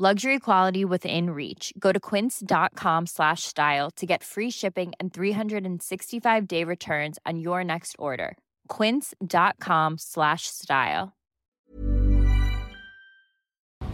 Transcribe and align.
Luxury 0.00 0.38
quality 0.38 0.84
within 0.84 1.30
reach. 1.30 1.72
Go 1.76 1.90
to 1.90 1.98
quince.com 1.98 3.06
slash 3.06 3.42
style 3.42 3.90
to 3.96 4.06
get 4.06 4.22
free 4.22 4.48
shipping 4.48 4.92
and 5.00 5.12
365 5.12 6.46
day 6.46 6.62
returns 6.62 7.18
on 7.26 7.40
your 7.40 7.64
next 7.64 7.96
order. 7.98 8.36
Quince.com 8.68 9.98
slash 9.98 10.46
style. 10.46 11.16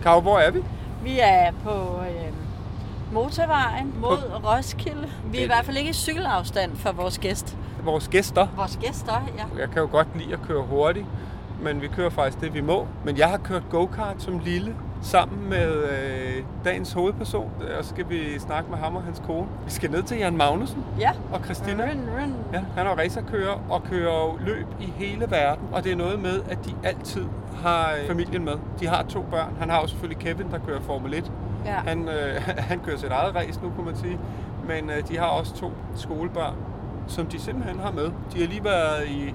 Karo, 0.02 0.20
hvor 0.20 0.38
er 0.38 0.50
vi? 0.50 0.64
Vi 1.02 1.20
er 1.20 1.52
på 1.62 2.00
øh, 2.00 2.32
motorvejen 3.12 3.94
mod 4.00 4.18
Roskilde. 4.44 5.12
Vi 5.32 5.38
er 5.38 5.42
i 5.42 5.46
hvert 5.46 5.64
fald 5.64 5.76
ikke 5.76 5.90
i 5.90 5.92
cykelafstand 5.92 6.76
for 6.76 6.92
vores 6.92 7.18
gæst. 7.18 7.56
Vores 7.84 8.08
gæster. 8.08 8.46
Vores 8.56 8.78
gæster, 8.82 9.26
ja. 9.38 9.44
Jeg 9.58 9.70
kan 9.70 9.82
jo 9.82 9.88
godt 9.90 10.08
lide 10.18 10.32
at 10.32 10.40
køre 10.42 10.62
hurtigt, 10.62 11.06
men 11.62 11.82
vi 11.82 11.88
kører 11.88 12.10
faktisk 12.10 12.40
det, 12.40 12.54
vi 12.54 12.60
må. 12.60 12.86
Men 13.04 13.18
jeg 13.18 13.28
har 13.28 13.38
kørt 13.38 13.62
go-kart 13.70 14.14
som 14.18 14.38
lille, 14.44 14.74
sammen 15.02 15.48
med 15.50 15.74
øh, 15.74 16.42
dagens 16.64 16.92
hovedperson, 16.92 17.50
og 17.78 17.84
så 17.84 17.90
skal 17.90 18.04
vi 18.08 18.38
snakke 18.38 18.70
med 18.70 18.78
ham 18.78 18.96
og 18.96 19.02
hans 19.02 19.22
kone. 19.26 19.46
Vi 19.64 19.70
skal 19.70 19.90
ned 19.90 20.02
til 20.02 20.18
Jan 20.18 20.36
Magnussen 20.36 20.84
Ja. 21.00 21.10
og 21.32 21.40
Christina. 21.44 21.84
Run, 21.84 22.00
run. 22.20 22.34
Ja, 22.52 22.60
han 22.76 22.86
er 22.86 22.90
racerkører 22.90 23.60
og 23.70 23.82
kører 23.90 24.38
løb 24.44 24.66
i 24.80 24.92
hele 24.96 25.26
verden. 25.30 25.64
Og 25.72 25.84
det 25.84 25.92
er 25.92 25.96
noget 25.96 26.20
med, 26.20 26.40
at 26.50 26.58
de 26.64 26.70
altid 26.84 27.24
har 27.62 27.90
øh, 28.00 28.06
familien 28.08 28.44
med. 28.44 28.52
De 28.80 28.86
har 28.86 29.02
to 29.02 29.22
børn. 29.30 29.56
Han 29.60 29.70
har 29.70 29.80
jo 29.80 29.86
selvfølgelig 29.86 30.18
Kevin, 30.18 30.50
der 30.50 30.58
kører 30.66 30.80
Formel 30.80 31.14
1. 31.14 31.32
Ja. 31.66 31.70
Han, 31.74 32.08
øh, 32.08 32.42
han 32.70 32.80
kører 32.80 32.96
sit 32.98 33.10
eget 33.10 33.34
race 33.34 33.60
nu, 33.62 33.70
kunne 33.76 33.86
man 33.86 33.96
sige. 33.96 34.18
Men 34.68 34.90
øh, 34.90 35.08
de 35.08 35.18
har 35.18 35.26
også 35.26 35.54
to 35.56 35.72
skolebørn, 35.96 36.54
som 37.06 37.26
de 37.26 37.40
simpelthen 37.40 37.78
har 37.80 37.90
med. 37.92 38.04
De 38.34 38.40
har 38.40 38.46
lige 38.46 38.64
været 38.64 39.06
i 39.08 39.34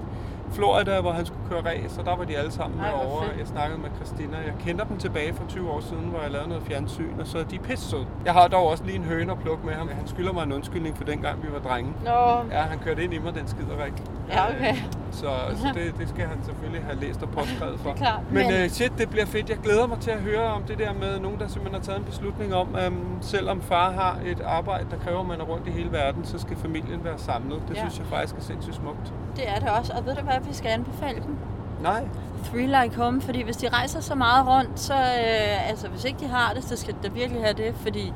Florida, 0.52 1.00
hvor 1.00 1.12
han 1.12 1.26
skulle 1.26 1.40
køre 1.50 1.62
race, 1.66 2.00
og 2.00 2.06
der 2.06 2.16
var 2.16 2.24
de 2.24 2.36
alle 2.36 2.50
sammen 2.52 2.80
Ej, 2.80 2.90
fedt. 2.90 3.38
Jeg 3.38 3.46
snakkede 3.46 3.80
med 3.80 3.90
Christina. 3.96 4.36
Jeg 4.36 4.54
kender 4.60 4.84
dem 4.84 4.96
tilbage 4.98 5.34
fra 5.34 5.44
20 5.48 5.70
år 5.70 5.80
siden, 5.80 6.04
hvor 6.04 6.20
jeg 6.22 6.30
lavede 6.30 6.48
noget 6.48 6.64
fjernsyn, 6.64 7.20
og 7.20 7.26
så 7.26 7.38
er 7.38 7.44
de 7.44 7.58
pisse 7.58 7.90
søde. 7.90 8.06
Jeg 8.24 8.32
har 8.32 8.48
dog 8.48 8.66
også 8.68 8.84
lige 8.84 8.96
en 8.96 9.04
høne 9.04 9.32
at 9.32 9.38
plukke 9.38 9.66
med 9.66 9.74
ham. 9.74 9.88
Han 9.88 10.06
skylder 10.06 10.32
mig 10.32 10.42
en 10.42 10.52
undskyldning 10.52 10.96
for 10.96 11.04
dengang, 11.04 11.42
vi 11.42 11.48
var 11.52 11.58
drenge. 11.58 11.92
Nå, 12.04 12.10
Ja, 12.56 12.60
han 12.62 12.78
kørte 12.78 13.04
ind 13.04 13.14
i 13.14 13.18
mig, 13.18 13.34
den 13.34 13.48
skider 13.48 13.84
rigtig. 13.84 14.04
Ja, 14.30 14.48
okay. 14.50 14.76
Så, 15.12 15.26
så 15.56 15.66
det, 15.74 15.94
det 15.98 16.08
skal 16.08 16.26
han 16.26 16.38
selvfølgelig 16.44 16.82
have 16.84 17.00
læst 17.00 17.22
og 17.22 17.28
påskrevet 17.28 17.80
for. 17.80 17.92
Klart. 17.92 18.20
Men, 18.30 18.46
Men- 18.46 18.64
uh, 18.64 18.70
shit, 18.70 18.92
det 18.98 19.10
bliver 19.10 19.26
fedt. 19.26 19.48
Jeg 19.50 19.58
glæder 19.58 19.86
mig 19.86 19.98
til 19.98 20.10
at 20.10 20.18
høre 20.20 20.42
om 20.44 20.62
det 20.62 20.78
der 20.78 20.92
med 20.92 21.20
nogen, 21.20 21.38
der 21.40 21.48
simpelthen 21.48 21.74
har 21.74 21.82
taget 21.82 21.98
en 21.98 22.04
beslutning 22.04 22.54
om, 22.54 22.76
um, 22.86 23.18
selvom 23.20 23.62
far 23.62 23.90
har 23.92 24.18
et 24.26 24.40
arbejde, 24.40 24.86
der 24.90 24.96
kræver, 25.04 25.20
at 25.20 25.26
man 25.26 25.40
er 25.40 25.44
rundt 25.44 25.66
i 25.66 25.70
hele 25.70 25.92
verden, 25.92 26.24
så 26.24 26.38
skal 26.38 26.56
familien 26.56 27.04
være 27.04 27.18
samlet. 27.18 27.62
Det 27.68 27.74
Ja. 27.76 27.80
synes 27.80 27.98
jeg 27.98 28.06
faktisk 28.06 28.36
er 28.36 28.42
sindssygt 28.42 28.76
smukt. 28.76 29.12
det 29.36 29.48
er 29.48 29.58
det 29.58 29.68
også. 29.68 29.92
Og 29.98 30.06
ved 30.06 30.14
du 30.14 30.22
hvad, 30.22 30.34
vi 30.48 30.54
skal 30.54 30.68
anbefale 30.70 31.20
dem? 31.26 31.36
Nej, 31.82 32.04
Three 32.44 32.66
Like 32.82 32.96
Home, 33.00 33.20
fordi 33.22 33.42
hvis 33.42 33.56
de 33.56 33.68
rejser 33.68 34.00
så 34.00 34.14
meget 34.14 34.46
rundt, 34.48 34.80
så 34.80 34.94
øh, 34.94 35.68
altså 35.70 35.88
hvis 35.88 36.04
ikke 36.04 36.18
de 36.20 36.26
har 36.28 36.52
det, 36.54 36.64
så 36.64 36.76
skal 36.76 36.94
de 37.02 37.12
virkelig 37.12 37.42
have 37.42 37.54
det, 37.54 37.74
fordi 37.82 38.12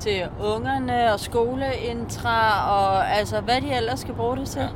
til 0.00 0.22
ungerne 0.54 1.12
og 1.12 1.20
skoleintra 1.20 2.70
og 2.70 3.10
altså 3.10 3.40
hvad 3.40 3.60
de 3.60 3.72
ellers 3.76 4.00
skal 4.00 4.14
bruge 4.14 4.36
det 4.36 4.48
til. 4.48 4.60
Ja. 4.60 4.68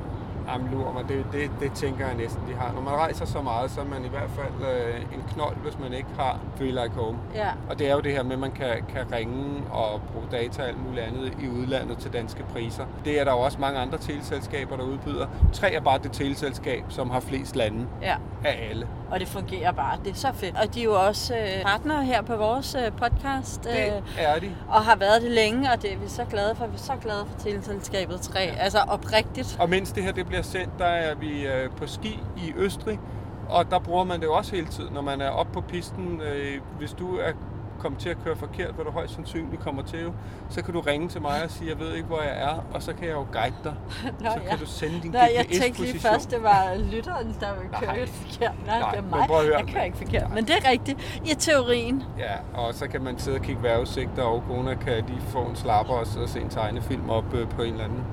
Jamen, 0.52 0.70
lurer 0.72 0.92
mig, 0.92 1.04
det, 1.08 1.26
det, 1.32 1.50
det 1.60 1.72
tænker 1.72 2.06
jeg 2.06 2.16
næsten, 2.16 2.42
de 2.48 2.54
har. 2.54 2.72
Når 2.72 2.80
man 2.80 2.92
rejser 2.94 3.26
så 3.26 3.42
meget, 3.42 3.70
så 3.70 3.80
er 3.80 3.84
man 3.84 4.04
i 4.04 4.08
hvert 4.08 4.30
fald 4.30 4.70
øh, 4.72 5.00
en 5.14 5.24
knold, 5.34 5.56
hvis 5.56 5.78
man 5.78 5.92
ikke 5.92 6.08
har 6.18 6.38
Feel 6.56 6.74
Like 6.74 6.94
Home. 6.94 7.18
Ja. 7.34 7.48
Og 7.70 7.78
det 7.78 7.88
er 7.88 7.94
jo 7.94 8.00
det 8.00 8.12
her 8.12 8.22
med, 8.22 8.32
at 8.32 8.38
man 8.38 8.50
kan, 8.52 8.84
kan 8.94 9.12
ringe 9.12 9.62
og 9.70 10.00
bruge 10.12 10.26
data 10.30 10.62
og 10.62 10.68
alt 10.68 10.84
muligt 10.86 11.04
andet 11.06 11.32
i 11.42 11.48
udlandet 11.48 11.98
til 11.98 12.12
danske 12.12 12.44
priser. 12.52 12.84
Det 13.04 13.20
er 13.20 13.24
der 13.24 13.32
jo 13.32 13.38
også 13.38 13.58
mange 13.60 13.78
andre 13.80 13.98
teleselskaber, 13.98 14.76
der 14.76 14.84
udbyder. 14.84 15.26
Tre 15.52 15.72
er 15.74 15.80
bare 15.80 15.98
det 15.98 16.12
teleselskab, 16.12 16.84
som 16.88 17.10
har 17.10 17.20
flest 17.20 17.56
lande 17.56 17.86
ja. 18.02 18.16
af 18.44 18.68
alle. 18.70 18.88
Og 19.10 19.20
det 19.20 19.28
fungerer 19.28 19.72
bare. 19.72 19.98
Det 20.04 20.10
er 20.10 20.14
så 20.14 20.28
fedt. 20.34 20.56
Og 20.58 20.74
de 20.74 20.80
er 20.80 20.84
jo 20.84 21.06
også 21.06 21.34
øh, 21.36 21.62
partnere 21.62 22.04
her 22.04 22.22
på 22.22 22.36
vores 22.36 22.74
øh, 22.74 22.92
podcast. 22.92 23.64
Det 23.64 23.70
Øh, 23.70 24.02
er 24.18 24.38
de. 24.38 24.50
og 24.68 24.84
har 24.84 24.96
været 24.96 25.22
det 25.22 25.30
længe, 25.30 25.72
og 25.72 25.82
det 25.82 25.92
er 25.92 25.96
vi 25.98 26.08
så 26.08 26.24
glade 26.24 26.54
for. 26.54 26.66
Vi 26.66 26.74
er 26.74 26.78
så 26.78 26.92
glade 27.02 27.26
for 27.32 27.38
teleselskabet 27.38 28.20
3. 28.20 28.40
Altså 28.40 28.78
oprigtigt. 28.78 29.56
Og 29.60 29.68
mens 29.70 29.92
det 29.92 30.02
her 30.02 30.12
det 30.12 30.26
bliver 30.26 30.37
sendt, 30.42 30.70
der 30.78 30.84
er 30.84 31.14
vi 31.14 31.46
øh, 31.46 31.70
på 31.76 31.86
ski 31.86 32.20
i 32.36 32.52
Østrig, 32.56 33.00
og 33.48 33.70
der 33.70 33.78
bruger 33.78 34.04
man 34.04 34.20
det 34.20 34.26
jo 34.26 34.34
også 34.34 34.54
hele 34.56 34.66
tiden, 34.68 34.94
når 34.94 35.02
man 35.02 35.20
er 35.20 35.30
oppe 35.30 35.52
på 35.52 35.60
pisten. 35.60 36.20
Øh, 36.20 36.60
hvis 36.78 36.92
du 36.92 37.16
er 37.16 37.32
kommet 37.78 38.00
til 38.00 38.08
at 38.08 38.16
køre 38.24 38.36
forkert, 38.36 38.74
hvad 38.74 38.84
du 38.84 38.90
højst 38.90 39.14
sandsynligt 39.14 39.62
kommer 39.62 39.82
til, 39.82 40.02
jo, 40.02 40.12
så 40.48 40.62
kan 40.64 40.74
du 40.74 40.80
ringe 40.80 41.08
til 41.08 41.20
mig 41.22 41.44
og 41.44 41.50
sige, 41.50 41.70
jeg 41.70 41.78
ved 41.80 41.94
ikke, 41.94 42.06
hvor 42.06 42.20
jeg 42.22 42.42
er, 42.42 42.64
og 42.74 42.82
så 42.82 42.92
kan 42.92 43.04
jeg 43.06 43.12
jo 43.14 43.26
guide 43.32 43.54
dig. 43.64 43.74
Nå, 44.20 44.30
så 44.30 44.40
kan 44.50 44.58
du 44.58 44.66
sende 44.66 45.00
din 45.02 45.10
Nej, 45.10 45.32
jeg 45.36 45.46
tænkte 45.46 45.80
lige 45.80 45.92
GPS-position. 45.92 46.12
først, 46.12 46.30
det 46.30 46.42
var 46.42 46.74
lytteren, 46.92 47.36
der 47.40 47.54
ville 47.54 47.70
køre 47.80 47.96
Nej. 47.96 48.06
forkert. 48.06 48.52
Nej, 48.66 48.80
Nej, 48.80 48.90
det 48.90 48.98
er 48.98 49.02
mig. 49.02 49.28
Jeg 49.58 49.68
kører 49.72 49.84
ikke 49.84 49.96
forkert. 49.96 50.34
Men 50.34 50.44
det 50.44 50.54
er 50.64 50.70
rigtigt. 50.70 51.20
I 51.24 51.34
teorien. 51.34 52.02
Ja, 52.18 52.60
og 52.60 52.74
så 52.74 52.88
kan 52.88 53.02
man 53.02 53.18
sidde 53.18 53.36
og 53.36 53.42
kigge 53.42 53.62
vejrudsigter, 53.62 54.22
og 54.22 54.42
kone 54.48 54.76
kan 54.76 55.04
lige 55.08 55.20
få 55.20 55.38
en 55.38 55.56
slapper 55.56 55.94
og 55.94 56.06
sidde 56.06 56.24
og 56.24 56.28
se 56.28 56.40
en 56.40 56.48
tegnefilm 56.48 57.10
op 57.10 57.34
øh, 57.34 57.48
på 57.48 57.62
en 57.62 57.72
eller 57.72 57.84
anden 57.84 58.04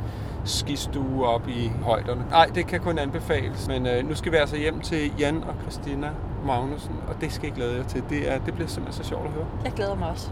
skistue 0.45 1.27
op 1.27 1.47
i 1.47 1.71
højderne. 1.83 2.25
Nej, 2.29 2.45
det 2.55 2.67
kan 2.67 2.79
kun 2.79 2.99
anbefales. 2.99 3.67
Men 3.67 3.87
øh, 3.87 4.09
nu 4.09 4.15
skal 4.15 4.31
vi 4.31 4.37
altså 4.37 4.55
hjem 4.57 4.79
til 4.81 5.11
Jan 5.19 5.43
og 5.43 5.53
Christina 5.61 6.09
Magnussen, 6.45 6.95
og 7.07 7.21
det 7.21 7.31
skal 7.33 7.47
jeg 7.47 7.55
glæde 7.55 7.75
jer 7.77 7.83
til. 7.83 8.03
Det, 8.09 8.31
er, 8.31 8.39
det 8.39 8.53
bliver 8.53 8.67
simpelthen 8.67 9.03
så 9.03 9.09
sjovt 9.09 9.25
at 9.25 9.31
høre. 9.31 9.45
Jeg 9.63 9.71
glæder 9.73 9.95
mig 9.95 10.09
også. 10.09 10.29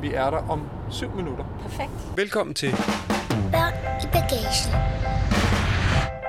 Vi 0.00 0.14
er 0.14 0.30
der 0.30 0.50
om 0.50 0.62
syv 0.90 1.10
minutter. 1.16 1.44
Perfekt. 1.62 1.90
Velkommen 2.16 2.54
til, 2.54 2.70
Børn 3.52 3.72
i 4.02 4.06
bagagen. 4.12 4.72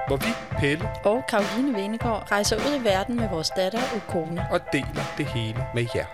hvor 0.08 0.18
vi, 0.18 0.58
Pelle, 0.60 0.90
Og 1.06 1.24
Karoline 1.30 1.78
Venegård 1.78 2.32
rejser 2.32 2.56
ud 2.56 2.82
i 2.82 2.84
verden 2.84 3.16
med 3.16 3.30
vores 3.30 3.50
datter 3.50 3.80
og 3.96 4.02
kone. 4.14 4.46
og 4.52 4.60
deler 4.74 5.04
det 5.18 5.26
hele 5.26 5.66
med 5.76 5.86
jer. 5.96 6.06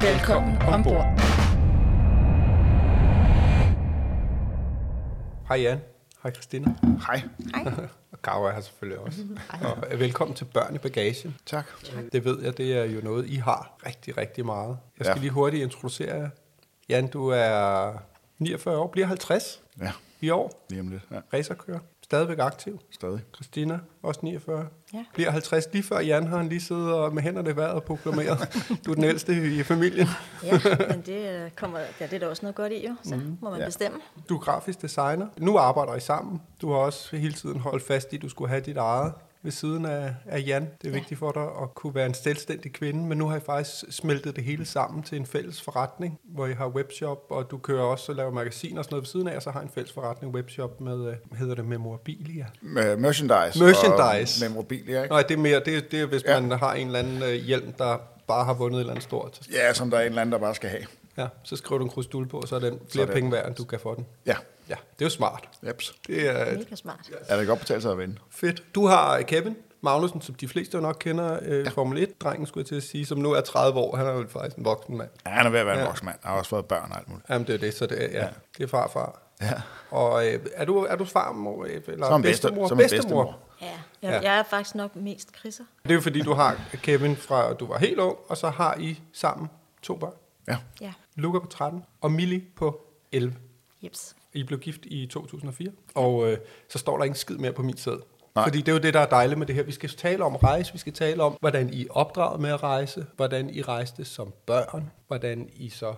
Velkommen 0.00 0.62
ombord. 0.62 1.06
Hej 5.48 5.60
Jan. 5.62 5.80
Hej 6.22 6.32
Christina. 6.32 6.74
Hej. 7.06 7.22
Og 8.12 8.22
Karo 8.22 8.44
er 8.44 8.50
her 8.52 8.60
selvfølgelig 8.60 8.98
også. 8.98 9.20
Og 9.64 9.92
øh, 9.92 10.00
velkommen 10.00 10.34
til 10.36 10.44
Børn 10.44 10.74
i 10.74 10.78
Bagagen. 10.78 11.36
Tak. 11.46 11.66
Det 12.12 12.24
ved 12.24 12.42
jeg, 12.42 12.56
det 12.56 12.76
er 12.76 12.84
jo 12.84 13.00
noget, 13.00 13.26
I 13.26 13.34
har 13.34 13.78
rigtig, 13.86 14.16
rigtig 14.16 14.46
meget. 14.46 14.78
Jeg 14.98 15.06
skal 15.06 15.16
Ja. 15.16 15.20
lige 15.20 15.30
hurtigt 15.30 15.62
introducere 15.62 16.14
jer. 16.16 16.28
Jan, 16.88 17.06
du 17.08 17.28
er 17.28 17.92
49 18.38 18.76
år, 18.78 18.86
bliver 18.86 19.06
50 19.06 19.62
Ja, 19.80 19.92
i 20.20 20.30
år. 20.30 20.66
lige 20.70 20.80
om 20.80 20.88
lidt. 20.88 21.02
Ja, 21.10 21.20
Racerkører. 21.32 21.78
Stadigvæk 22.10 22.38
aktiv. 22.38 22.78
stadig. 22.90 23.20
Christina, 23.34 23.78
også 24.02 24.20
49. 24.22 24.66
Ja. 24.94 25.04
Bliver 25.14 25.30
50 25.30 25.64
lige 25.72 25.82
før 25.82 26.00
Jan 26.00 26.26
har 26.26 26.36
han 26.36 26.48
lige 26.48 26.60
siddet 26.60 26.92
og 26.94 27.14
med 27.14 27.22
hænderne 27.22 27.50
i 27.50 27.56
vejret 27.56 27.72
og 27.74 27.82
proklameret. 27.82 28.38
du 28.86 28.90
er 28.90 28.94
den 28.94 29.04
ældste 29.04 29.56
i 29.58 29.62
familien. 29.62 30.06
Ja, 30.44 30.58
men 30.88 31.02
det, 31.06 31.30
øh, 31.44 31.50
kommer, 31.50 31.78
ja, 31.78 32.06
det 32.06 32.12
er 32.12 32.18
der 32.18 32.26
også 32.26 32.42
noget 32.42 32.54
godt 32.56 32.72
i, 32.72 32.86
jo. 32.86 32.94
Så 33.02 33.16
Mhm. 33.16 33.36
må 33.40 33.50
man 33.50 33.58
Ja. 33.60 33.64
bestemme. 33.66 33.98
Du 34.28 34.34
er 34.36 34.40
grafisk 34.40 34.82
designer. 34.82 35.26
Nu 35.38 35.58
arbejder 35.58 35.94
I 35.94 36.00
sammen. 36.00 36.42
Du 36.62 36.70
har 36.72 36.78
også 36.78 37.16
hele 37.16 37.32
tiden 37.32 37.60
holdt 37.60 37.82
fast 37.86 38.12
i, 38.12 38.16
at 38.16 38.22
du 38.22 38.28
skulle 38.28 38.48
have 38.48 38.60
dit 38.60 38.76
eget 38.76 39.12
ved 39.42 39.52
siden 39.52 39.86
af, 39.86 40.14
af 40.26 40.42
Jan. 40.46 40.62
Det 40.62 40.86
er 40.86 40.88
Ja. 40.88 40.94
vigtigt 40.94 41.18
for 41.18 41.32
dig 41.32 41.42
at 41.62 41.74
kunne 41.74 41.94
være 41.94 42.06
en 42.06 42.14
selvstændig 42.14 42.72
kvinde, 42.72 43.04
men 43.06 43.18
nu 43.18 43.28
har 43.28 43.36
I 43.36 43.40
faktisk 43.40 43.84
smeltet 43.90 44.36
det 44.36 44.44
hele 44.44 44.64
sammen 44.64 45.02
til 45.02 45.16
en 45.18 45.26
fælles 45.26 45.62
forretning, 45.62 46.18
hvor 46.24 46.46
I 46.46 46.52
har 46.52 46.68
webshop, 46.68 47.18
og 47.30 47.50
du 47.50 47.58
kører 47.58 47.82
også 47.82 48.12
og 48.12 48.16
laver 48.16 48.30
magasiner 48.30 48.78
og 48.78 48.84
sådan 48.84 48.94
noget 48.94 49.02
ved 49.02 49.06
siden 49.08 49.28
af, 49.28 49.36
og 49.36 49.42
så 49.42 49.50
har 49.50 49.60
I 49.60 49.62
en 49.64 49.70
fælles 49.74 49.92
forretning, 49.92 50.34
webshop 50.34 50.80
med, 50.80 51.06
øh, 51.08 51.14
hvad 51.24 51.38
hedder 51.38 51.54
det, 51.54 51.64
Memorabilia. 51.64 52.46
Med 52.62 52.96
merchandise. 52.96 53.64
Merchandise. 53.64 54.44
Og 54.46 54.50
memorabilia, 54.50 55.02
ikke? 55.02 55.12
Nej, 55.14 55.22
det 55.22 55.34
er 55.34 55.38
mere, 55.38 55.62
det, 55.64 55.90
det 55.92 56.00
er 56.00 56.06
hvis 56.06 56.24
Ja. 56.24 56.40
man 56.40 56.58
har 56.58 56.74
en 56.74 56.86
eller 56.86 56.98
anden 56.98 57.22
øh, 57.22 57.34
hjelm, 57.34 57.72
der 57.72 57.98
bare 58.28 58.44
har 58.44 58.54
vundet 58.54 58.76
et 58.76 58.80
eller 58.80 58.92
andet 58.92 59.04
stort. 59.04 59.40
Ja, 59.52 59.72
som 59.74 59.90
der 59.90 59.96
er 59.98 60.02
en 60.02 60.06
eller 60.08 60.20
anden, 60.22 60.32
der 60.32 60.38
bare 60.38 60.54
skal 60.54 60.70
have. 60.70 60.82
Ja, 61.18 61.26
så 61.42 61.56
skriver 61.56 61.78
du 61.78 61.84
en 61.84 61.90
krusdul 61.90 62.28
på, 62.28 62.38
og 62.40 62.48
så 62.48 62.56
er 62.56 62.60
den 62.60 62.72
flere 62.78 62.88
Sådan. 62.90 63.14
penge 63.14 63.32
værd, 63.32 63.46
end 63.46 63.54
du 63.54 63.64
kan 63.64 63.80
få 63.80 63.94
den. 63.94 64.06
Ja, 64.26 64.34
Ja, 64.70 64.74
det 64.98 65.00
er 65.02 65.06
jo 65.06 65.10
smart. 65.10 65.48
jeps. 65.66 65.94
Det 66.06 66.28
er, 66.28 66.58
Mega 66.58 66.74
smart. 66.76 67.10
Er 67.28 67.36
det 67.36 67.46
godt 67.46 67.58
betalt 67.60 67.82
sig 67.82 67.92
at 67.92 67.98
vinde? 67.98 68.16
Fedt. 68.30 68.74
Du 68.74 68.86
har 68.86 69.22
Kevin 69.22 69.56
Magnussen, 69.80 70.20
som 70.20 70.34
de 70.34 70.48
fleste 70.48 70.74
jo 70.76 70.80
nok 70.82 70.96
kender, 71.00 71.38
øh, 71.42 71.64
ja. 71.64 71.70
Formel 71.70 72.02
1-drengen, 72.08 72.46
skulle 72.46 72.62
jeg 72.62 72.66
til 72.66 72.74
at 72.74 72.82
sige, 72.82 73.06
som 73.06 73.18
nu 73.18 73.32
er 73.32 73.40
30 73.40 73.78
år. 73.80 73.96
Han 73.96 74.06
er 74.06 74.12
jo 74.12 74.26
faktisk 74.30 74.56
en 74.56 74.64
voksen 74.64 74.96
mand. 74.96 75.10
Ja, 75.26 75.30
han 75.30 75.46
er 75.46 75.50
ved 75.50 75.58
at 75.60 75.66
være 75.66 75.74
en 75.74 75.80
Ja. 75.80 75.86
voksen 75.86 76.04
mand. 76.06 76.18
Han 76.22 76.30
har 76.32 76.38
også 76.38 76.48
fået 76.48 76.66
børn 76.66 76.90
og 76.92 76.98
alt 76.98 77.08
muligt. 77.08 77.26
Jamen, 77.30 77.46
det 77.46 77.54
er 77.54 77.58
det, 77.58 77.74
så 77.74 77.86
det 77.86 78.04
er, 78.04 78.08
ja, 78.08 78.18
ja. 78.18 78.24
Ja. 78.24 78.28
det 78.58 78.64
er 78.64 78.68
farfar. 78.68 79.22
Ja. 79.40 79.52
Og 79.90 80.26
øh, 80.26 80.40
er, 80.54 80.64
du, 80.64 80.78
er 80.84 80.96
du 80.96 81.04
farmor 81.04 81.64
øh, 81.64 81.80
eller 81.88 82.06
Som 82.06 82.22
bedste- 82.22 82.48
bedstemor? 82.48 82.68
som 82.68 82.80
en 82.80 82.88
bedstemor. 82.90 83.38
Ja, 83.60 83.66
jeg, 83.66 83.74
Ja. 84.02 84.10
ja. 84.10 84.20
jeg 84.30 84.38
er 84.38 84.42
faktisk 84.42 84.74
nok 84.74 84.96
mest 84.96 85.32
kriser. 85.32 85.64
Det 85.82 85.90
er 85.90 85.94
jo 85.94 86.00
fordi, 86.00 86.20
du 86.20 86.32
har 86.32 86.60
Kevin 86.72 87.16
fra, 87.16 87.52
du 87.52 87.66
var 87.66 87.78
helt 87.78 87.98
ung, 87.98 88.16
og 88.28 88.36
så 88.36 88.48
har 88.50 88.74
I 88.78 89.00
sammen 89.12 89.48
to 89.82 89.96
børn. 89.96 90.12
Ja. 90.48 90.56
Ja, 90.80 90.92
Luca 91.14 91.38
på 91.38 91.46
13 91.46 91.84
og 92.00 92.12
Millie 92.12 92.42
på 92.56 92.80
11. 93.12 93.34
jeps. 93.82 94.16
I 94.34 94.42
blev 94.42 94.58
gift 94.58 94.86
i 94.86 95.06
2004, 95.06 95.70
og 95.94 96.30
øh, 96.30 96.38
så 96.68 96.78
står 96.78 96.96
der 96.96 97.04
ikke 97.04 97.12
en 97.12 97.16
skid 97.16 97.36
mere 97.36 97.52
på 97.52 97.62
min 97.62 97.76
sæd. 97.76 98.00
Nej. 98.34 98.44
Fordi 98.44 98.58
det 98.58 98.68
er 98.68 98.72
jo 98.72 98.78
det, 98.78 98.94
der 98.94 99.00
er 99.00 99.08
dejligt 99.08 99.38
med 99.38 99.46
det 99.46 99.54
her. 99.54 99.62
Vi 99.62 99.72
skal 99.72 99.88
tale 99.88 100.24
om 100.24 100.36
rejse, 100.36 100.72
vi 100.72 100.78
skal 100.78 100.92
tale 100.92 101.22
om, 101.22 101.36
hvordan 101.40 101.70
I 101.72 101.86
opdraget 101.90 102.40
med 102.40 102.50
at 102.50 102.62
rejse, 102.62 103.06
hvordan 103.16 103.50
I 103.50 103.62
rejste 103.62 104.04
som 104.04 104.32
børn, 104.46 104.90
hvordan 105.06 105.48
I 105.52 105.68
så 105.68 105.94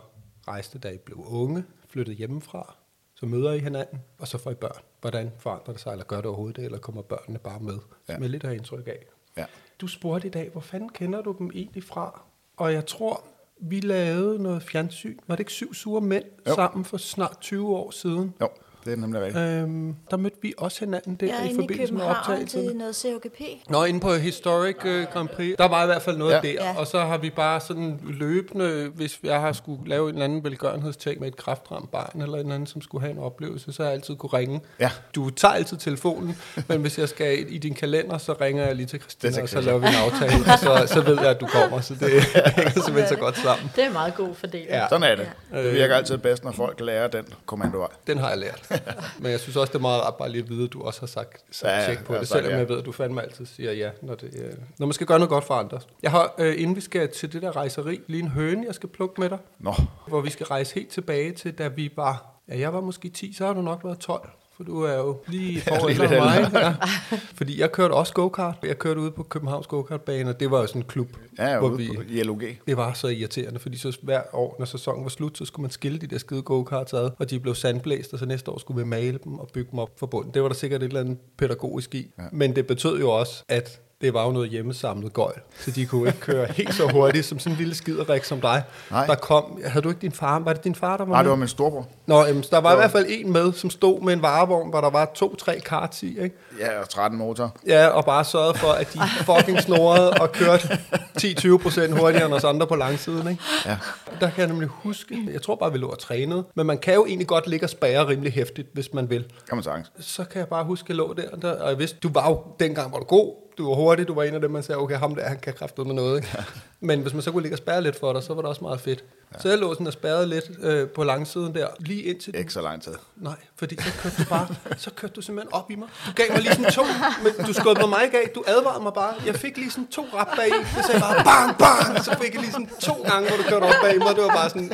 rejste, 0.48 0.78
da 0.78 0.88
I 0.88 0.96
blev 0.96 1.24
unge, 1.28 1.64
flyttede 1.88 2.16
hjemmefra, 2.16 2.74
så 3.14 3.26
møder 3.26 3.52
I 3.52 3.58
hinanden, 3.58 4.00
og 4.18 4.28
så 4.28 4.38
får 4.38 4.50
I 4.50 4.54
børn. 4.54 4.82
Hvordan 5.00 5.32
forandrer 5.38 5.72
det 5.72 5.82
sig, 5.82 5.92
eller 5.92 6.04
gør 6.04 6.16
det 6.16 6.26
overhovedet 6.26 6.56
det, 6.56 6.64
eller 6.64 6.78
kommer 6.78 7.02
børnene 7.02 7.38
bare 7.38 7.60
med? 7.60 7.78
Ja. 8.08 8.12
Ja. 8.12 8.18
Med 8.18 8.28
lidt 8.28 8.44
af 8.44 8.54
indtryk 8.54 8.88
af. 8.88 9.06
Ja. 9.36 9.44
Du 9.80 9.86
spurgte 9.86 10.28
i 10.28 10.30
dag, 10.30 10.50
hvor 10.50 10.60
fanden 10.60 10.88
kender 10.88 11.22
du 11.22 11.34
dem 11.38 11.50
egentlig 11.54 11.84
fra? 11.84 12.22
Og 12.56 12.72
jeg 12.72 12.86
tror, 12.86 13.24
vi 13.62 13.80
lavede 13.80 14.42
noget 14.42 14.62
fjernsyn. 14.62 15.18
Var 15.26 15.34
det 15.34 15.40
ikke 15.40 15.52
syv 15.52 15.74
sure 15.74 16.00
mænd 16.00 16.24
jo. 16.48 16.54
Sammen 16.54 16.84
for 16.84 16.96
snart 16.96 17.38
20 17.40 17.68
år 17.68 17.90
siden? 17.90 18.34
Jo, 18.40 18.48
det 18.84 18.92
er 18.92 18.96
nemlig 18.96 19.20
rigtigt. 19.22 19.44
Øhm, 19.44 19.96
der 20.10 20.16
mødte 20.16 20.36
vi 20.42 20.54
også 20.58 20.80
hinanden 20.80 21.14
der 21.16 21.26
er 21.26 21.42
i 21.42 21.48
inde 21.48 21.52
i 21.52 21.54
forbindelse 21.56 21.92
med 21.94 22.00
København 22.00 22.16
optagelserne. 22.16 22.68
til 22.68 22.76
noget 22.76 22.96
COGP. 22.96 23.40
Nå, 23.68 23.84
inde 23.84 24.00
på 24.00 24.14
Historic 24.14 24.76
uh, 24.84 25.02
Grand 25.12 25.28
Prix, 25.28 25.54
der 25.58 25.68
var 25.68 25.82
i 25.82 25.86
hvert 25.86 26.02
fald 26.02 26.16
noget 26.16 26.30
ja. 26.32 26.36
Ja. 26.44 26.48
der, 26.48 26.52
Ja. 26.64 26.78
og 26.78 26.86
så 26.86 27.00
har 27.00 27.18
vi 27.18 27.30
bare 27.30 27.60
sådan 27.60 28.00
løbende, 28.04 28.90
hvis 28.94 29.20
jeg 29.22 29.40
har 29.40 29.52
skulle 29.52 29.80
lave 29.88 30.08
en 30.08 30.14
eller 30.14 30.24
anden 30.24 30.44
velgørenhedsting 30.44 31.20
med 31.20 31.28
et 31.28 31.36
kraftramt 31.36 31.90
barn, 31.90 32.20
eller 32.22 32.34
en 32.34 32.40
eller 32.40 32.54
anden, 32.54 32.66
som 32.66 32.82
skulle 32.82 33.02
have 33.02 33.12
en 33.12 33.18
oplevelse, 33.18 33.72
så 33.72 33.82
har 33.82 33.90
jeg 33.90 33.94
altid 33.98 34.16
kunne 34.16 34.32
ringe. 34.38 34.60
Ja. 34.80 34.90
Du 35.14 35.30
tager 35.30 35.54
altid 35.54 35.76
telefonen, 35.76 36.36
men 36.68 36.80
hvis 36.80 36.98
jeg 36.98 37.08
skal 37.08 37.52
i 37.52 37.58
din 37.58 37.74
kalender, 37.74 38.18
så 38.18 38.32
ringer 38.40 38.66
jeg 38.66 38.76
lige 38.76 38.86
til 38.86 39.00
Christina, 39.00 39.42
og 39.42 39.48
så 39.48 39.60
laver 39.60 39.78
vi 39.78 39.86
en 39.86 39.94
aftale, 39.94 40.52
og 40.52 40.58
så, 40.58 40.94
så 40.94 41.00
ved 41.00 41.14
jeg, 41.20 41.30
at 41.30 41.40
du 41.40 41.46
kommer, 41.46 41.80
så 41.80 41.94
det 41.94 42.10
hænger 42.56 42.70
simpelthen 42.70 43.08
så 43.08 43.16
godt 43.16 43.36
sammen. 43.38 43.70
Det 43.76 43.82
er 43.82 43.86
en 43.86 43.92
meget 43.92 44.14
god 44.14 44.34
fordeling. 44.34 44.70
Ja. 44.70 44.86
Sådan 44.88 45.10
er 45.10 45.14
det. 45.16 45.28
Det 45.52 45.72
virker 45.74 45.94
altid 45.96 46.18
bedst, 46.18 46.44
når 46.44 46.52
folk 46.52 46.80
lærer 46.80 47.08
den 47.08 47.24
kommandovej. 47.46 47.88
Den 48.06 48.18
har 48.18 48.28
jeg 48.28 48.38
lært. 48.38 48.71
Men 49.20 49.32
jeg 49.32 49.40
synes 49.40 49.56
også, 49.56 49.70
det 49.70 49.78
er 49.78 49.82
meget 49.82 50.02
rart 50.02 50.16
bare 50.16 50.28
lige 50.30 50.42
at 50.42 50.48
vide, 50.48 50.64
at 50.64 50.72
du 50.72 50.82
også 50.82 51.00
har 51.00 51.06
sagt, 51.06 51.44
sagt 51.50 51.72
Ja, 51.72 51.86
tjek 51.86 52.04
på 52.04 52.14
det, 52.14 52.28
sagt 52.28 52.38
selvom 52.38 52.52
ja. 52.52 52.58
jeg 52.58 52.68
ved, 52.68 52.78
at 52.78 52.84
du 52.84 52.92
fandme 52.92 53.22
altid 53.22 53.46
siger 53.46 53.72
ja, 53.72 53.90
når, 54.02 54.14
det, 54.14 54.30
øh, 54.34 54.52
når 54.78 54.86
man 54.86 54.92
skal 54.92 55.06
gøre 55.06 55.18
noget 55.18 55.30
godt 55.30 55.44
for 55.44 55.54
andre. 55.54 55.80
Jeg 56.02 56.10
har, 56.10 56.34
øh, 56.38 56.54
inden 56.60 56.76
vi 56.76 56.80
skal 56.80 57.08
til 57.08 57.32
det 57.32 57.42
der 57.42 57.56
rejseri, 57.56 58.00
lige 58.06 58.22
en 58.22 58.28
høne, 58.28 58.66
jeg 58.66 58.74
skal 58.74 58.88
plukke 58.88 59.20
med 59.20 59.30
dig, 59.30 59.38
Nå, 59.58 59.74
hvor 60.06 60.20
vi 60.20 60.30
skal 60.30 60.46
rejse 60.46 60.74
helt 60.74 60.88
tilbage 60.88 61.32
til, 61.32 61.52
da 61.52 61.68
vi 61.68 61.90
var, 61.96 62.40
ja, 62.48 62.58
jeg 62.58 62.72
var 62.72 62.80
måske 62.80 63.08
10, 63.08 63.32
så 63.32 63.46
har 63.46 63.52
du 63.52 63.62
nok 63.62 63.84
været 63.84 63.98
12. 63.98 64.30
For 64.56 64.64
du 64.64 64.82
er 64.82 64.94
jo 64.94 65.16
lige 65.26 65.52
lidt 65.54 66.10
mig. 66.10 66.50
Ja. 66.54 66.74
Fordi 67.38 67.60
jeg 67.60 67.72
kørte 67.72 67.92
også 67.92 68.12
go-kart. 68.12 68.54
Jeg 68.62 68.78
kørte 68.78 69.00
ude 69.00 69.10
på 69.10 69.22
Københavns 69.22 69.66
go-kartbane, 69.66 70.30
og 70.30 70.40
det 70.40 70.50
var 70.50 70.60
jo 70.60 70.66
sådan 70.66 70.82
en 70.82 70.86
klub, 70.88 71.08
ja, 71.38 71.46
jeg 71.46 71.58
hvor 71.58 71.68
vi, 71.68 71.90
på 71.96 72.02
ILOG. 72.08 72.42
det 72.66 72.76
var 72.76 72.92
så 72.92 73.08
irriterende, 73.08 73.60
fordi 73.60 73.78
så 73.78 73.98
hver 74.02 74.22
år, 74.32 74.56
når 74.58 74.66
sæsonen 74.66 75.02
var 75.02 75.10
slut, 75.10 75.38
så 75.38 75.44
skulle 75.44 75.64
man 75.64 75.70
skille 75.70 75.98
de 75.98 76.06
der 76.06 76.18
skide 76.18 76.42
go-karts 76.42 76.94
ad, 76.94 77.10
og 77.18 77.30
de 77.30 77.40
blev 77.40 77.54
sandblæst, 77.54 78.12
og 78.12 78.18
så 78.18 78.26
næste 78.26 78.50
år 78.50 78.58
skulle 78.58 78.82
vi 78.82 78.88
male 78.88 79.18
dem 79.24 79.38
og 79.38 79.48
bygge 79.54 79.70
dem 79.70 79.78
op 79.78 79.90
for 79.98 80.06
bunden. 80.06 80.34
Det 80.34 80.42
var 80.42 80.48
der 80.48 80.54
sikkert 80.54 80.82
et 80.82 80.86
eller 80.86 81.00
andet 81.00 81.18
pædagogisk 81.38 81.94
i. 81.94 82.10
Ja. 82.18 82.22
Men 82.32 82.56
det 82.56 82.66
betød 82.66 83.00
jo 83.00 83.10
også, 83.10 83.44
at 83.48 83.80
det 84.02 84.14
var 84.14 84.24
jo 84.24 84.30
noget 84.32 84.50
hjemmesamlet 84.50 85.12
gøjl, 85.12 85.38
så 85.58 85.70
de 85.70 85.86
kunne 85.86 86.06
ikke 86.08 86.20
køre 86.20 86.46
helt 86.56 86.74
så 86.74 86.88
hurtigt 86.92 87.26
som 87.26 87.38
sådan 87.38 87.52
en 87.52 87.58
lille 87.58 87.74
skiderik 87.74 88.24
som 88.24 88.40
dig. 88.40 88.62
Nej. 88.90 89.06
Der 89.06 89.14
kom, 89.14 89.60
havde 89.66 89.82
du 89.82 89.88
ikke 89.88 90.00
din 90.00 90.12
far, 90.12 90.38
var 90.38 90.52
det 90.52 90.64
din 90.64 90.74
far, 90.74 90.96
der 90.96 91.04
var 91.04 91.10
Nej, 91.12 91.18
med? 91.22 91.24
det 91.24 91.30
var 91.30 91.36
min 91.36 91.48
storbror. 91.48 91.88
Nå, 92.06 92.24
jamen, 92.26 92.44
der 92.50 92.58
var 92.58 92.70
i 92.70 92.72
var- 92.74 92.80
hvert 92.80 92.90
fald 92.90 93.06
en 93.08 93.32
med, 93.32 93.52
som 93.52 93.70
stod 93.70 94.00
med 94.00 94.12
en 94.12 94.22
varevogn, 94.22 94.70
hvor 94.70 94.80
der 94.80 94.90
var 94.90 95.10
to-tre 95.14 95.60
karts 95.60 96.02
i, 96.02 96.20
ikke? 96.22 96.36
Ja, 96.60 96.80
og 96.80 96.88
13 96.88 97.18
motor. 97.18 97.56
Ja, 97.66 97.86
og 97.86 98.04
bare 98.04 98.24
sørgede 98.24 98.58
for, 98.58 98.68
at 98.72 98.92
de 98.92 98.98
fucking 99.36 99.60
snorede 99.60 100.10
og 100.10 100.32
kørte 100.32 100.78
10-20 101.20 101.56
procent 101.56 101.98
hurtigere 101.98 102.26
end 102.26 102.34
os 102.34 102.44
andre 102.44 102.66
på 102.66 102.76
langsiden, 102.76 103.28
ikke? 103.30 103.42
Ja. 103.66 103.76
Der 104.20 104.30
kan 104.30 104.38
jeg 104.38 104.46
nemlig 104.48 104.68
huske, 104.68 105.28
jeg 105.32 105.42
tror 105.42 105.54
bare, 105.54 105.72
vi 105.72 105.78
lå 105.78 105.88
og 105.88 105.98
trænede, 105.98 106.44
men 106.54 106.66
man 106.66 106.78
kan 106.78 106.94
jo 106.94 107.06
egentlig 107.06 107.26
godt 107.26 107.46
ligge 107.46 107.66
og 107.66 107.70
spære 107.70 108.08
rimelig 108.08 108.32
hæftigt, 108.32 108.68
hvis 108.72 108.94
man 108.94 109.10
vil. 109.10 109.24
Kan 109.48 109.56
man 109.56 109.62
sagtens. 109.64 109.92
Så 110.00 110.24
kan 110.24 110.38
jeg 110.38 110.48
bare 110.48 110.64
huske, 110.64 110.84
at 110.86 110.88
jeg 110.88 110.96
lå 110.96 111.12
der, 111.16 111.22
og, 111.32 111.42
der, 111.42 111.52
og 111.62 111.70
jeg 111.70 111.78
vidste, 111.78 111.98
du 112.02 112.10
var 112.12 112.28
jo, 112.28 112.40
dengang 112.60 112.92
var 112.92 112.98
du 112.98 113.04
god, 113.04 113.34
du 113.58 113.68
var 113.68 113.74
hurtig, 113.74 114.08
du 114.08 114.14
var 114.14 114.22
en 114.22 114.34
af 114.34 114.40
dem, 114.40 114.50
man 114.50 114.62
sagde, 114.62 114.78
okay, 114.78 114.96
ham 114.96 115.14
der, 115.14 115.28
han 115.28 115.38
kan 115.38 115.54
kræfte 115.54 115.84
med 115.84 115.94
noget, 115.94 116.16
ikke? 116.16 116.44
Men 116.80 117.00
hvis 117.00 117.12
man 117.12 117.22
så 117.22 117.32
kunne 117.32 117.42
ligge 117.42 117.54
og 117.54 117.58
spærre 117.58 117.82
lidt 117.82 118.00
for 118.00 118.12
dig, 118.12 118.22
så 118.22 118.34
var 118.34 118.42
det 118.42 118.48
også 118.48 118.64
meget 118.64 118.80
fedt. 118.80 119.04
Ja. 119.34 119.38
Så 119.40 119.48
jeg 119.48 119.58
lå 119.58 119.74
sådan 119.74 119.86
og 119.86 119.92
spærrede 119.92 120.26
lidt 120.26 120.44
øh, 120.62 120.88
på 120.88 121.04
langsiden 121.04 121.54
der, 121.54 121.66
lige 121.78 122.02
indtil... 122.02 122.36
Ikke 122.36 122.52
så 122.52 122.62
lang 122.62 122.82
tid. 122.82 122.92
Nej, 123.16 123.34
fordi 123.56 123.76
så 123.82 123.92
kørte 124.02 124.16
du 124.22 124.28
bare, 124.28 124.48
så 124.76 124.90
kørte 124.90 125.14
du 125.14 125.22
simpelthen 125.22 125.52
op 125.54 125.70
i 125.70 125.74
mig. 125.74 125.88
Du 126.06 126.12
gav 126.12 126.26
mig 126.30 126.42
lige 126.42 126.54
sådan 126.54 126.72
to, 126.72 126.84
men 127.24 127.46
du 127.46 127.52
skubbede 127.52 127.88
mig 127.88 128.04
ikke 128.04 128.18
af, 128.18 128.30
du 128.34 128.44
advarede 128.46 128.82
mig 128.82 128.92
bare. 128.94 129.14
Jeg 129.26 129.34
fik 129.34 129.56
lige 129.56 129.70
sådan 129.70 129.86
to 129.86 130.06
rap 130.14 130.28
bag 130.36 130.48
i, 130.48 130.76
det 130.76 130.84
sagde 130.86 131.00
bare 131.00 131.24
bang, 131.24 131.58
bang, 131.58 132.04
så 132.04 132.16
fik 132.22 132.32
jeg 132.34 132.40
lige 132.40 132.52
sådan 132.52 132.70
to 132.80 132.94
gange, 133.10 133.28
hvor 133.28 133.36
du 133.36 133.42
kørte 133.42 133.64
op 133.64 133.74
bag 133.82 133.98
mig. 133.98 134.14
Det 134.16 134.22
var 134.22 134.34
bare 134.40 134.50
sådan, 134.50 134.70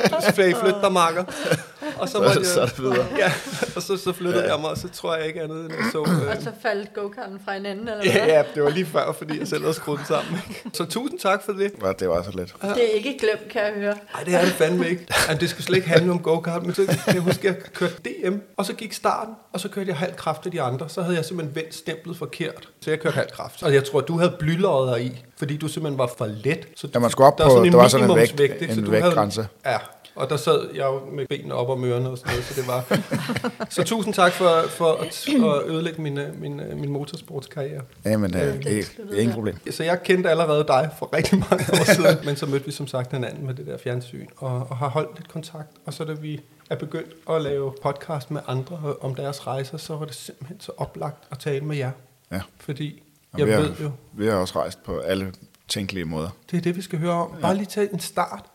flyt 0.61 0.75
dig, 0.83 0.91
makker. 0.91 1.23
Og 1.97 2.07
så, 2.09 2.13
Så, 2.13 2.19
måtte 2.23 2.45
så 2.45 2.59
er 2.61 2.63
jeg, 2.65 2.75
det 2.75 2.83
videre. 2.83 3.05
ja, 3.17 3.31
og 3.75 3.81
så, 3.81 3.97
så 3.97 4.13
flyttede 4.13 4.43
ja. 4.45 4.51
jeg 4.51 4.61
mig, 4.61 4.69
og 4.69 4.77
så 4.77 4.87
tror 4.89 5.15
jeg 5.15 5.27
ikke 5.27 5.41
andet, 5.41 5.59
end 5.65 5.73
jeg 5.73 5.83
så... 5.91 5.97
Øh, 5.99 6.29
Og 6.37 6.41
så 6.43 6.51
faldt 6.61 6.93
go-karten 6.93 7.39
fra 7.45 7.53
hinanden, 7.53 7.87
eller 7.87 8.05
ja, 8.05 8.11
hvad? 8.11 8.27
ja, 8.27 8.43
det 8.55 8.63
var 8.63 8.69
lige 8.69 8.85
før, 8.85 9.11
fordi 9.17 9.39
jeg 9.39 9.47
selv 9.47 9.61
havde 9.61 9.73
skruet 9.73 9.97
den 9.99 10.05
sammen. 10.07 10.41
Ikke? 10.49 10.61
Så 10.73 10.85
tusind 10.85 11.19
tak 11.19 11.43
for 11.45 11.51
det. 11.51 11.71
Ja, 11.83 11.91
Det 11.99 12.09
var 12.09 12.23
så 12.23 12.31
lidt. 12.35 12.53
Det 12.61 12.69
er 12.69 12.95
ikke 12.95 13.17
glemt, 13.19 13.51
kan 13.51 13.61
jeg 13.61 13.71
høre. 13.75 13.95
Nej, 14.13 14.23
det 14.23 14.35
er 14.35 14.41
det 14.41 14.49
fandme 14.51 14.89
ikke. 14.89 15.07
Jamen, 15.27 15.39
det 15.41 15.49
skulle 15.49 15.63
slet 15.65 15.75
ikke 15.77 15.89
handle 15.89 16.11
om 16.11 16.19
go-kart, 16.19 16.63
men 16.65 16.75
så 16.75 16.85
kan 17.05 17.13
jeg 17.13 17.21
huske, 17.23 17.49
at 17.49 17.55
jeg 17.55 17.63
kørte 17.73 17.95
DM, 18.05 18.35
og 18.57 18.65
så 18.65 18.73
gik 18.73 18.93
starten, 18.93 19.33
og 19.53 19.59
så 19.59 19.69
kørte 19.69 19.89
jeg 19.89 19.97
halv 19.97 20.13
kraft 20.15 20.45
af 20.45 20.51
de 20.51 20.61
andre. 20.61 20.89
Så 20.89 21.01
havde 21.01 21.15
jeg 21.15 21.25
simpelthen 21.25 21.55
vendt 21.55 21.75
stemplet 21.75 22.17
forkert, 22.17 22.69
så 22.81 22.89
jeg 22.91 22.99
kørte 22.99 23.15
halv 23.15 23.29
kraft. 23.31 23.63
Og 23.63 23.73
jeg 23.73 23.83
tror, 23.83 24.01
du 24.01 24.17
havde 24.17 24.35
blylodder 24.39 24.95
i, 24.95 25.23
fordi 25.37 25.57
du 25.57 25.67
simpelthen 25.67 25.97
var 25.97 26.09
for 26.17 26.25
let. 26.25 26.67
Så 26.75 26.87
Ja, 26.93 26.99
man 26.99 27.09
skulle 27.09 27.27
op 27.27 27.37
der 27.37 27.45
er 27.45 27.49
på- 27.49 27.63
der 27.65 27.75
var 27.77 27.87
sådan 27.87 28.09
en 28.11 28.15
vægt- 28.15 28.39
minimumsvægt, 28.39 28.61
ikke? 28.61 28.71
en 28.73 28.79
Så 28.79 28.85
du 28.85 28.91
vægtgrænse. 28.91 29.47
Havde, 29.63 29.77
ja, 29.77 29.79
og 30.19 30.29
der 30.29 30.37
sad 30.37 30.69
jeg 30.75 30.85
jo 30.85 31.01
med 31.11 31.27
benene 31.27 31.53
op 31.53 31.69
om 31.69 31.83
ørerne 31.83 32.09
og 32.09 32.17
sådan 32.17 32.33
noget, 32.33 32.45
så 32.45 32.61
det 32.61 32.67
var... 32.67 32.99
så 33.75 33.83
tusind 33.83 34.13
tak 34.13 34.31
for, 34.31 34.63
for 34.67 34.91
at, 34.91 35.27
at 35.63 35.69
ødelægge 35.71 36.01
min, 36.01 36.17
øh, 36.17 36.41
min, 36.41 36.59
øh, 36.59 36.77
min 36.77 36.89
motorsportskarriere. 36.89 37.81
Jamen, 38.05 38.33
det, 38.33 38.53
det, 38.63 38.97
det 39.09 39.17
er 39.17 39.21
ingen 39.21 39.33
problem. 39.33 39.71
Så 39.71 39.83
jeg 39.83 40.03
kendte 40.03 40.29
allerede 40.29 40.65
dig 40.67 40.89
for 40.99 41.13
rigtig 41.13 41.39
mange 41.39 41.65
år 41.73 41.93
siden, 41.93 42.17
men 42.25 42.35
så 42.35 42.45
mødte 42.45 42.65
vi 42.65 42.71
som 42.71 42.87
sagt 42.87 43.11
hinanden 43.11 43.45
med 43.45 43.53
det 43.53 43.67
der 43.67 43.77
fjernsyn, 43.77 44.27
og, 44.37 44.67
og 44.69 44.77
har 44.77 44.89
holdt 44.89 45.17
lidt 45.17 45.27
kontakt. 45.27 45.69
Og 45.85 45.93
så 45.93 46.03
da 46.03 46.13
vi 46.13 46.41
er 46.69 46.75
begyndt 46.75 47.15
at 47.29 47.41
lave 47.41 47.73
podcast 47.81 48.31
med 48.31 48.41
andre 48.47 48.95
om 49.01 49.15
deres 49.15 49.47
rejser, 49.47 49.77
så 49.77 49.95
var 49.95 50.05
det 50.05 50.15
simpelthen 50.15 50.59
så 50.59 50.71
oplagt 50.77 51.23
at 51.31 51.39
tale 51.39 51.65
med 51.65 51.77
jer. 51.77 51.91
Ja. 52.31 52.41
Fordi 52.57 53.03
Og 53.31 53.39
jeg 53.39 53.47
vi, 53.47 53.51
har, 53.51 53.59
ved 53.59 53.71
jo, 53.81 53.91
vi 54.13 54.25
har 54.25 54.33
også 54.33 54.59
rejst 54.59 54.83
på 54.83 54.99
alle 54.99 55.33
tænkelige 55.67 56.05
måder. 56.05 56.29
det 56.51 56.57
er 56.57 56.61
det, 56.61 56.75
vi 56.75 56.81
skal 56.81 56.99
høre 56.99 57.13
om. 57.13 57.35
Bare 57.41 57.55
lige 57.55 57.65
tage 57.65 57.93
en 57.93 57.99
start. 57.99 58.45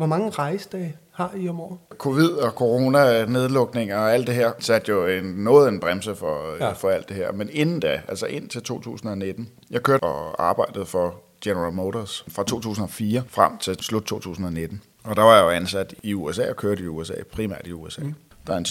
Hvor 0.00 0.06
mange 0.06 0.30
rejsedage 0.30 0.96
har 1.12 1.32
I 1.36 1.48
om 1.48 1.60
året? 1.60 1.78
Covid 1.98 2.30
og 2.30 2.50
corona, 2.50 3.24
nedlukninger 3.24 3.98
og 3.98 4.12
alt 4.14 4.26
det 4.26 4.34
her, 4.34 4.52
satte 4.58 4.92
jo 4.92 5.06
en, 5.06 5.24
noget 5.24 5.68
en 5.68 5.80
bremse 5.80 6.14
for, 6.14 6.56
Ja. 6.60 6.66
ja. 6.66 6.72
for 6.72 6.90
alt 6.90 7.08
det 7.08 7.16
her. 7.16 7.32
Men 7.32 7.48
inden 7.52 7.80
da, 7.80 8.00
altså 8.08 8.26
indtil 8.26 8.62
2019, 8.62 9.48
jeg 9.70 9.82
kørte 9.82 10.02
og 10.04 10.44
arbejdede 10.48 10.86
for 10.86 11.14
General 11.44 11.72
Motors 11.72 12.24
fra 12.28 12.44
2004 12.44 13.22
frem 13.28 13.58
til 13.58 13.76
slut 13.80 14.02
2019. 14.04 14.82
Og 15.04 15.16
der 15.16 15.22
var 15.22 15.36
jeg 15.36 15.42
jo 15.44 15.50
ansat 15.50 15.94
i 16.02 16.14
USA 16.14 16.50
og 16.50 16.56
kørte 16.56 16.82
i 16.82 16.86
USA, 16.86 17.14
primært 17.32 17.66
i 17.66 17.72
USA. 17.72 18.02
Mm. 18.02 18.14
Der 18.46 18.52
er 18.52 18.58
en 18.58 18.66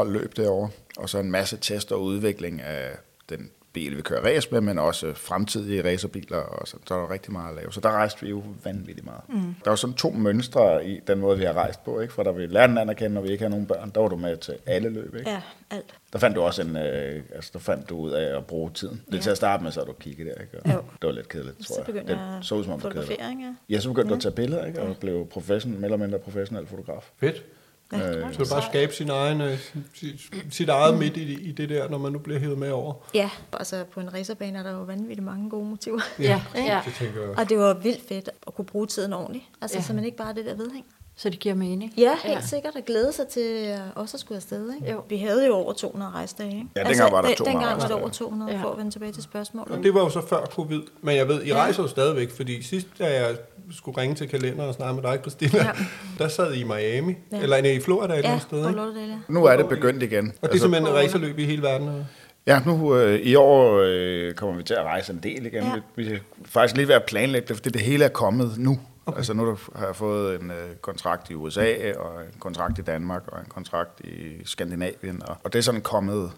10-12 0.00 0.10
løb 0.10 0.36
derovre, 0.36 0.68
og 0.96 1.08
så 1.08 1.18
en 1.18 1.30
masse 1.30 1.56
test 1.60 1.92
og 1.92 2.02
udvikling 2.02 2.62
af 2.62 2.90
den 3.28 3.50
bil, 3.74 3.96
vi 3.96 4.02
kører 4.02 4.20
race 4.24 4.48
med, 4.52 4.60
men 4.60 4.78
også 4.78 5.12
fremtidige 5.14 5.84
racerbiler, 5.92 6.36
og 6.38 6.68
så, 6.68 6.76
så 6.86 6.94
er 6.94 6.98
der 6.98 7.10
rigtig 7.10 7.32
meget 7.32 7.48
at 7.50 7.56
lave. 7.56 7.72
Så 7.72 7.80
der 7.80 7.90
rejste 7.90 8.22
vi 8.22 8.30
jo 8.30 8.42
vanvittigt 8.64 9.04
meget. 9.04 9.20
Mm. 9.28 9.54
Der 9.64 9.70
var 9.70 9.76
sådan 9.76 9.94
to 9.94 10.10
mønstre 10.10 10.86
i 10.86 11.00
den 11.06 11.18
måde, 11.20 11.38
vi 11.38 11.44
har 11.44 11.52
rejst 11.52 11.84
på, 11.84 12.00
ikke? 12.00 12.12
for 12.14 12.22
da 12.22 12.30
vi 12.30 12.46
lærte 12.46 12.70
hinanden 12.70 12.90
at 12.90 12.96
kende, 12.96 13.14
når 13.14 13.20
vi 13.20 13.28
ikke 13.28 13.42
havde 13.42 13.50
nogen 13.50 13.66
børn, 13.66 13.90
der 13.94 14.00
var 14.00 14.08
du 14.08 14.16
med 14.16 14.36
til 14.36 14.54
alle 14.66 14.88
løb. 14.88 15.14
Ikke? 15.14 15.30
Ja, 15.30 15.42
alt. 15.70 15.94
Der 16.12 16.18
fandt 16.18 16.36
du 16.36 16.40
også 16.42 16.62
en, 16.62 16.76
øh, 16.76 17.22
altså 17.34 17.50
der 17.52 17.58
fandt 17.58 17.88
du 17.88 17.96
ud 17.98 18.10
af 18.10 18.36
at 18.36 18.46
bruge 18.46 18.70
tiden. 18.70 19.02
Det 19.06 19.14
Ja. 19.14 19.20
til 19.20 19.30
at 19.30 19.36
starte 19.36 19.62
med, 19.62 19.72
så 19.72 19.80
du 19.80 19.92
kigget 19.92 20.26
der, 20.26 20.42
ikke? 20.42 20.58
Og 20.64 20.72
Jo. 20.72 20.78
Det 21.02 21.06
var 21.06 21.12
lidt 21.12 21.28
kedeligt, 21.28 21.56
tror 21.58 21.64
Så 21.74 21.74
jeg. 21.80 21.86
begyndte 21.86 22.12
Det 22.12 22.18
jeg 22.18 22.38
så 22.42 22.54
ud 22.54 22.64
som 22.64 22.72
om, 22.72 22.82
at 22.86 22.94
du 22.94 23.00
ja. 23.18 23.54
Ja, 23.70 23.80
så 23.80 23.88
begyndte 23.88 24.08
du 24.10 24.14
at 24.14 24.20
tage 24.20 24.34
billeder, 24.34 24.66
ikke? 24.66 24.82
Og 24.82 24.96
blev 25.00 25.26
professionel, 25.26 25.78
mere 25.78 25.84
eller 25.86 25.96
mindre 25.98 26.18
professionel 26.18 26.66
fotograf. 26.66 27.10
Fedt. 27.20 27.44
Øh, 27.92 28.00
Så 28.00 28.38
det 28.38 28.48
bare 28.50 28.62
skabe 28.62 28.94
sin 28.94 29.10
egen, 29.10 29.40
øh, 29.40 29.58
sit, 29.94 30.20
sit 30.50 30.68
eget 30.68 30.98
midt 30.98 31.16
i, 31.16 31.48
i 31.48 31.52
det 31.52 31.68
der, 31.68 31.88
når 31.88 31.98
man 31.98 32.12
nu 32.12 32.18
bliver 32.18 32.40
hævet 32.40 32.58
med 32.58 32.70
over. 32.70 32.94
Ja, 33.14 33.30
altså 33.52 33.84
på 33.92 34.00
en 34.00 34.14
racerbane 34.14 34.58
er 34.58 34.62
der 34.62 34.70
jo 34.72 34.82
vanvittigt 34.82 35.22
mange 35.24 35.50
gode 35.50 35.64
motiver. 35.68 36.00
Ja, 36.18 36.42
Ikke? 36.56 36.68
ja. 36.72 36.80
Det 36.84 36.94
tænker 36.94 37.20
jeg. 37.20 37.38
Og 37.38 37.48
det 37.48 37.58
var 37.58 37.74
vildt 37.74 38.08
fedt 38.08 38.30
at 38.46 38.54
kunne 38.54 38.64
bruge 38.64 38.86
tiden 38.86 39.12
ordentligt. 39.12 39.44
Altså, 39.62 39.76
Ja. 39.76 39.80
ja. 39.80 39.86
så 39.86 39.92
man 39.92 40.04
ikke 40.04 40.16
bare 40.16 40.34
det 40.34 40.44
der 40.46 40.54
vedhæng. 40.54 40.84
Så 41.16 41.30
det 41.30 41.38
giver 41.38 41.54
mening. 41.54 41.92
Ja, 41.96 42.10
helt 42.10 42.24
Ja. 42.24 42.30
ja. 42.32 42.40
sikkert 42.46 42.76
at 42.76 42.84
glæde 42.84 43.12
sig 43.12 43.28
til 43.28 43.68
øh, 43.68 43.78
også 43.94 44.16
at 44.16 44.20
skulle 44.20 44.36
afsted. 44.36 44.72
Ikke? 44.74 44.92
Jo. 44.92 45.02
Vi 45.08 45.16
havde 45.16 45.46
jo 45.46 45.54
over 45.54 45.72
200 45.72 46.12
rejsedage. 46.12 46.50
Ikke? 46.56 46.66
Ja, 46.76 46.82
dengang 46.84 47.12
var 47.12 47.20
der 47.20 47.28
den- 47.28 47.36
200 47.36 47.58
Dengang 47.58 47.82
var 47.82 47.88
der 47.88 47.94
over 47.94 48.08
200, 48.08 48.50
Ja. 48.52 48.56
ja. 48.58 48.64
for 48.64 48.70
at 48.70 48.78
vende 48.78 48.90
tilbage 48.90 49.12
til 49.12 49.22
spørgsmålet. 49.22 49.76
Og 49.76 49.82
det 49.82 49.94
var 49.94 50.00
jo 50.00 50.08
så 50.08 50.26
før 50.28 50.44
covid. 50.46 50.80
Men 51.02 51.16
jeg 51.16 51.28
ved, 51.28 51.42
I 51.42 51.48
Ja. 51.48 51.54
rejser 51.56 51.82
jo 51.82 51.88
stadigvæk, 51.88 52.30
fordi 52.30 52.62
sidst, 52.62 52.86
da 52.98 53.20
jeg 53.24 53.36
skulle 53.70 53.98
ringe 54.00 54.14
til 54.14 54.28
kalenderen 54.28 54.68
og 54.68 54.74
snakke 54.74 54.94
med 55.02 55.10
dig, 55.10 55.18
Christina, 55.20 55.62
ja. 55.64 55.70
Der 56.18 56.28
sad 56.28 56.52
I 56.54 56.60
i 56.60 56.64
Miami. 56.64 57.14
Ja. 57.32 57.40
Eller 57.42 57.60
nej, 57.62 57.70
i 57.70 57.80
Florida 57.80 58.12
et 58.12 58.18
eller 58.18 58.28
Ja, 58.30 58.34
andet 58.34 58.46
sted. 58.48 58.68
Ikke? 59.02 59.18
Nu 59.28 59.44
er 59.44 59.56
det 59.56 59.68
begyndt 59.68 60.02
igen. 60.02 60.32
Og 60.42 60.48
det 60.48 60.54
er 60.56 60.60
simpelthen 60.60 60.88
et 60.88 60.94
racerløb 60.94 61.38
i 61.38 61.44
hele 61.44 61.62
verden. 61.62 61.88
eller? 61.88 62.04
Ja, 62.46 62.60
nu 62.66 62.96
øh, 62.96 63.20
i 63.20 63.34
år 63.34 63.82
øh, 63.86 64.34
kommer 64.34 64.56
vi 64.56 64.62
til 64.62 64.74
at 64.74 64.82
rejse 64.84 65.12
en 65.12 65.18
del 65.22 65.46
igen. 65.46 65.62
Ja. 65.64 65.72
Vi, 65.96 66.02
vi 66.04 66.12
er 66.14 66.18
faktisk 66.44 66.76
lige 66.76 66.88
ved 66.88 66.94
at 66.94 67.04
planlægge 67.04 67.48
det, 67.48 67.56
fordi 67.56 67.70
det 67.70 67.80
hele 67.80 68.04
er 68.04 68.08
kommet 68.08 68.52
nu. 68.58 68.78
Okay. 69.06 69.16
Altså 69.16 69.32
nu 69.34 69.58
har 69.76 69.86
jeg 69.86 69.96
fået 69.96 70.40
en 70.40 70.50
øh, 70.50 70.76
kontrakt 70.80 71.30
i 71.30 71.34
USA, 71.34 71.92
og 71.98 72.20
en 72.20 72.40
kontrakt 72.40 72.78
i 72.78 72.82
Danmark, 72.82 73.22
og 73.28 73.40
en 73.40 73.46
kontrakt 73.48 74.00
i 74.00 74.32
Skandinavien, 74.44 75.22
og, 75.28 75.36
og 75.44 75.52
det 75.52 75.58
er 75.58 75.62
sådan 75.62 75.80
kommet 75.80 76.30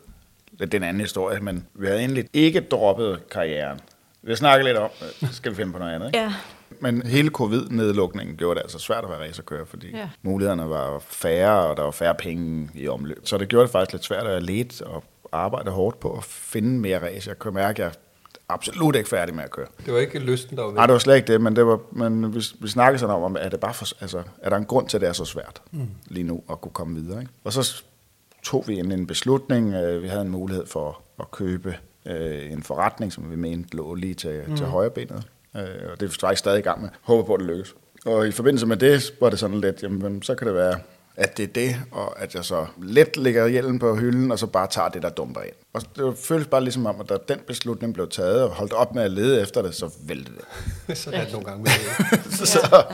lidt 0.53 0.73
den 0.73 0.83
anden 0.83 1.01
historie, 1.01 1.41
men 1.41 1.67
vi 1.75 1.87
havde 1.87 1.99
egentlig 1.99 2.25
ikke 2.33 2.61
droppet 2.61 3.21
karrieren. 3.31 3.81
Vi 4.23 4.31
har 4.31 4.37
snakket 4.37 4.65
lidt 4.65 4.77
om, 4.77 4.91
øh, 5.23 5.29
skal 5.33 5.51
vi 5.53 5.57
finde 5.57 5.73
på 5.73 5.79
noget 5.79 5.95
andet, 5.95 6.07
ikke? 6.07 6.19
Ja. 6.19 6.33
Men 6.81 7.03
hele 7.07 7.29
covid-nedlukningen 7.31 8.37
gjorde 8.37 8.55
det 8.55 8.63
altså 8.63 8.79
svært 8.79 9.05
at 9.05 9.11
være 9.11 9.19
racerkører, 9.29 9.65
fordi 9.65 9.91
Ja. 9.97 10.09
mulighederne 10.23 10.71
var 10.71 10.99
færre, 10.99 11.67
og 11.67 11.77
der 11.77 11.83
var 11.83 11.91
færre 11.91 12.15
penge 12.15 12.71
i 12.75 12.89
omløb. 12.89 13.27
Så 13.27 13.39
det 13.39 13.49
gjorde 13.49 13.63
det 13.63 13.71
faktisk 13.73 13.93
lidt 13.93 14.05
svært 14.05 14.27
at 14.27 14.43
lede 14.43 14.85
og 14.87 15.05
arbejde 15.33 15.71
hårdt 15.71 16.01
på 16.01 16.13
at 16.13 16.25
finde 16.25 16.79
mere 16.81 17.03
race. 17.03 17.29
Jeg 17.29 17.39
kunne 17.39 17.55
mærke, 17.55 17.85
at 17.85 17.89
jeg 17.89 17.95
absolut 18.49 18.97
ikke 18.97 19.09
færdig 19.09 19.35
med 19.35 19.45
at 19.45 19.51
køre. 19.51 19.67
Det 19.87 19.95
var 19.95 20.01
ikke 20.01 20.19
lysten, 20.19 20.57
der 20.57 20.63
var 20.63 20.71
væk. 20.71 20.77
Nej, 20.77 20.87
det 20.87 20.93
var 20.93 20.99
slet 20.99 21.17
ikke 21.17 21.33
det, 21.33 21.41
men, 21.41 21.57
det 21.57 21.67
var, 21.67 21.79
men 21.93 22.35
vi, 22.35 22.43
vi 22.61 22.69
snakkede 22.69 22.99
sådan 22.99 23.15
om, 23.23 23.37
er, 23.41 23.49
det 23.49 23.61
bare 23.61 23.75
for, 23.75 23.87
altså, 24.01 24.23
er 24.43 24.51
der 24.51 24.57
en 24.57 24.65
grund 24.65 24.89
til, 24.89 24.97
at 24.97 25.01
det 25.01 25.09
er 25.09 25.13
så 25.13 25.25
svært 25.25 25.63
mm. 25.71 25.89
lige 26.07 26.25
nu 26.25 26.43
at 26.51 26.61
kunne 26.61 26.73
komme 26.73 27.01
videre. 27.01 27.21
Ikke? 27.21 27.33
Og 27.45 27.53
så 27.53 27.83
tog 28.43 28.65
vi 28.69 28.79
en, 28.79 28.93
en 28.93 29.07
beslutning. 29.07 29.75
øh, 29.75 30.03
Vi 30.03 30.09
havde 30.09 30.23
en 30.23 30.29
mulighed 30.31 30.67
for 30.67 31.01
at 31.21 31.31
købe 31.31 31.77
øh, 32.07 32.53
en 32.53 32.63
forretning, 32.63 33.13
som 33.13 33.31
vi 33.31 33.37
mente 33.37 33.77
lå 33.77 33.95
lige 33.95 34.15
til, 34.15 34.43
mm. 34.47 34.57
til 34.57 34.67
højre 34.67 34.91
benet. 34.91 35.27
Øh, 35.57 35.91
og 35.91 36.01
det 36.01 36.07
er 36.07 36.11
vi 36.11 36.17
faktisk 36.21 36.39
stadig 36.39 36.59
i 36.59 36.63
gang 36.63 36.83
med. 36.83 36.89
Håber 37.03 37.23
på, 37.23 37.35
at 37.35 37.41
det 37.41 37.47
lykkes. 37.49 37.75
Og 38.07 38.29
i 38.29 38.33
forbindelse 38.33 38.67
med 38.67 38.77
det, 38.77 39.13
var 39.21 39.31
det 39.31 39.39
sådan 39.39 39.61
lidt, 39.61 39.83
jamen, 39.83 40.23
så 40.23 40.35
kan 40.35 40.47
det 40.47 40.55
være, 40.55 40.79
at 41.17 41.37
det 41.37 41.43
er 41.43 41.53
det, 41.53 41.77
og 41.91 42.23
at 42.23 42.35
jeg 42.35 42.45
så 42.45 42.67
let 42.83 43.17
lægger 43.17 43.47
hjelmen 43.47 43.79
på 43.79 43.95
hylden, 43.95 44.33
og 44.33 44.39
så 44.39 44.47
bare 44.47 44.67
tager 44.71 44.89
det, 44.89 45.03
der 45.03 45.09
dumper 45.09 45.41
ind. 45.41 45.53
Og 45.73 45.83
det 45.97 46.19
føles 46.19 46.47
bare 46.47 46.61
ligesom 46.63 46.87
om, 46.87 47.01
at 47.01 47.09
da 47.09 47.17
den 47.29 47.39
beslutning 47.47 47.95
blev 47.95 48.09
taget, 48.09 48.43
og 48.43 48.51
holdt 48.51 48.73
op 48.73 48.95
med 48.95 49.03
at 49.03 49.11
lede 49.11 49.43
efter 49.43 49.63
det, 49.63 49.75
så 49.75 49.91
væltede 50.07 50.37
det. 50.37 51.07
Er 51.13 51.25
det 51.25 51.33
nogle 51.33 51.47
gange 51.47 51.63
med 51.63 51.71
det. 51.71 52.35
Så, 52.39 52.47
så, 52.47 52.85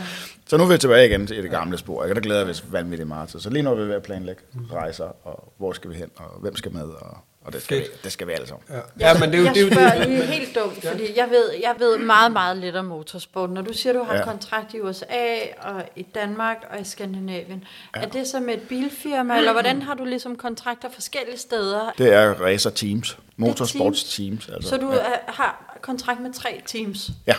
så 0.46 0.56
nu 0.56 0.64
er 0.64 0.68
vi 0.68 0.78
tilbage 0.78 1.08
igen 1.08 1.26
til 1.26 1.42
det 1.42 1.50
gamle 1.50 1.78
spor. 1.78 2.02
Jeg 2.02 2.08
kan 2.08 2.22
da 2.22 2.28
glæde 2.28 2.44
mig 2.44 2.54
vanvittigt 2.70 3.08
meget 3.08 3.28
til. 3.28 3.40
Så 3.40 3.50
lige 3.50 3.62
nu 3.62 3.70
er 3.70 3.74
vi 3.74 3.82
ved 3.82 3.94
at 3.94 4.02
planlægge 4.02 4.42
rejser, 4.72 5.26
og 5.26 5.52
hvor 5.58 5.72
skal 5.72 5.90
vi 5.90 5.94
hen, 5.94 6.10
og 6.16 6.40
hvem 6.40 6.56
skal 6.56 6.72
med, 6.72 6.82
og, 6.82 7.16
og 7.44 7.52
det, 7.52 7.62
skal 7.62 7.78
vi, 7.78 7.84
det 8.04 8.12
skal 8.12 8.26
vi 8.26 8.32
alle 8.32 8.46
sammen. 8.46 8.64
Ja, 8.70 9.08
ja 9.08 9.18
men 9.18 9.32
det 9.32 9.34
er 9.34 9.38
jo 9.38 9.44
jeg 9.44 9.54
det. 9.54 9.62
Er 9.62 9.72
spørger 9.72 9.98
det. 9.98 10.08
lige 10.08 10.22
helt 10.22 10.54
dumt, 10.54 10.86
fordi 10.86 11.16
jeg 11.16 11.30
ved, 11.30 11.50
jeg 11.62 11.74
ved 11.78 11.98
meget, 11.98 12.32
meget 12.32 12.56
lidt 12.56 12.76
om 12.76 12.84
motorsport. 12.84 13.50
Når 13.50 13.62
du 13.62 13.72
siger, 13.72 13.92
du 13.92 14.02
har 14.02 14.12
ja. 14.14 14.18
Ja. 14.18 14.24
kontrakt 14.24 14.74
i 14.74 14.80
USA 14.80 15.36
og 15.60 15.84
i 15.96 16.02
Danmark 16.02 16.56
og 16.70 16.80
i 16.80 16.84
Skandinavien, 16.84 17.64
ja. 17.96 18.00
er 18.00 18.06
det 18.06 18.26
så 18.26 18.40
med 18.40 18.54
et 18.54 18.62
bilfirma, 18.68 19.36
eller 19.36 19.52
hvordan 19.52 19.82
har 19.82 19.94
du 19.94 20.04
ligesom 20.04 20.36
kontrakter 20.36 20.90
forskellige 20.90 21.38
steder? 21.38 21.92
Det 21.98 22.12
er 22.12 22.32
racer 22.32 22.70
teams, 22.70 23.18
motorsports 23.36 24.16
teams. 24.16 24.48
Altså. 24.48 24.68
Så 24.68 24.76
du 24.76 24.92
ja. 24.92 24.96
ja. 24.96 25.16
har 25.26 25.78
kontrakt 25.80 26.20
med 26.20 26.32
tre 26.32 26.62
teams? 26.66 27.10
ja. 27.26 27.34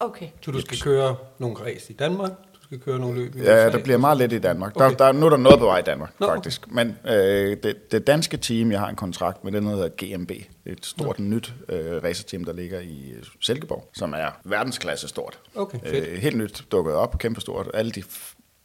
Okay. 0.00 0.28
Så 0.44 0.50
du 0.50 0.60
skal 0.60 0.80
køre 0.80 1.16
nogle 1.38 1.56
race 1.56 1.92
i 1.92 1.96
Danmark, 1.96 2.30
skal 2.64 2.80
køre 2.80 2.98
nogle 2.98 3.20
løb 3.20 3.36
i 3.36 3.40
USA. 3.40 3.50
Ja, 3.52 3.70
der 3.70 3.82
bliver 3.82 3.98
meget 3.98 4.18
lidt 4.18 4.32
i 4.32 4.38
Danmark. 4.38 4.74
Der, 4.74 4.84
Okay. 4.84 4.96
der, 4.98 5.12
nu 5.12 5.26
er 5.26 5.30
der 5.30 5.36
noget 5.36 5.58
på 5.58 5.64
vej 5.64 5.78
i 5.78 5.82
Danmark, 5.82 6.10
Nå, 6.20 6.26
faktisk. 6.26 6.70
Men 6.72 6.98
øh, 7.06 7.56
det, 7.62 7.92
det 7.92 8.06
danske 8.06 8.36
team, 8.36 8.72
jeg 8.72 8.80
har 8.80 8.88
en 8.88 8.96
kontrakt 8.96 9.44
med, 9.44 9.52
det 9.52 9.58
er 9.58 9.62
noget, 9.62 9.78
der 9.78 9.84
hedder 10.06 10.16
GMB. 10.16 10.30
Et 10.66 10.86
stort 10.86 11.18
nyt 11.18 11.54
øh, 11.68 12.02
racerteam, 12.04 12.44
der 12.44 12.52
ligger 12.52 12.80
i 12.80 13.12
øh, 13.16 13.22
Silkeborg, 13.40 13.88
som 13.94 14.12
er 14.12 14.40
verdensklasse 14.44 15.08
stort. 15.08 15.38
Okay, 15.54 15.78
fedt. 15.86 16.08
Øh, 16.08 16.18
helt 16.18 16.36
nyt 16.36 16.64
dukket 16.72 16.94
op, 16.94 17.18
kæmpe 17.18 17.40
stort. 17.40 17.70
Alle 17.74 17.90
de 17.92 18.02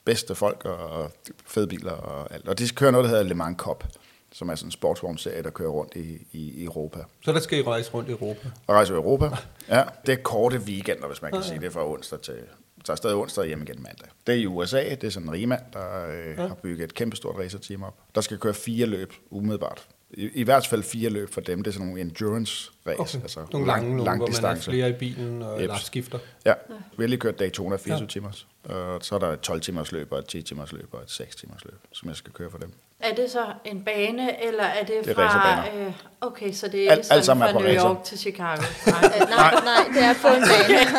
bedste 0.06 0.36
folk 0.36 0.66
og 0.66 1.12
fede 1.46 1.68
biler 1.68 1.92
og 1.92 2.34
alt. 2.34 2.48
Og 2.48 2.60
de 2.60 2.70
kører 2.70 2.92
noget, 2.92 3.04
der 3.04 3.10
hedder 3.10 3.24
Le 3.24 3.34
Mans 3.36 3.58
Cup, 3.58 3.84
som 4.32 4.50
er 4.50 4.56
sådan 4.56 4.68
en 4.68 4.72
sportsvognserie, 4.72 5.44
der 5.44 5.50
kører 5.50 5.70
rundt 5.70 5.96
i, 5.96 6.28
i, 6.32 6.64
Europa. 6.64 7.00
Så 7.26 7.32
der 7.32 7.40
skal 7.40 7.60
I 7.60 7.62
rejse 7.62 7.94
rundt 7.94 8.10
i 8.10 8.12
Europa. 8.12 8.48
Og 8.68 8.76
rejser 8.76 8.94
i 8.94 8.98
Europa. 8.98 9.30
Ja, 9.70 9.84
det 10.06 10.14
er 10.14 10.18
korte 10.24 10.58
weekender, 10.58 11.08
hvis 11.08 11.22
man 11.22 11.32
kan 11.32 11.44
sige 11.44 11.60
det, 11.60 11.74
fra 11.74 11.88
onsdag 11.92 12.22
til... 12.22 12.34
Så 12.90 12.94
er 12.94 12.96
stadig 12.96 13.16
onsdag 13.16 13.46
hjem 13.48 13.62
igen 13.62 13.84
mandag. 13.84 14.08
Det 14.28 14.36
er 14.36 14.40
i 14.40 14.46
USA, 14.46 14.90
det 14.90 15.04
er 15.04 15.10
sådan 15.10 15.28
en 15.28 15.34
rigmand, 15.34 15.62
der 15.74 16.08
øh, 16.10 16.38
har 16.38 16.56
bygget 16.64 16.84
et 16.84 16.94
kæmpestort 16.94 17.36
racerteam 17.40 17.84
op. 17.84 17.98
Der 18.16 18.22
skal 18.22 18.38
køre 18.38 18.54
fire 18.54 18.86
løb 18.86 19.14
umiddelbart. 19.30 19.88
I, 20.12 20.30
I 20.34 20.44
hvert 20.44 20.68
fald 20.68 20.84
fire 20.84 21.10
løb 21.10 21.30
for 21.34 21.42
dem, 21.42 21.64
det 21.64 21.68
er 21.68 21.74
sådan 21.74 21.88
nogle 21.88 22.02
endurance 22.02 22.72
race, 22.88 23.00
Okay. 23.00 23.22
altså 23.22 23.46
nogle 23.52 23.68
lange, 23.68 23.90
nogle, 23.90 24.04
lang 24.04 24.18
hvor 24.18 24.28
man 24.28 24.34
er 24.34 24.54
distance. 24.54 24.72
flere 24.72 24.90
i 24.90 24.94
bilen 24.94 25.42
og 25.42 25.62
eller 25.62 25.76
skifter. 25.78 26.20
Ja, 26.46 26.54
vi 26.98 27.04
har 27.04 27.08
lige 27.08 27.20
kørt 27.20 27.40
Daytona 27.40 27.76
24 27.76 28.04
ja. 28.06 28.08
timers, 28.10 28.48
og 28.64 29.04
så 29.06 29.16
er 29.16 29.20
der 29.20 29.28
et 29.28 29.40
12 29.40 29.62
timers 29.62 29.92
løb 29.92 30.12
og 30.12 30.20
et 30.20 30.26
10 30.26 30.42
timers 30.42 30.72
løb 30.72 30.88
og 30.92 31.02
et 31.02 31.12
6 31.12 31.36
timers 31.36 31.66
løb, 31.66 31.80
som 31.92 32.10
jeg 32.10 32.16
skal 32.16 32.34
køre 32.34 32.52
for 32.52 32.58
dem. 32.58 32.72
Er 33.00 33.16
det 33.16 33.32
så 33.32 33.46
en 33.66 33.84
bane, 33.84 34.44
eller 34.46 34.64
er 34.64 34.84
det, 34.86 34.96
Det 35.04 35.10
er 35.12 35.16
fra... 35.16 35.64
Øh, 35.78 35.92
okay, 36.22 36.52
så 36.54 36.68
det 36.68 36.76
er 36.76 36.80
ikke 36.82 36.92
Alt- 36.92 37.08
alt 37.12 37.26
sådan 37.26 37.42
er 37.42 37.52
fra 37.52 37.60
New 37.60 37.68
racer. 37.68 37.88
York 37.90 38.04
til 38.04 38.20
Chicago. 38.20 38.62
Nej, 38.86 39.20
nej, 39.20 39.52
nej, 39.64 39.86
det 39.94 40.04
er 40.04 40.14
på 40.22 40.28
en 40.28 40.42
bane. 40.42 40.80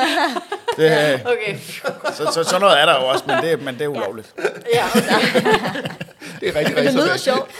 Det, 0.76 1.20
Okay. 1.26 1.56
så, 2.12 2.30
så, 2.34 2.44
sådan 2.44 2.60
noget 2.60 2.80
er 2.80 2.86
der 2.86 3.00
jo 3.00 3.08
også, 3.08 3.24
men 3.26 3.36
det, 3.44 3.62
men 3.62 3.74
det 3.74 3.82
er 3.84 3.88
ulovligt. 3.88 4.34
Ja, 4.74 4.84
Det 6.40 6.48
er 6.48 6.56
rigtig, 6.56 6.76
Det 6.76 6.84
rigtig 6.84 6.94
lyder 6.94 7.16
sjovt. 7.16 7.50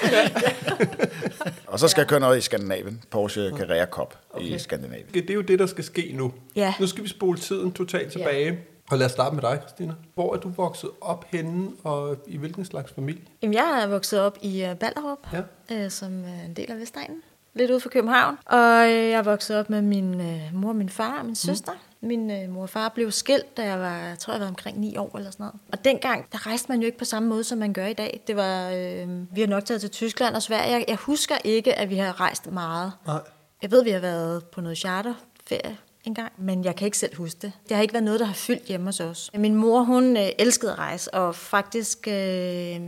Og 1.67 1.79
så 1.79 1.89
skal 1.89 2.01
jeg 2.01 2.09
køre 2.09 2.21
noget 2.21 2.39
i 2.39 2.41
Skandinavien, 2.41 3.03
Porsche 3.11 3.51
Carrera 3.59 3.87
Cup 3.87 4.15
okay. 4.31 4.45
i 4.47 4.59
Skandinavien. 4.59 5.07
Det 5.15 5.31
er 5.31 5.35
jo 5.35 5.41
det, 5.41 5.59
der 5.59 5.67
skal 5.67 5.85
ske 5.85 6.11
nu. 6.15 6.33
Ja. 6.57 6.75
Nu 6.81 6.87
skal 6.87 7.05
vi 7.05 7.09
spole 7.09 7.39
tiden 7.39 7.73
totalt 7.73 8.13
tilbage. 8.13 8.59
Og 8.91 8.99
lad 8.99 9.07
os 9.07 9.13
starte 9.13 9.35
med 9.35 9.43
dig, 9.43 9.59
Christina. 9.61 9.95
Hvor 10.15 10.35
er 10.35 10.39
du 10.39 10.49
vokset 10.49 10.91
op 11.01 11.25
henne, 11.29 11.71
og 11.85 12.17
i 12.27 12.37
hvilken 12.37 12.65
slags 12.65 12.93
familie? 12.93 13.23
Jamen, 13.43 13.55
jeg 13.55 13.81
er 13.83 13.87
vokset 13.87 14.21
op 14.21 14.39
i 14.43 14.65
uh, 14.71 14.77
Ballerup, 14.77 15.19
Ja. 15.33 15.41
øh, 15.85 15.91
som 15.91 16.13
en 16.13 16.55
del 16.57 16.71
af 16.73 16.79
Vestegnen, 16.79 17.23
lidt 17.55 17.71
ude 17.71 17.81
for 17.81 17.89
København. 17.89 18.39
Og 18.47 18.59
øh, 18.89 18.91
jeg 18.95 19.11
er 19.13 19.23
vokset 19.23 19.59
op 19.59 19.71
med 19.71 19.83
min 19.83 20.21
øh, 20.21 20.41
mor, 20.55 20.73
min 20.73 20.89
far 20.89 21.19
og 21.19 21.27
min 21.27 21.35
søster. 21.35 21.73
Min 22.01 22.31
øh, 22.31 22.51
mor 22.51 22.63
og 22.63 22.69
far 22.71 22.89
blev 22.89 23.11
skilt, 23.11 23.57
da 23.57 23.65
jeg 23.65 23.79
var, 23.79 23.97
jeg 23.97 24.19
tror 24.19 24.33
jeg 24.33 24.41
var 24.41 24.49
omkring 24.49 24.81
9 24.81 24.97
år 24.97 25.17
eller 25.17 25.31
sådan 25.31 25.45
noget. 25.45 25.55
Og 25.73 25.85
dengang, 25.85 26.27
der 26.33 26.47
rejste 26.47 26.69
man 26.73 26.81
jo 26.81 26.87
ikke 26.87 26.99
på 26.99 27.05
samme 27.05 27.29
måde, 27.29 27.45
som 27.45 27.59
man 27.59 27.73
gør 27.73 27.87
i 27.87 27.93
dag. 27.93 28.21
Det 28.27 28.37
var, 28.37 28.71
øh, 28.71 29.09
vi 29.37 29.41
har 29.41 29.49
nok 29.49 29.65
taget 29.65 29.81
til 29.81 29.91
Tyskland 29.91 30.35
og 30.35 30.43
Sverige. 30.43 30.71
Jeg, 30.73 30.85
jeg 30.89 30.97
husker 30.97 31.35
ikke, 31.45 31.75
at 31.79 31.91
vi 31.91 31.97
har 31.97 32.21
rejst 32.21 32.51
meget. 32.51 32.93
Nej. 33.07 33.21
Jeg 33.63 33.71
ved, 33.71 33.85
vi 33.85 33.91
har 33.91 34.01
været 34.01 34.45
på 34.45 34.61
noget 34.61 34.79
charterferie 34.79 35.77
engang, 36.05 36.33
men 36.39 36.65
jeg 36.65 36.77
kan 36.77 36.85
ikke 36.85 36.99
selv 36.99 37.17
huske 37.17 37.39
det. 37.43 37.53
Det 37.69 37.77
har 37.77 37.83
ikke 37.83 37.95
været 37.95 38.05
noget, 38.05 38.21
der 38.21 38.27
har 38.27 38.35
fyldt 38.35 38.65
hjemme 38.65 38.87
hos 38.87 39.01
os. 39.01 39.31
Min 39.35 39.55
mor, 39.55 39.83
hun 39.83 40.17
øh, 40.17 40.29
elskede 40.39 40.73
at 40.73 40.79
rejse, 40.79 41.15
og 41.15 41.35
faktisk, 41.35 42.09
øh, 42.09 42.81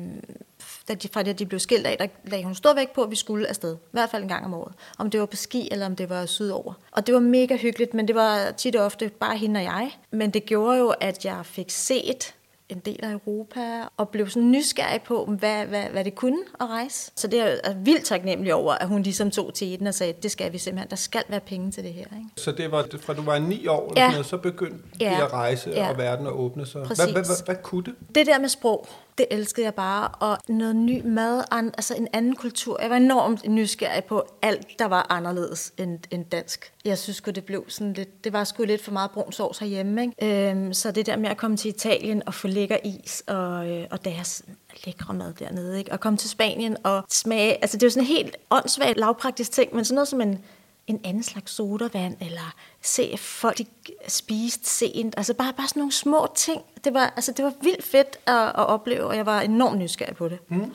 da 0.89 0.95
de, 0.95 1.09
fra 1.13 1.23
det, 1.23 1.39
de 1.39 1.47
blev 1.47 1.61
skilt 1.61 1.87
af, 1.87 1.97
der 1.99 2.07
lagde 2.25 2.45
hun 2.45 2.55
stor 2.55 2.75
vægt 2.75 2.93
på, 2.93 3.03
at 3.03 3.11
vi 3.11 3.17
skulle 3.17 3.49
afsted. 3.49 3.75
I 3.75 3.79
hvert 3.91 4.11
fald 4.11 4.23
en 4.23 4.29
gang 4.29 4.45
om 4.45 4.55
året. 4.55 4.75
Om 4.99 5.11
det 5.11 5.21
var 5.21 5.27
på 5.27 5.37
ski, 5.37 5.69
eller 5.71 5.87
om 5.87 5.97
det 5.97 6.09
var 6.09 6.27
sydover. 6.27 6.73
Og 6.91 7.07
det 7.07 7.15
var 7.15 7.21
mega 7.21 7.57
hyggeligt, 7.57 7.95
men 7.95 8.09
det 8.09 8.15
var 8.15 8.51
tit 8.51 8.77
og 8.77 8.85
ofte 8.85 9.09
bare 9.09 9.37
hende 9.37 9.59
og 9.59 9.65
jeg. 9.65 9.91
Men 10.11 10.31
det 10.31 10.45
gjorde 10.45 10.79
jo, 10.79 10.89
at 10.89 11.25
jeg 11.25 11.47
fik 11.47 11.71
set 11.71 12.35
en 12.69 12.79
del 12.79 13.01
af 13.05 13.13
Europa, 13.13 13.61
og 13.97 14.09
blev 14.09 14.29
sådan 14.29 14.51
nysgerrig 14.51 15.03
på, 15.03 15.25
hvad, 15.39 15.67
hvad, 15.67 15.83
hvad 15.85 16.05
det 16.05 16.15
kunne 16.15 16.39
at 16.61 16.67
rejse. 16.69 17.13
Så 17.17 17.27
det 17.27 17.41
er 17.41 17.45
jeg 17.47 17.77
vildt 17.85 18.05
taknemmelig 18.05 18.55
over, 18.55 18.73
at 18.75 18.89
hun 18.89 19.03
ligesom 19.03 19.31
tog 19.31 19.55
til 19.55 19.79
den 19.79 19.87
og 19.87 19.95
sagde, 19.95 20.13
det 20.23 20.31
skal 20.31 20.53
vi 20.53 20.59
simpelthen, 20.59 20.91
der 20.91 20.97
skal 20.97 21.23
være 21.29 21.41
penge 21.41 21.71
til 21.71 21.85
det 21.85 21.93
her. 21.93 22.01
Ikke? 22.05 22.29
Så 22.37 22.53
det 22.53 22.71
var 22.73 22.87
fra 23.01 23.15
du 23.15 23.23
var 23.23 23.39
9 23.39 23.67
år, 23.67 23.89
eller 23.89 24.03
Ja. 24.03 24.07
sådan 24.07 24.13
noget, 24.13 24.27
så 24.27 24.37
begyndte 24.37 24.85
ja. 25.01 25.11
Det 25.17 25.23
at 25.23 25.33
rejse, 25.33 25.71
Ja. 25.71 25.91
og 25.91 25.99
verden 25.99 26.27
at 26.27 26.33
åbne 26.33 26.67
sig. 26.67 26.81
Hvad, 26.87 26.97
hvad, 26.97 27.07
hvad, 27.13 27.45
hvad 27.45 27.57
kunne 27.63 27.85
det? 27.85 27.95
Det 28.15 28.27
der 28.27 28.39
med 28.39 28.49
sprog, 28.49 28.87
det 29.19 29.27
elskede 29.31 29.65
jeg 29.65 29.75
bare, 29.75 30.09
og 30.09 30.39
noget 30.49 30.77
ny 30.77 31.07
mad, 31.07 31.45
an, 31.51 31.67
altså 31.67 31.95
en 31.95 32.09
anden 32.13 32.37
kultur. 32.37 32.81
Jeg 32.81 32.91
var 32.91 32.97
enormt 32.97 33.49
nysgerrig 33.49 34.05
på 34.05 34.25
alt, 34.43 34.79
der 34.79 34.85
var 34.85 35.07
anderledes 35.11 35.73
end, 35.79 35.99
end 36.11 36.25
dansk. 36.25 36.73
Jeg 36.85 36.99
synes 36.99 37.17
sgu, 37.17 37.31
det 37.31 37.45
blev 37.45 37.65
sådan 37.69 37.93
lidt, 37.93 38.25
det 38.25 38.33
var 38.33 38.45
sgu 38.45 38.65
lidt 38.65 38.85
for 38.85 38.93
meget 38.93 39.11
brun 39.11 39.33
sovs 39.33 39.59
herhjemme, 39.59 40.03
ikke? 40.03 40.51
Øhm, 40.51 40.73
så 40.73 40.91
det 40.91 41.07
der 41.07 41.17
med 41.17 41.31
at 41.31 41.37
komme 41.37 41.57
til 41.57 41.69
Italien 41.69 42.23
og 42.27 42.35
få 42.35 42.49
lækker 42.49 42.77
is, 42.85 43.23
og, 43.27 43.69
øh, 43.71 43.87
og 43.91 44.05
deres 44.05 44.43
lækre 44.87 45.15
mad 45.15 45.35
dernede, 45.35 45.79
ikke? 45.79 45.93
Og 45.93 46.01
komme 46.01 46.17
til 46.17 46.31
Spanien 46.31 46.77
og 46.85 47.05
smage, 47.09 47.55
altså 47.63 47.77
det 47.77 47.83
er 47.83 47.87
jo 47.87 47.91
sådan 47.91 48.03
en 48.03 48.07
helt 48.07 48.37
åndssvagt 48.51 48.99
lavpraktisk 48.99 49.53
ting, 49.53 49.75
men 49.75 49.85
sådan 49.85 49.95
noget 49.95 50.09
som 50.09 50.21
en, 50.21 50.45
en 50.93 51.01
anden 51.05 51.23
slags 51.23 51.53
sodavand, 51.53 52.17
eller 52.21 52.55
se 52.83 53.17
folk 53.19 53.59
de 53.59 53.67
spiste 54.09 54.69
sent. 54.69 55.15
Altså 55.17 55.35
bare, 55.35 55.53
bare 55.53 55.69
sådan 55.69 55.81
nogle 55.81 55.93
små 55.93 56.27
ting. 56.35 56.63
Det 56.85 56.95
var, 56.95 57.13
altså, 57.17 57.33
det 57.33 57.45
var 57.45 57.53
vildt 57.63 57.85
fedt 57.85 58.17
at, 58.27 58.35
at 58.35 58.55
opleve, 58.55 59.05
og 59.05 59.17
jeg 59.17 59.27
var 59.27 59.41
enormt 59.41 59.79
nysgerrig 59.79 60.17
på 60.17 60.29
det. 60.29 60.39
Mm. 60.49 60.73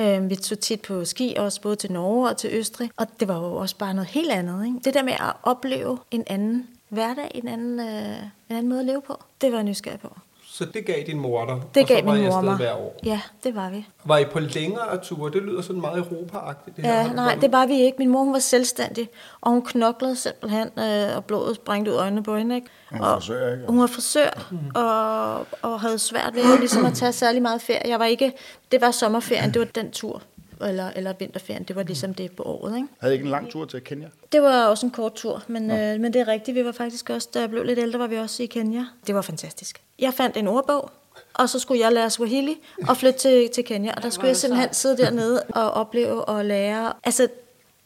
Øhm, 0.00 0.30
vi 0.30 0.36
tog 0.36 0.58
tit 0.58 0.82
på 0.82 1.04
ski 1.04 1.34
også, 1.38 1.60
både 1.60 1.76
til 1.76 1.92
Norge 1.92 2.28
og 2.28 2.36
til 2.36 2.50
Østrig, 2.52 2.90
og 2.96 3.06
det 3.20 3.28
var 3.28 3.38
jo 3.38 3.56
også 3.56 3.76
bare 3.76 3.94
noget 3.94 4.08
helt 4.08 4.30
andet. 4.30 4.66
Ikke? 4.66 4.78
Det 4.84 4.94
der 4.94 5.02
med 5.02 5.12
at 5.12 5.32
opleve 5.42 5.98
en 6.10 6.24
anden 6.26 6.68
hverdag, 6.88 7.30
en 7.34 7.48
anden, 7.48 7.80
øh, 7.80 8.22
en 8.50 8.56
anden 8.56 8.68
måde 8.68 8.80
at 8.80 8.86
leve 8.86 9.02
på, 9.02 9.22
det 9.40 9.52
var 9.52 9.58
jeg 9.58 9.64
nysgerrig 9.64 10.00
på. 10.00 10.16
Så 10.58 10.64
det 10.64 10.86
gav 10.86 11.02
din 11.06 11.18
mor 11.18 11.44
dig, 11.44 11.54
Det 11.74 11.82
og 11.82 11.88
så 11.88 11.94
gav 11.94 12.06
var 12.06 12.14
min 12.14 12.24
mor 12.28 12.40
mig. 12.40 12.56
hver 12.56 12.72
år. 12.74 12.96
Ja, 13.04 13.20
det 13.44 13.54
var 13.54 13.70
vi. 13.70 13.86
Var 14.04 14.18
I 14.18 14.24
på 14.24 14.38
længere 14.40 14.98
ture? 15.02 15.30
Det 15.32 15.42
lyder 15.42 15.62
sådan 15.62 15.80
meget 15.80 15.98
Europa-agtigt. 15.98 16.76
Det 16.76 16.84
her. 16.84 17.00
Ja, 17.00 17.08
du 17.08 17.12
nej, 17.14 17.34
det 17.34 17.52
var 17.52 17.66
vi 17.66 17.80
ikke. 17.80 17.96
Min 17.98 18.08
mor 18.08 18.24
hun 18.24 18.32
var 18.32 18.38
selvstændig, 18.38 19.08
og 19.40 19.50
hun 19.50 19.62
knoklede 19.62 20.16
simpelthen, 20.16 20.68
øh, 20.78 21.16
og 21.16 21.24
blodet 21.24 21.56
sprængte 21.56 21.90
ud 21.90 21.96
af 21.96 22.00
øjnene 22.00 22.22
på 22.22 22.36
hende. 22.36 22.54
Ikke? 22.54 22.66
Hun 22.90 23.00
var 23.00 23.14
frisør, 23.18 23.52
ikke? 23.52 23.64
Hun 23.68 23.80
var 23.80 23.86
frisør, 23.86 24.52
og, 24.74 25.46
og 25.62 25.80
havde 25.80 25.98
svært 25.98 26.34
ved 26.34 26.58
ligesom 26.58 26.84
at 26.86 26.94
tage 26.94 27.12
særlig 27.12 27.42
meget 27.42 27.62
ferie. 27.62 27.88
Jeg 27.90 27.98
var 27.98 28.04
ikke, 28.04 28.32
det 28.72 28.80
var 28.80 28.90
sommerferien, 28.90 29.54
det 29.54 29.60
var 29.60 29.66
den 29.66 29.90
tur. 29.90 30.22
Eller, 30.60 30.90
eller 30.96 31.12
vinterferien. 31.18 31.62
Det 31.62 31.76
var 31.76 31.82
ligesom 31.82 32.14
det 32.14 32.32
på 32.32 32.42
året, 32.42 32.76
ikke? 32.76 32.88
Havde 32.98 33.14
I 33.14 33.14
ikke 33.14 33.24
en 33.24 33.30
lang 33.30 33.50
tur 33.50 33.64
til 33.64 33.84
Kenya? 33.84 34.08
Det 34.32 34.42
var 34.42 34.66
også 34.66 34.86
en 34.86 34.90
kort 34.90 35.14
tur, 35.14 35.42
men, 35.46 35.70
øh, 35.70 36.00
men 36.00 36.12
det 36.12 36.20
er 36.20 36.28
rigtigt. 36.28 36.54
Vi 36.54 36.64
var 36.64 36.72
faktisk 36.72 37.10
også, 37.10 37.28
da 37.34 37.40
jeg 37.40 37.50
blev 37.50 37.64
lidt 37.64 37.78
ældre, 37.78 37.98
var 37.98 38.06
vi 38.06 38.16
også 38.16 38.42
i 38.42 38.46
Kenya. 38.46 38.84
Det 39.06 39.14
var 39.14 39.22
fantastisk. 39.22 39.80
Jeg 39.98 40.14
fandt 40.14 40.36
en 40.36 40.48
ordbog, 40.48 40.90
og 41.34 41.48
så 41.48 41.58
skulle 41.58 41.80
jeg 41.80 41.92
lære 41.92 42.10
Swahili 42.10 42.56
og 42.88 42.96
flytte 42.96 43.18
til, 43.18 43.48
til 43.48 43.64
Kenya. 43.64 43.92
Og 43.96 44.02
der 44.02 44.10
skulle 44.10 44.28
jeg 44.28 44.36
simpelthen 44.36 44.74
sidde 44.74 44.96
dernede 44.96 45.42
og 45.42 45.70
opleve 45.70 46.24
og 46.24 46.44
lære. 46.44 46.92
Altså, 47.04 47.28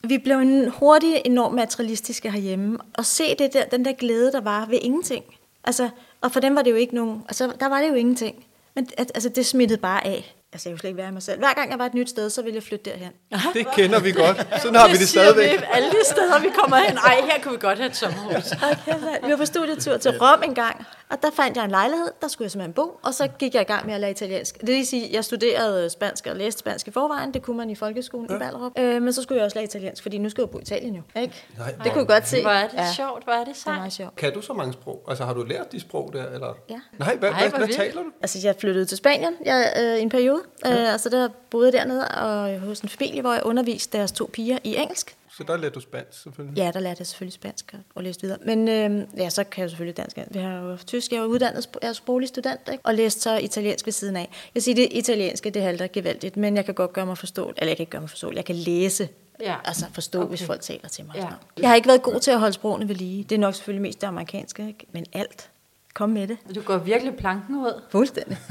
vi 0.02 0.18
blev 0.18 0.36
en 0.36 0.68
hurtigt 0.68 1.16
enormt 1.24 1.54
materialistiske 1.54 2.30
herhjemme. 2.30 2.78
Og 2.94 3.06
se 3.06 3.34
det 3.38 3.52
der, 3.52 3.64
den 3.64 3.84
der 3.84 3.92
glæde, 3.92 4.32
der 4.32 4.40
var 4.40 4.66
ved 4.66 4.78
ingenting. 4.82 5.24
Altså, 5.64 5.88
og 6.20 6.32
for 6.32 6.40
dem 6.40 6.54
var 6.54 6.62
det 6.62 6.70
jo 6.70 6.76
ikke 6.76 6.94
nogen... 6.94 7.22
Altså, 7.28 7.52
der 7.60 7.68
var 7.68 7.80
det 7.80 7.88
jo 7.88 7.94
ingenting. 7.94 8.44
Men 8.74 8.88
at, 8.98 9.12
altså, 9.14 9.28
det 9.28 9.46
smittede 9.46 9.80
bare 9.80 10.06
af. 10.06 10.34
Altså, 10.52 10.68
jeg 10.68 10.72
kunne 10.74 10.80
slet 10.80 10.90
ikke 10.90 10.96
være 10.98 11.08
i 11.08 11.12
mig 11.12 11.22
selv. 11.22 11.38
Hver 11.38 11.54
gang 11.54 11.70
jeg 11.70 11.78
var 11.78 11.86
et 11.86 11.94
nyt 11.94 12.10
sted, 12.10 12.30
så 12.30 12.42
ville 12.42 12.54
jeg 12.54 12.62
flytte 12.62 12.90
derhen. 12.90 13.12
Det 13.54 13.66
kender 13.74 14.00
vi 14.00 14.12
godt. 14.12 14.36
Sådan 14.62 14.74
har 14.74 14.88
vi 14.88 14.94
det 14.94 15.08
stadigvæk. 15.08 15.60
Vi 15.60 15.64
alle 15.72 15.88
de 15.90 15.96
steder, 16.04 16.40
vi 16.40 16.48
kommer 16.60 16.76
hen. 16.76 16.98
Ej, 16.98 17.20
her 17.30 17.42
kunne 17.42 17.52
vi 17.52 17.58
godt 17.60 17.78
have 17.78 17.90
et 17.90 17.96
sommerhus. 17.96 18.52
Okay, 18.52 19.26
vi 19.26 19.30
var 19.30 19.36
på 19.36 19.44
studietur 19.44 19.96
til 19.96 20.10
Rom 20.18 20.42
en 20.42 20.54
gang, 20.54 20.86
og 21.10 21.22
der 21.22 21.30
fandt 21.30 21.56
jeg 21.56 21.64
en 21.64 21.70
lejlighed, 21.70 22.08
der 22.22 22.28
skulle 22.28 22.46
jeg 22.46 22.50
simpelthen 22.50 22.72
bo, 22.74 23.00
og 23.02 23.14
så 23.14 23.28
gik 23.38 23.54
jeg 23.54 23.62
i 23.62 23.64
gang 23.64 23.86
med 23.86 23.94
at 23.94 24.00
lære 24.00 24.10
italiensk. 24.10 24.60
Det 24.60 24.68
vil 24.68 24.86
sige, 24.86 25.08
jeg 25.12 25.24
studerede 25.24 25.90
spansk 25.90 26.26
og 26.26 26.36
læste 26.36 26.58
spansk 26.58 26.88
i 26.88 26.90
forvejen, 26.90 27.34
det 27.34 27.42
kunne 27.42 27.56
man 27.56 27.70
i 27.70 27.74
folkeskolen 27.74 28.26
ja. 28.30 28.36
i 28.36 28.38
Ballerup. 28.38 28.72
Øh, 28.78 29.02
men 29.02 29.12
så 29.12 29.22
skulle 29.22 29.36
jeg 29.36 29.44
også 29.44 29.56
lære 29.58 29.64
italiensk, 29.64 30.02
fordi 30.02 30.18
nu 30.18 30.28
skal 30.28 30.42
jeg 30.42 30.50
bo 30.50 30.58
i 30.58 30.62
Italien 30.62 30.94
jo, 30.94 31.02
ikke? 31.16 31.44
Nej, 31.58 31.66
Det 31.84 31.92
kunne 31.92 31.98
jeg 32.00 32.06
godt 32.06 32.28
se. 32.28 32.42
Hvor 32.42 32.50
er 32.50 32.68
det 32.68 32.76
ja, 32.76 32.92
sjovt, 32.92 33.24
hvor 33.24 33.32
er 33.32 33.38
det 33.38 33.46
det 33.46 33.52
er 33.52 33.56
sejt. 33.60 33.76
meget 33.76 33.92
sjovt. 33.92 34.16
Kan 34.16 34.32
du 34.34 34.40
så 34.40 34.52
mange 34.52 34.72
sprog? 34.72 35.02
Altså 35.08 35.24
har 35.24 35.34
du 35.34 35.42
lært 35.42 35.72
de 35.72 35.80
sprog 35.80 36.10
der? 36.12 36.26
Eller? 36.26 36.54
Ja. 36.70 36.80
Nej, 36.98 37.16
hvad, 37.16 37.30
Ej, 37.30 37.48
hvad, 37.48 37.58
hvad 37.58 37.68
taler 37.68 38.02
du? 38.02 38.10
Altså, 38.20 38.38
jeg 38.44 38.54
flyttede 38.58 38.84
til 38.84 38.96
Spanien 38.96 39.34
jeg, 39.44 39.72
øh, 39.80 39.98
i 39.98 40.02
en 40.02 40.08
periode, 40.08 40.42
øh, 40.66 40.94
og 40.94 41.00
så 41.00 41.08
der 41.08 41.28
boede 41.50 41.66
jeg 41.66 41.72
dernede 41.72 42.08
og 42.08 42.60
hos 42.60 42.80
en 42.80 42.88
familie, 42.88 43.20
hvor 43.20 43.32
jeg 43.32 43.42
underviste 43.44 43.98
deres 43.98 44.12
to 44.12 44.30
piger 44.32 44.58
i 44.64 44.76
engelsk. 44.76 45.16
Så 45.40 45.44
der 45.46 45.56
lærte 45.56 45.74
du 45.74 45.80
spansk 45.80 46.22
selvfølgelig. 46.22 46.56
Ja, 46.58 46.70
der 46.74 46.80
lærte 46.80 46.96
jeg 47.00 47.06
selvfølgelig 47.06 47.32
spansk 47.32 47.74
og- 47.94 48.02
læste 48.02 48.22
videre. 48.22 48.38
Men 48.46 48.68
øh, 48.68 49.06
ja, 49.16 49.30
så 49.30 49.44
kan 49.44 49.62
jeg 49.62 49.70
selvfølgelig 49.70 49.96
dansk. 49.96 50.18
Vi 50.30 50.38
har 50.38 50.58
jo 50.58 50.76
tysk. 50.86 51.12
Jeg 51.12 51.18
er 51.18 51.24
uddannet 51.24 51.68
jeg 51.82 51.88
er 51.88 51.92
sproglig 51.92 52.28
student, 52.28 52.60
ikke? 52.72 52.86
og 52.86 52.94
læste 52.94 53.20
så 53.20 53.38
italiensk 53.38 53.86
ved 53.86 53.92
siden 53.92 54.16
af. 54.16 54.20
Jeg 54.20 54.50
vil 54.54 54.62
sige, 54.62 54.76
det 54.76 54.88
italienske, 54.90 55.50
det 55.50 55.62
halter 55.62 55.86
gevaldigt, 55.92 56.36
men 56.36 56.56
jeg 56.56 56.64
kan 56.64 56.74
godt 56.74 56.92
gøre 56.92 57.06
mig 57.06 57.18
forstå, 57.18 57.52
eller 57.56 57.66
jeg 57.70 57.76
kan 57.76 57.82
ikke 57.82 57.90
gøre 57.90 58.00
mig 58.00 58.10
forstå, 58.10 58.32
jeg 58.34 58.44
kan 58.44 58.54
læse, 58.54 59.08
Ja. 59.40 59.54
altså 59.64 59.86
forstå, 59.92 60.18
okay. 60.20 60.28
Hvis 60.28 60.42
folk 60.44 60.60
taler 60.60 60.88
til 60.88 61.04
mig. 61.04 61.14
Ja. 61.16 61.20
Ja. 61.20 61.26
Jeg 61.58 61.68
har 61.68 61.76
ikke 61.76 61.88
været 61.88 62.02
god 62.02 62.20
til 62.20 62.30
at 62.30 62.38
holde 62.40 62.52
sprogene 62.52 62.88
ved 62.88 62.94
lige. 62.94 63.24
Det 63.24 63.34
er 63.34 63.38
nok 63.40 63.54
selvfølgelig 63.54 63.82
mest 63.82 64.00
det 64.00 64.06
amerikanske, 64.06 64.66
ikke? 64.68 64.86
men 64.92 65.06
alt. 65.12 65.50
Kom 65.94 66.08
med 66.10 66.28
det. 66.28 66.36
Du 66.54 66.60
går 66.62 66.78
virkelig 66.78 67.16
planken 67.16 67.54
ud. 67.56 67.82
Fuldstændig. 67.90 68.38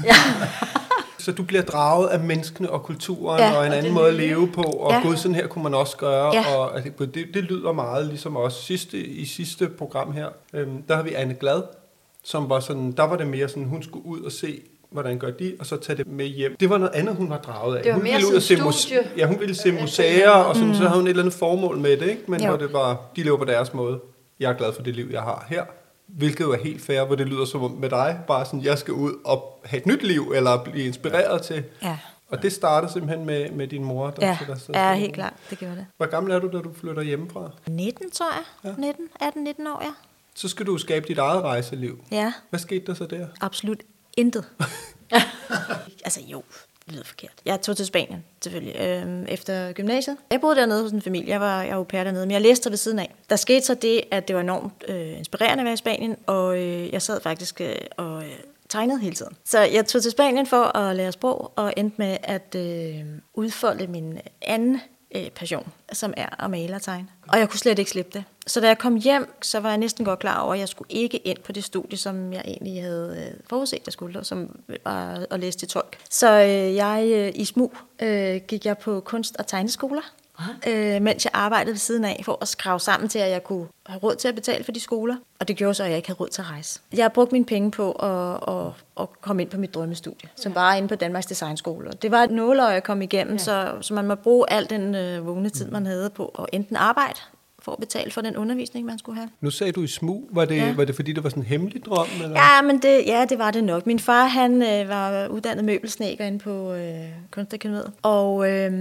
Så 1.20 1.32
du 1.32 1.42
bliver 1.42 1.62
draget 1.62 2.08
af 2.08 2.20
menneskene 2.20 2.70
og 2.70 2.82
kulturen 2.82 3.38
Ja. 3.40 3.56
og 3.58 3.66
en 3.66 3.72
anden 3.72 3.92
måde 3.94 4.08
at 4.08 4.14
leve 4.14 4.48
på, 4.52 4.62
og 4.62 4.92
Ja. 4.92 5.00
gud, 5.02 5.16
sådan 5.16 5.34
her 5.34 5.46
kunne 5.46 5.62
man 5.62 5.74
også 5.74 5.96
gøre. 5.96 6.34
Ja. 6.34 6.56
Og 6.56 6.76
altså, 6.76 7.06
det, 7.06 7.26
det 7.34 7.44
lyder 7.44 7.72
meget 7.72 8.06
ligesom 8.06 8.36
også 8.36 8.62
sidste, 8.62 8.98
i 8.98 9.24
sidste 9.24 9.68
program 9.68 10.12
her. 10.12 10.28
Øhm, 10.54 10.82
der 10.88 10.96
har 10.96 11.02
vi 11.02 11.12
Anne 11.14 11.34
Glad, 11.34 11.62
som 12.24 12.48
var 12.50 12.60
sådan, 12.60 12.92
der 12.92 13.02
var 13.02 13.16
det 13.16 13.26
mere 13.26 13.48
sådan, 13.48 13.64
hun 13.64 13.82
skulle 13.82 14.06
ud 14.06 14.20
og 14.20 14.32
se, 14.32 14.60
hvordan 14.90 15.18
gør 15.18 15.30
de, 15.30 15.56
og 15.60 15.66
så 15.66 15.76
tage 15.76 15.96
det 15.96 16.06
med 16.06 16.26
hjem. 16.26 16.56
Det 16.60 16.70
var 16.70 16.78
noget 16.78 16.94
andet, 16.94 17.14
hun 17.16 17.30
var 17.30 17.38
draget 17.38 17.76
af. 17.76 17.82
Det 17.82 17.90
var 17.90 17.94
hun 17.94 18.02
mere 18.04 18.14
ville 18.14 18.28
ud 18.30 18.34
og 18.36 18.42
se 18.42 18.56
studie. 18.56 19.10
Ja, 19.16 19.26
hun 19.26 19.40
ville 19.40 19.54
se 19.54 19.72
museer, 19.72 20.30
og 20.30 20.54
sådan, 20.54 20.68
mm. 20.68 20.74
så 20.74 20.82
havde 20.82 20.94
hun 20.94 21.04
et 21.06 21.10
eller 21.10 21.22
andet 21.22 21.34
formål 21.38 21.78
med 21.78 21.96
det, 21.96 22.06
ikke? 22.10 22.22
men 22.28 22.40
Jo. 22.42 22.48
hvor 22.48 22.56
det 22.56 22.72
var, 22.72 23.00
de 23.16 23.22
lever 23.22 23.36
på 23.38 23.44
deres 23.44 23.74
måde. 23.74 24.00
Jeg 24.40 24.50
er 24.50 24.54
glad 24.56 24.72
for 24.72 24.82
det 24.82 24.94
liv, 24.96 25.08
jeg 25.12 25.20
har 25.22 25.46
her. 25.48 25.64
Hvilket 26.16 26.40
jo 26.44 26.52
er 26.52 26.56
helt 26.58 26.82
fair, 26.82 27.04
hvor 27.04 27.14
det 27.16 27.26
lyder 27.26 27.44
som 27.44 27.62
om 27.62 27.70
med 27.70 27.90
dig, 27.90 28.20
bare 28.26 28.44
sådan, 28.44 28.62
jeg 28.62 28.78
skal 28.78 28.94
ud 28.94 29.12
og 29.24 29.60
have 29.64 29.80
et 29.80 29.86
nyt 29.86 30.02
liv, 30.02 30.32
eller 30.36 30.64
blive 30.64 30.86
inspireret 30.86 31.42
til. 31.42 31.64
Ja, 31.82 31.98
Og 32.28 32.42
det 32.42 32.52
startede 32.52 32.92
simpelthen 32.92 33.26
med, 33.26 33.50
med 33.50 33.66
din 33.68 33.84
mor, 33.84 34.10
der 34.10 34.26
ja, 34.26 34.36
sætter 34.38 34.54
sig 34.56 34.74
ja 34.74 34.80
afsted. 34.90 35.00
helt 35.00 35.14
klart. 35.14 35.32
Det 35.50 35.58
gjorde 35.58 35.76
det. 35.76 35.86
Hvor 35.96 36.06
gammel 36.06 36.32
er 36.32 36.38
du, 36.38 36.46
da 36.52 36.58
du 36.58 36.72
flytter 36.80 37.02
hjemmefra? 37.02 37.50
19, 37.68 38.10
tror 38.10 38.26
jeg. 38.64 38.74
19, 38.78 39.08
18-19 39.22 39.68
år, 39.68 39.84
ja. 39.84 39.90
Så 40.34 40.48
skal 40.48 40.66
du 40.66 40.78
skabe 40.78 41.08
dit 41.08 41.18
eget 41.18 41.42
rejseliv. 41.42 42.04
Ja, 42.10 42.32
Hvad 42.50 42.60
skete 42.60 42.86
der 42.86 42.94
så 42.94 43.06
der? 43.06 43.26
absolut 43.40 43.80
intet. 44.16 44.44
altså 46.04 46.20
jo, 46.26 46.42
det 46.90 46.96
lyder 46.96 47.04
forkert. 47.04 47.34
Jeg 47.44 47.60
tog 47.60 47.76
til 47.76 47.86
Spanien, 47.86 48.24
selvfølgelig, 48.40 48.76
øhm, 48.80 49.26
efter 49.28 49.72
gymnasiet. 49.72 50.16
Jeg 50.30 50.40
boede 50.40 50.56
dernede 50.56 50.82
hos 50.82 50.92
en 50.92 51.02
familie. 51.02 51.30
Jeg 51.30 51.40
var, 51.40 51.62
jeg 51.62 51.70
var 51.70 51.76
au 51.76 51.84
pair 51.84 52.04
dernede, 52.04 52.26
men 52.26 52.30
jeg 52.30 52.40
læste 52.40 52.70
ved 52.70 52.76
siden 52.76 52.98
af. 52.98 53.14
Der 53.30 53.36
skete 53.36 53.66
så 53.66 53.74
det, 53.74 54.02
at 54.10 54.28
det 54.28 54.36
var 54.36 54.42
enormt 54.42 54.84
øh, 54.88 55.18
inspirerende 55.18 55.60
at 55.60 55.64
være 55.64 55.74
i 55.74 55.76
Spanien, 55.76 56.16
og 56.26 56.58
øh, 56.58 56.92
jeg 56.92 57.02
sad 57.02 57.20
faktisk 57.20 57.60
øh, 57.60 57.74
og 57.96 58.24
øh, 58.24 58.30
tegnede 58.68 59.00
hele 59.00 59.16
tiden. 59.16 59.36
Så 59.44 59.60
jeg 59.60 59.86
tog 59.86 60.02
til 60.02 60.10
Spanien 60.10 60.46
for 60.46 60.76
at 60.76 60.96
lære 60.96 61.12
sprog, 61.12 61.52
og 61.56 61.72
endte 61.76 61.94
med 61.98 62.16
at 62.22 62.54
øh, 62.56 63.04
udfolde 63.34 63.86
min 63.86 64.18
anden 64.42 64.80
øh, 65.16 65.30
passion, 65.30 65.72
som 65.92 66.14
er 66.16 66.44
at 66.44 66.50
male 66.50 66.74
og 66.74 66.82
tegne. 66.82 67.08
Og 67.28 67.38
jeg 67.38 67.48
kunne 67.48 67.58
slet 67.58 67.78
ikke 67.78 67.90
slippe 67.90 68.10
det. 68.18 68.24
Så 68.50 68.60
da 68.60 68.66
jeg 68.66 68.78
kom 68.78 68.96
hjem, 68.96 69.34
så 69.42 69.60
var 69.60 69.68
jeg 69.68 69.78
næsten 69.78 70.04
godt 70.04 70.18
klar 70.18 70.40
over, 70.40 70.54
at 70.54 70.60
jeg 70.60 70.68
skulle 70.68 70.92
ikke 70.92 71.18
ind 71.18 71.38
på 71.44 71.52
det 71.52 71.64
studie, 71.64 71.98
som 71.98 72.32
jeg 72.32 72.42
egentlig 72.44 72.82
havde 72.82 73.16
øh, 73.26 73.40
forudset, 73.48 73.80
jeg 73.86 73.92
skulle, 73.92 74.18
og 74.18 74.26
som 74.26 74.60
var 74.84 75.26
at 75.30 75.40
læse 75.40 75.58
til 75.58 75.68
tolk. 75.68 75.98
Så 76.10 76.40
øh, 76.40 76.74
jeg 76.74 77.04
øh, 77.14 77.32
i 77.34 77.44
smug 77.44 77.74
øh, 78.02 78.40
gik 78.48 78.66
jeg 78.66 78.78
på 78.78 79.00
kunst- 79.00 79.36
og 79.38 79.46
tegneskoler, 79.46 80.02
øh, 80.66 81.02
mens 81.02 81.24
jeg 81.24 81.30
arbejdede 81.34 81.72
ved 81.72 81.78
siden 81.78 82.04
af, 82.04 82.22
for 82.24 82.38
at 82.40 82.48
skrave 82.48 82.80
sammen 82.80 83.08
til, 83.08 83.18
at 83.18 83.30
jeg 83.30 83.44
kunne 83.44 83.66
have 83.86 83.98
råd 83.98 84.16
til 84.16 84.28
at 84.28 84.34
betale 84.34 84.64
for 84.64 84.72
de 84.72 84.80
skoler. 84.80 85.16
Og 85.40 85.48
det 85.48 85.56
gjorde 85.56 85.74
så, 85.74 85.82
at 85.82 85.88
jeg 85.88 85.96
ikke 85.96 86.08
havde 86.08 86.18
råd 86.20 86.28
til 86.28 86.42
at 86.42 86.50
rejse. 86.50 86.80
Jeg 86.92 87.04
har 87.04 87.08
brugt 87.08 87.32
mine 87.32 87.44
penge 87.44 87.70
på 87.70 87.92
at, 87.92 88.54
at, 88.54 88.72
at 89.00 89.20
komme 89.20 89.42
ind 89.42 89.50
på 89.50 89.56
mit 89.56 89.74
drømmestudie, 89.74 90.28
som 90.36 90.54
var 90.54 90.74
inde 90.74 90.88
på 90.88 90.94
Danmarks 90.94 91.26
Designskole. 91.26 91.90
Det 92.02 92.10
var 92.10 92.22
et 92.22 92.30
nåløje 92.30 92.76
at 92.76 92.84
komme 92.84 93.04
igennem, 93.04 93.34
ja. 93.34 93.38
så, 93.38 93.72
så 93.80 93.94
man 93.94 94.06
må 94.06 94.14
bruge 94.14 94.52
al 94.52 94.70
den 94.70 94.94
øh, 94.94 95.26
vågne 95.26 95.48
tid, 95.50 95.70
man 95.70 95.86
havde 95.86 96.10
på 96.10 96.26
at 96.38 96.46
enten 96.52 96.76
arbejde 96.76 97.20
for 97.62 97.72
at 97.72 97.78
betale 97.78 98.10
for 98.10 98.20
den 98.20 98.36
undervisning, 98.36 98.86
man 98.86 98.98
skulle 98.98 99.16
have. 99.18 99.28
Nu 99.40 99.50
sagde 99.50 99.72
du 99.72 99.82
i 99.82 99.86
smug. 99.86 100.28
Var 100.32 100.44
det, 100.44 100.56
Ja. 100.56 100.74
var 100.76 100.84
det 100.84 100.94
fordi, 100.94 101.12
det 101.12 101.24
var 101.24 101.30
sådan 101.30 101.42
en 101.42 101.46
hemmelig 101.46 101.84
drøm? 101.84 102.06
Eller? 102.22 102.40
Ja, 102.40 102.62
men 102.62 102.78
det, 102.82 103.02
ja, 103.06 103.24
det 103.28 103.38
var 103.38 103.50
det 103.50 103.64
nok. 103.64 103.86
Min 103.86 103.98
far, 103.98 104.26
han 104.26 104.62
øh, 104.62 104.88
var 104.88 105.26
uddannet 105.28 105.64
møbelsnækker 105.64 106.24
inde 106.24 106.38
på 106.38 106.72
øh, 106.72 107.04
Kunstakademiet. 107.30 107.92
Og, 108.02 108.50
øh, 108.50 108.72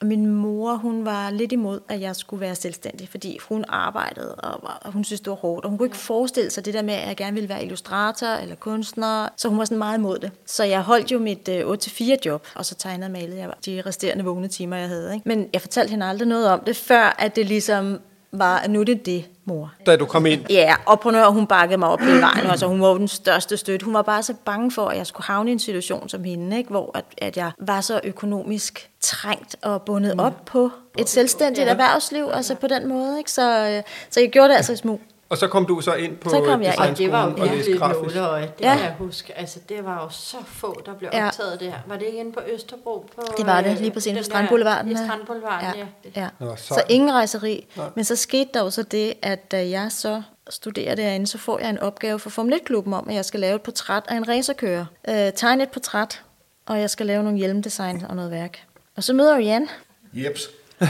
og 0.00 0.06
min 0.06 0.26
mor, 0.26 0.74
hun 0.74 1.04
var 1.04 1.30
lidt 1.30 1.52
imod, 1.52 1.80
at 1.88 2.00
jeg 2.00 2.16
skulle 2.16 2.40
være 2.40 2.54
selvstændig, 2.54 3.08
fordi 3.08 3.38
hun 3.48 3.64
arbejdede, 3.68 4.34
og, 4.34 4.60
var, 4.62 4.78
og 4.84 4.92
hun 4.92 5.04
synes, 5.04 5.20
det 5.20 5.30
var 5.30 5.36
hårdt. 5.36 5.64
Og 5.64 5.70
hun 5.70 5.78
kunne 5.78 5.86
ikke 5.86 5.96
forestille 5.96 6.50
sig 6.50 6.64
det 6.64 6.74
der 6.74 6.82
med, 6.82 6.94
at 6.94 7.08
jeg 7.08 7.16
gerne 7.16 7.34
ville 7.34 7.48
være 7.48 7.64
illustrator 7.64 8.26
eller 8.26 8.54
kunstner. 8.54 9.28
Så 9.36 9.48
hun 9.48 9.58
var 9.58 9.64
sådan 9.64 9.78
meget 9.78 9.98
imod 9.98 10.18
det. 10.18 10.30
Så 10.46 10.64
jeg 10.64 10.82
holdt 10.82 11.12
jo 11.12 11.18
mit 11.18 11.48
øh, 11.48 11.70
8-4 11.70 12.16
job, 12.26 12.46
og 12.54 12.64
så 12.66 12.74
tegnede 12.74 13.06
og 13.06 13.10
malede 13.10 13.38
jeg 13.38 13.50
de 13.66 13.82
resterende 13.86 14.24
vågne 14.24 14.48
timer, 14.48 14.76
jeg 14.76 14.88
havde. 14.88 15.14
Ikke? 15.14 15.28
Men 15.28 15.48
jeg 15.52 15.60
fortalte 15.60 15.90
hende 15.90 16.06
aldrig 16.06 16.28
noget 16.28 16.48
om 16.48 16.60
det, 16.60 16.76
før 16.76 17.16
at 17.18 17.36
det 17.36 17.46
ligesom 17.46 18.00
var, 18.38 18.58
at 18.58 18.70
nu 18.70 18.80
er 18.80 18.84
det 18.84 19.06
det, 19.06 19.24
mor. 19.44 19.72
Da 19.86 19.96
du 19.96 20.06
kom 20.06 20.26
ind? 20.26 20.50
Ja, 20.50 20.74
og 20.86 21.00
på 21.00 21.10
noget, 21.10 21.32
hun 21.32 21.46
bakkede 21.46 21.78
mig 21.78 21.88
op 21.88 22.00
hele 22.00 22.20
vejen. 22.20 22.46
Altså, 22.46 22.66
hun 22.66 22.80
var 22.80 22.94
den 22.94 23.08
største 23.08 23.56
støtte. 23.56 23.84
Hun 23.84 23.94
var 23.94 24.02
bare 24.02 24.22
så 24.22 24.34
bange 24.44 24.70
for, 24.70 24.88
at 24.88 24.96
jeg 24.96 25.06
skulle 25.06 25.26
havne 25.26 25.50
i 25.50 25.52
en 25.52 25.58
situation 25.58 26.08
som 26.08 26.24
hende, 26.24 26.56
ikke? 26.56 26.70
hvor 26.70 26.90
at, 26.94 27.04
at 27.18 27.36
jeg 27.36 27.50
var 27.58 27.80
så 27.80 28.00
økonomisk 28.04 28.90
trængt 29.00 29.56
og 29.62 29.82
bundet 29.82 30.14
mm. 30.14 30.20
op 30.20 30.44
på 30.46 30.70
et 30.98 31.08
selvstændigt 31.08 31.68
erhvervsliv, 31.68 32.28
altså 32.32 32.54
på 32.54 32.66
den 32.66 32.88
måde. 32.88 33.18
Ikke? 33.18 33.30
Så, 33.30 33.68
øh, 33.68 33.82
så 34.10 34.20
jeg 34.20 34.30
gjorde 34.30 34.48
det 34.48 34.56
altså 34.56 34.72
i 34.72 34.76
smug. 34.76 35.00
Og 35.28 35.38
så 35.38 35.48
kom 35.48 35.66
du 35.66 35.80
så 35.80 35.94
ind 35.94 36.16
på 36.16 36.28
Så 36.30 36.40
kom 36.40 36.62
jeg 36.62 36.74
ind. 36.80 36.90
Og 36.90 36.98
det 36.98 37.12
var 37.12 37.24
jo 37.24 37.30
virkelig 37.44 37.78
nåleøje, 37.78 38.42
det 38.42 38.64
Ja. 38.64 38.74
kan 38.76 38.84
jeg 38.84 38.94
huske. 38.98 39.38
Altså, 39.38 39.58
det 39.68 39.84
var 39.84 40.02
jo 40.02 40.08
så 40.10 40.36
få, 40.46 40.82
der 40.86 40.94
blev 40.94 41.10
Ja. 41.12 41.26
optaget 41.26 41.60
der. 41.60 41.72
Var 41.86 41.96
det 41.96 42.06
ikke 42.06 42.18
inde 42.18 42.32
på 42.32 42.40
Østerbro? 42.54 43.06
På, 43.16 43.22
Det 43.36 43.46
var 43.46 43.60
det, 43.60 43.70
øh, 43.70 43.78
lige 43.80 43.90
præcis 43.90 44.10
den 44.10 44.16
på 44.18 44.22
Strandboulevarden. 44.24 44.90
I 44.90 44.94
ja. 44.94 45.06
Strandboulevarden, 45.06 45.68
ja. 45.76 45.86
ja. 46.16 46.20
ja. 46.20 46.28
Nå, 46.46 46.56
Så 46.56 46.64
sejt. 46.74 46.86
ingen 46.90 47.12
rejseri. 47.12 47.66
Nej. 47.76 47.86
Men 47.94 48.04
så 48.04 48.16
skete 48.16 48.50
der 48.54 48.60
jo 48.62 48.70
så 48.70 48.82
det, 48.82 49.14
at 49.22 49.50
da 49.52 49.68
jeg 49.68 49.92
så 49.92 50.22
studerer 50.50 50.94
derinde, 50.94 51.26
så 51.26 51.38
får 51.38 51.58
jeg 51.58 51.70
en 51.70 51.78
opgave 51.78 52.18
for 52.18 52.30
Formel 52.30 52.54
1-klubben 52.54 52.92
om, 52.94 53.08
at 53.08 53.14
jeg 53.14 53.24
skal 53.24 53.40
lave 53.40 53.54
et 53.56 53.62
portræt 53.62 54.02
af 54.08 54.16
en 54.16 54.28
racerkører. 54.28 54.84
Øh, 55.08 55.32
tegne 55.36 55.62
et 55.62 55.68
portræt, 55.70 56.22
og 56.66 56.80
jeg 56.80 56.90
skal 56.90 57.06
lave 57.06 57.22
nogle 57.22 57.38
hjelmdesign 57.38 58.04
og 58.08 58.16
noget 58.16 58.30
værk. 58.30 58.58
Og 58.96 59.04
så 59.04 59.12
møder 59.12 59.34
jeg 59.36 59.44
Jan, 59.44 59.68
Jeps. 60.12 60.50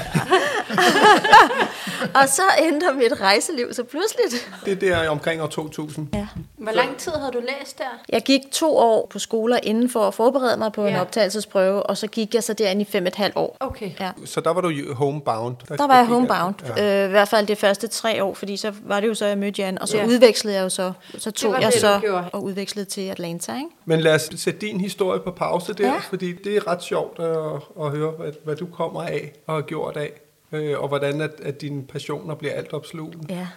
og 2.14 2.28
så 2.28 2.42
ændrer 2.62 2.92
mit 2.92 3.20
rejseliv 3.20 3.72
så 3.74 3.84
pludseligt. 3.84 4.50
Det 4.64 4.72
er 4.72 5.00
der 5.02 5.08
omkring 5.08 5.42
år 5.42 5.46
2000. 5.46 6.08
Ja. 6.14 6.26
Hvor 6.56 6.72
lang 6.72 6.96
tid 6.96 7.12
havde 7.12 7.32
du 7.32 7.40
læst 7.40 7.78
der? 7.78 7.84
Jeg 8.08 8.22
gik 8.22 8.40
to 8.52 8.76
år 8.76 9.06
på 9.10 9.18
skoler 9.18 9.58
inden 9.62 9.90
for 9.90 10.00
at 10.00 10.14
forberede 10.14 10.56
mig 10.56 10.72
på 10.72 10.86
en 10.86 10.92
Ja. 10.94 11.00
optagelsesprøve, 11.00 11.82
og 11.82 11.96
så 11.96 12.06
gik 12.06 12.34
jeg 12.34 12.42
så 12.44 12.52
derinde 12.52 12.82
i 12.82 12.84
fem 12.84 13.06
et 13.06 13.14
halvt 13.14 13.36
år. 13.36 13.56
Okay. 13.60 13.90
Ja. 14.00 14.10
Så 14.24 14.40
der 14.40 14.50
var 14.52 14.60
du 14.60 14.72
homebound. 14.94 15.56
Der 15.78 15.86
var 15.86 15.96
jeg 15.96 16.06
homebound. 16.06 16.54
Ja. 16.76 17.02
øh, 17.02 17.08
i 17.08 17.10
hvert 17.10 17.28
fald 17.28 17.46
de 17.46 17.56
første 17.56 17.86
tre 17.88 18.24
år, 18.24 18.34
fordi 18.34 18.56
så 18.56 18.72
var 18.84 19.00
det 19.00 19.08
jo 19.08 19.14
så, 19.14 19.26
jeg 19.26 19.38
mødte 19.38 19.62
Jan, 19.62 19.78
og 19.78 19.88
så 19.88 19.96
Ja. 19.96 20.06
udvekslede 20.06 20.56
jeg 20.56 20.62
jo 20.62 20.68
så, 20.68 20.92
så 21.18 21.30
tog 21.30 21.52
jeg 21.52 21.62
det, 21.66 21.74
du 21.74 21.78
så 21.80 22.22
og 22.32 22.44
udvekslede 22.44 22.86
til 22.86 23.00
Atlanta, 23.08 23.54
ikke? 23.54 23.66
Men 23.84 24.00
lad 24.00 24.14
os 24.14 24.30
sætte 24.36 24.60
din 24.60 24.80
historie 24.80 25.20
på 25.20 25.30
pause 25.30 25.72
der, 25.74 25.86
ja. 25.86 25.98
fordi 25.98 26.32
det 26.32 26.56
er 26.56 26.66
ret 26.66 26.82
sjovt 26.82 27.18
at, 27.20 27.36
at 27.84 27.90
høre, 27.90 28.10
hvad, 28.10 28.32
hvad 28.44 28.56
du 28.56 28.66
kommer 28.66 29.02
af 29.02 29.32
og 29.46 29.54
har 29.54 29.62
gjort 29.62 29.75
af, 29.76 30.12
øh, 30.52 30.80
og 30.80 30.88
hvordan 30.88 31.20
at, 31.20 31.32
at 31.42 31.60
dine 31.60 31.86
passioner 31.86 32.34
bliver 32.34 32.54
alt 32.54 32.72
opslugende. 32.72 33.34
Ja. 33.34 33.48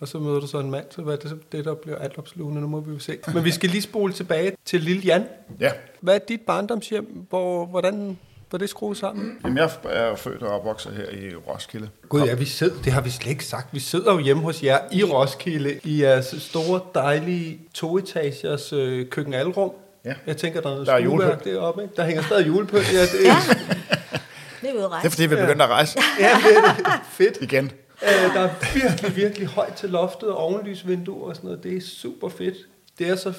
Og 0.00 0.08
så 0.08 0.18
møder 0.18 0.40
du 0.40 0.46
så 0.46 0.58
en 0.58 0.70
mand, 0.70 0.84
så 0.90 1.02
hvad 1.02 1.14
er 1.14 1.18
det, 1.18 1.52
det 1.52 1.64
der 1.64 1.74
bliver 1.74 1.98
alt 1.98 2.18
opslugende, 2.18 2.60
nu 2.60 2.66
må 2.68 2.80
vi 2.80 2.92
jo 2.92 2.98
se. 2.98 3.18
Men 3.34 3.44
vi 3.44 3.50
skal 3.50 3.70
lige 3.70 3.82
spole 3.82 4.12
tilbage 4.12 4.52
til 4.64 4.80
Lille 4.80 5.02
Jan. 5.04 5.24
Ja. 5.60 5.72
Hvad 6.00 6.14
er 6.14 6.18
dit 6.18 6.40
barndomshjem? 6.40 7.26
Hvor, 7.28 7.66
hvordan 7.66 8.18
var 8.52 8.58
det 8.58 8.70
skruet 8.70 8.96
sammen? 8.96 9.38
Jamen, 9.44 9.58
jeg 9.58 9.70
er 9.84 10.16
født 10.16 10.42
og 10.42 10.48
opvokset 10.48 10.92
her 10.92 11.18
i 11.18 11.34
Roskilde. 11.34 11.88
Gud 12.08 12.22
ja, 12.22 12.34
vi 12.34 12.44
sidder, 12.44 12.82
det 12.82 12.92
har 12.92 13.00
vi 13.00 13.10
slet 13.10 13.30
ikke 13.30 13.44
sagt. 13.44 13.74
Vi 13.74 13.80
sidder 13.80 14.12
jo 14.12 14.18
hjemme 14.18 14.42
hos 14.42 14.62
jer 14.62 14.78
i 14.92 15.04
Roskilde 15.04 15.80
i 15.84 16.02
jeres 16.02 16.34
store, 16.38 16.80
dejlige 16.94 17.60
toetagers 17.74 18.72
øh, 18.72 19.08
køkkenalrum. 19.08 19.72
Ja. 20.04 20.14
Jeg 20.26 20.36
tænker, 20.36 20.60
der 20.60 20.68
er 20.68 20.74
noget 20.74 20.86
Der 20.86 21.26
er 21.26 21.36
deroppe. 21.36 21.82
Ikke? 21.82 21.94
Der 21.96 22.04
hænger 22.04 22.22
stadig 22.22 22.46
julepynt. 22.46 22.92
Ja, 22.92 23.02
det, 23.02 23.24
ja. 23.24 23.36
Det 24.60 24.70
er 24.70 24.74
ude 24.74 24.84
at 24.84 24.84
Det 24.84 24.84
er 24.84 24.88
rejse. 24.90 25.10
fordi, 25.10 25.22
vi 25.26 25.36
begyndte 25.36 25.64
at 25.64 25.70
rejse 25.70 25.98
ja, 26.20 26.36
det 26.44 26.56
er 26.56 26.74
det. 26.74 26.86
Fedt. 27.10 27.38
igen. 27.40 27.72
Øh, 28.02 28.34
der 28.34 28.40
er 28.40 28.50
virkelig, 28.74 29.16
virkelig 29.16 29.46
højt 29.48 29.72
til 29.74 29.88
loftet 29.90 30.28
og 30.28 30.36
ovenlysvinduer 30.36 31.28
og 31.28 31.36
sådan 31.36 31.48
noget. 31.48 31.62
Det 31.64 31.76
er 31.76 31.80
super 31.80 32.28
fedt. 32.28 32.56
Det 32.98 33.08
er 33.08 33.16
så 33.16 33.32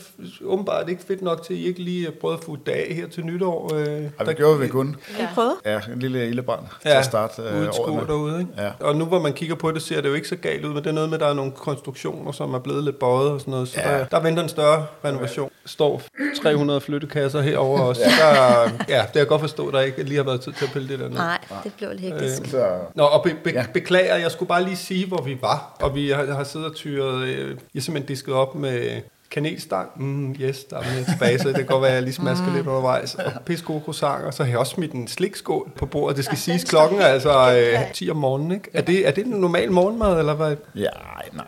åbenbart 0.46 0.90
ikke 0.90 1.04
fedt 1.08 1.22
nok 1.22 1.44
til, 1.44 1.54
at 1.54 1.60
I 1.60 1.66
ikke 1.68 1.80
lige 1.84 2.12
prøvede 2.22 2.38
at 2.38 2.44
få 2.44 2.56
dag 2.66 2.96
her 2.96 3.08
til 3.08 3.26
nytår. 3.26 3.74
Øh, 3.76 4.04
Og 4.20 4.28
vi 4.28 4.34
gjorde, 4.34 4.60
vi 4.60 4.68
kunne. 4.68 4.96
Vi 5.18 5.24
prøvede. 5.34 5.56
Ja, 5.66 5.80
en 5.94 6.00
lille 6.00 6.28
ildebrand 6.30 6.60
ja, 6.86 6.90
Ja, 6.90 6.94
til 6.96 7.00
at 7.00 7.06
starte 7.06 7.42
øh, 7.42 7.60
ude 7.60 7.70
året 7.80 7.94
med. 7.96 8.06
derude. 8.06 8.40
Ikke? 8.40 8.52
Ja. 8.58 8.72
Og 8.80 8.96
nu 8.96 9.06
hvor 9.06 9.20
man 9.20 9.34
kigger 9.34 9.56
på 9.56 9.72
det, 9.72 9.82
ser 9.82 10.02
det 10.02 10.10
jo 10.10 10.14
ikke 10.14 10.28
så 10.28 10.36
galt 10.36 10.66
ud, 10.66 10.74
men 10.74 10.84
det 10.84 10.88
er 10.90 10.92
noget 10.94 11.10
med, 11.10 11.18
at 11.18 11.22
der 11.22 11.28
er 11.28 11.34
nogle 11.34 11.52
konstruktioner, 11.52 12.32
som 12.32 12.54
er 12.54 12.60
blevet 12.60 12.84
lidt 12.84 13.00
bøjet 13.00 13.30
og 13.32 13.40
sådan 13.40 13.52
noget. 13.52 13.68
Så 13.68 13.80
Ja. 13.80 13.92
ja. 13.92 13.98
der, 14.00 14.06
der 14.06 14.20
venter 14.20 14.44
en 14.44 14.50
større 14.50 14.86
renovation. 15.06 15.50
Der 15.64 15.70
står 15.70 16.02
300 16.44 16.82
flyttekasser 16.82 17.42
herover 17.42 17.80
også. 17.80 18.02
Ja. 18.02 18.26
Der, 18.26 18.62
ja, 18.90 19.02
det 19.02 19.12
kan 19.12 19.20
jeg 19.20 19.28
godt 19.28 19.42
forstå, 19.42 19.68
at 19.68 19.74
der 19.74 19.82
ikke 19.82 20.04
lige 20.04 20.18
har 20.18 20.24
været 20.24 20.42
tid 20.42 20.52
til 20.54 20.66
at 20.66 20.72
pille 20.72 20.88
det 20.90 21.00
der 21.00 21.08
ned. 21.10 21.18
Nej, 21.18 21.38
det 21.64 21.74
blev 21.78 21.90
lidt 21.90 22.02
hektisk. 22.02 22.52
Så, 22.52 22.68
Nå, 22.96 23.04
og 23.04 23.24
be, 23.24 23.30
be, 23.44 23.50
Ja. 23.50 23.60
ja. 23.60 23.66
beklager, 23.74 24.16
jeg 24.16 24.32
skulle 24.32 24.48
bare 24.50 24.64
lige 24.64 24.76
sige, 24.78 25.08
hvor 25.08 25.22
vi 25.22 25.38
var. 25.42 25.78
Og 25.82 25.96
vi 25.96 26.10
har, 26.10 26.26
har 26.26 26.44
siddet 26.44 26.68
og 26.70 26.76
tyret, 26.76 27.24
øh, 27.28 27.58
jeg 27.76 27.84
simpelthen 27.84 28.08
disket 28.08 28.34
op 28.34 28.56
med 28.56 29.02
kanelstang. 29.32 29.90
Mm, 29.96 30.36
yes, 30.40 30.64
der 30.64 30.78
er 30.78 30.84
mere 30.96 31.04
tilbage, 31.04 31.40
så 31.40 31.48
det 31.48 31.56
kan 31.56 31.66
godt 31.66 31.82
være, 31.82 31.92
at 31.92 31.96
jeg 31.96 32.04
lige 32.04 32.14
smasker 32.14 32.54
lidt 32.56 32.68
undervejs. 32.68 33.16
Og 33.16 33.32
pisse 33.46 33.66
gode 33.66 33.82
croissanter. 33.82 34.32
Så 34.32 34.44
har 34.44 34.50
jeg 34.50 34.60
også 34.60 34.74
smidt 34.74 34.92
en 34.92 35.08
slikskål 35.08 35.72
på 35.76 35.86
bordet. 35.86 36.18
Det 36.18 36.26
skal 36.26 36.38
siges, 36.38 36.64
klokken 36.64 37.00
er 37.00 37.06
altså 37.06 37.56
øh, 37.56 37.94
10 37.94 38.10
om 38.10 38.18
morgenen. 38.18 38.52
Ikke? 38.52 38.70
Er, 38.74 38.82
det, 38.82 39.08
er 39.08 39.12
det 39.12 39.26
en 39.26 39.32
normal 39.32 39.72
morgenmad, 39.72 40.20
eller 40.20 40.34
hvad? 40.34 40.56
ja, 40.76 40.90
nej. 41.34 41.46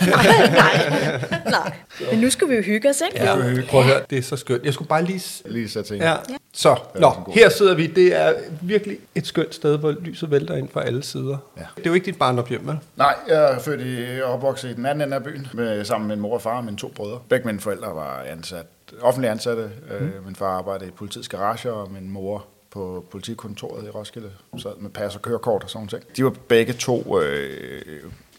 Nej, 0.00 1.30
nej. 1.50 1.72
Men 2.10 2.20
nu 2.20 2.30
skal 2.30 2.48
vi 2.48 2.54
jo 2.54 2.62
hygge 2.62 2.90
os, 2.90 3.02
ikke? 3.12 3.24
Ja, 3.24 3.34
prøv 3.68 3.80
at 3.80 3.86
høre, 3.86 4.00
det 4.10 4.18
er 4.18 4.22
så 4.22 4.36
skønt. 4.36 4.64
Jeg 4.64 4.74
skulle 4.74 4.88
bare 4.88 5.04
lige... 5.04 5.42
Lige 5.46 5.68
så 5.68 5.82
tænke. 5.82 6.04
Ja. 6.04 6.16
Så, 6.52 6.76
nå, 6.94 7.32
her 7.34 7.48
sidder 7.48 7.74
vi. 7.74 7.86
Det 7.86 8.16
er 8.16 8.34
virkelig 8.62 8.98
et 9.14 9.26
skønt 9.26 9.54
sted, 9.54 9.78
hvor 9.78 9.94
lyset 10.00 10.30
vælter 10.30 10.56
ind 10.56 10.68
fra 10.72 10.84
alle 10.84 11.02
sider. 11.02 11.36
Ja. 11.56 11.62
Det 11.76 11.86
er 11.86 11.90
jo 11.90 11.94
ikke 11.94 12.06
dit 12.06 12.18
barndomshjem, 12.18 12.66
vel? 12.66 12.78
Nej, 12.96 13.14
jeg 13.28 13.52
er 13.52 13.58
født 13.58 13.80
i 13.80 14.22
og 14.22 14.32
opvokset 14.32 14.70
i 14.70 14.74
den 14.74 14.86
anden 14.86 15.08
ende 15.08 15.16
af 15.16 15.24
byen, 15.24 15.48
med, 15.54 15.84
sammen 15.84 16.08
med 16.08 16.16
min 16.16 16.22
mor 16.22 16.34
og 16.34 16.42
far 16.42 16.56
og 16.56 16.64
mine 16.64 16.76
to 16.76 16.88
brødre. 16.88 17.18
Begge 17.28 17.46
mine 17.46 17.60
forældre 17.60 17.94
var 17.94 18.24
ansat, 18.32 18.66
offentligt 19.00 19.30
ansatte. 19.30 19.70
Mm. 20.00 20.10
Min 20.26 20.36
far 20.36 20.58
arbejdede 20.58 20.88
i 20.88 20.92
politiets 20.92 21.28
garage, 21.28 21.72
og 21.72 21.92
min 21.92 22.10
mor 22.10 22.46
på 22.70 23.04
politikontoret 23.10 23.86
i 23.86 23.90
Roskilde, 23.90 24.30
sad 24.58 24.70
med 24.80 24.90
pas 24.90 25.14
og 25.14 25.22
kørekort 25.22 25.62
og 25.62 25.70
sådan 25.70 25.88
noget. 25.92 26.16
De 26.16 26.24
var 26.24 26.32
begge 26.48 26.72
to 26.72 27.20
øh, 27.22 27.82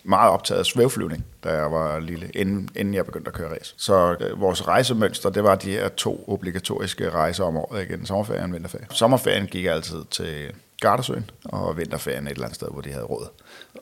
meget 0.10 0.32
optaget 0.32 0.60
af 0.60 0.65
svævflyvning, 0.65 1.26
da 1.43 1.50
jeg 1.50 1.72
var 1.72 2.00
lille, 2.00 2.30
inden, 2.36 2.69
inden 2.76 2.93
jeg 2.93 3.06
begyndte 3.06 3.28
at 3.28 3.34
køre 3.34 3.52
race. 3.52 3.74
Så 3.78 4.15
øh, 4.19 4.41
vores 4.41 4.67
rejsemønster, 4.67 5.30
det 5.30 5.43
var 5.43 5.56
de 5.56 5.72
her 5.72 5.89
to 5.89 6.26
obligatoriske 6.28 7.10
rejser 7.10 7.43
om 7.43 7.58
året, 7.58 7.84
igen, 7.84 8.06
sommerferien 8.06 8.43
og 8.43 8.54
vinterferien. 8.54 8.88
Sommerferien 8.91 9.48
gik 9.48 9.65
jeg 9.65 9.74
altid 9.74 10.04
til 10.12 10.52
Gardasøen, 10.82 11.30
og 11.45 11.78
vinterferien 11.78 12.28
et 12.28 12.32
eller 12.32 12.43
andet 12.43 12.56
sted, 12.56 12.67
hvor 12.72 12.82
de 12.82 12.91
havde 12.91 13.06
råd. 13.06 13.28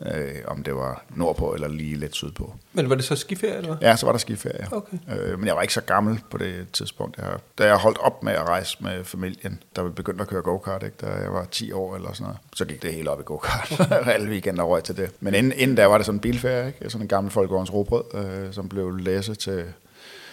Øh, 0.02 0.36
om 0.48 0.64
det 0.64 0.76
var 0.76 1.04
nordpå 1.10 1.54
eller 1.54 1.68
lige 1.68 1.96
lidt 1.96 2.16
sydpå. 2.16 2.54
Men 2.74 2.90
var 2.90 2.96
det 2.96 3.04
så 3.04 3.16
skiferie, 3.16 3.56
eller 3.56 3.76
hvad? 3.76 3.90
Ja, 3.90 3.96
så 3.96 4.06
var 4.06 4.14
der 4.14 4.20
skiferie. 4.20 4.68
Okay. 4.72 4.98
Øh, 5.18 5.40
men 5.40 5.48
jeg 5.48 5.56
var 5.56 5.62
ikke 5.62 5.74
så 5.74 5.82
gammel 5.82 6.20
på 6.32 6.38
det 6.38 6.68
tidspunkt. 6.74 7.18
Jeg, 7.18 7.26
da 7.58 7.66
jeg 7.66 7.76
holdt 7.76 7.98
op 7.98 8.24
med 8.24 8.34
at 8.34 8.42
rejse 8.42 8.78
med 8.80 9.04
familien, 9.04 9.64
da 9.76 9.82
vi 9.82 9.90
begyndte 9.90 10.22
at 10.22 10.28
køre 10.28 10.42
go-kart, 10.42 10.84
ikke? 10.84 10.96
da 11.02 11.08
jeg 11.08 11.34
var 11.34 11.46
10 11.52 11.72
år 11.72 11.96
eller 11.96 12.14
sådan 12.14 12.24
noget, 12.24 12.38
så 12.56 12.66
gik 12.66 12.82
det 12.82 12.94
hele 12.94 13.10
op 13.10 13.20
i 13.20 13.24
go-kart. 13.26 13.82
Alle 14.14 14.30
weekender 14.30 14.64
røg 14.64 14.84
til 14.84 14.98
det. 14.98 15.12
Men 15.20 15.34
inden, 15.34 15.54
inden 15.56 15.78
da 15.78 15.86
var 15.86 15.98
det 15.98 16.06
sådan 16.06 16.18
en 16.18 16.22
bilferie, 16.22 16.68
ikke? 16.68 16.90
sådan 16.90 17.06
en 17.06 17.08
gammel 17.08 17.32
folkevogns 17.32 17.74
robrød, 17.74 18.04
øh, 18.14 18.54
som 18.54 18.70
blev 18.70 18.98
læsset 18.98 19.40
til... 19.40 19.64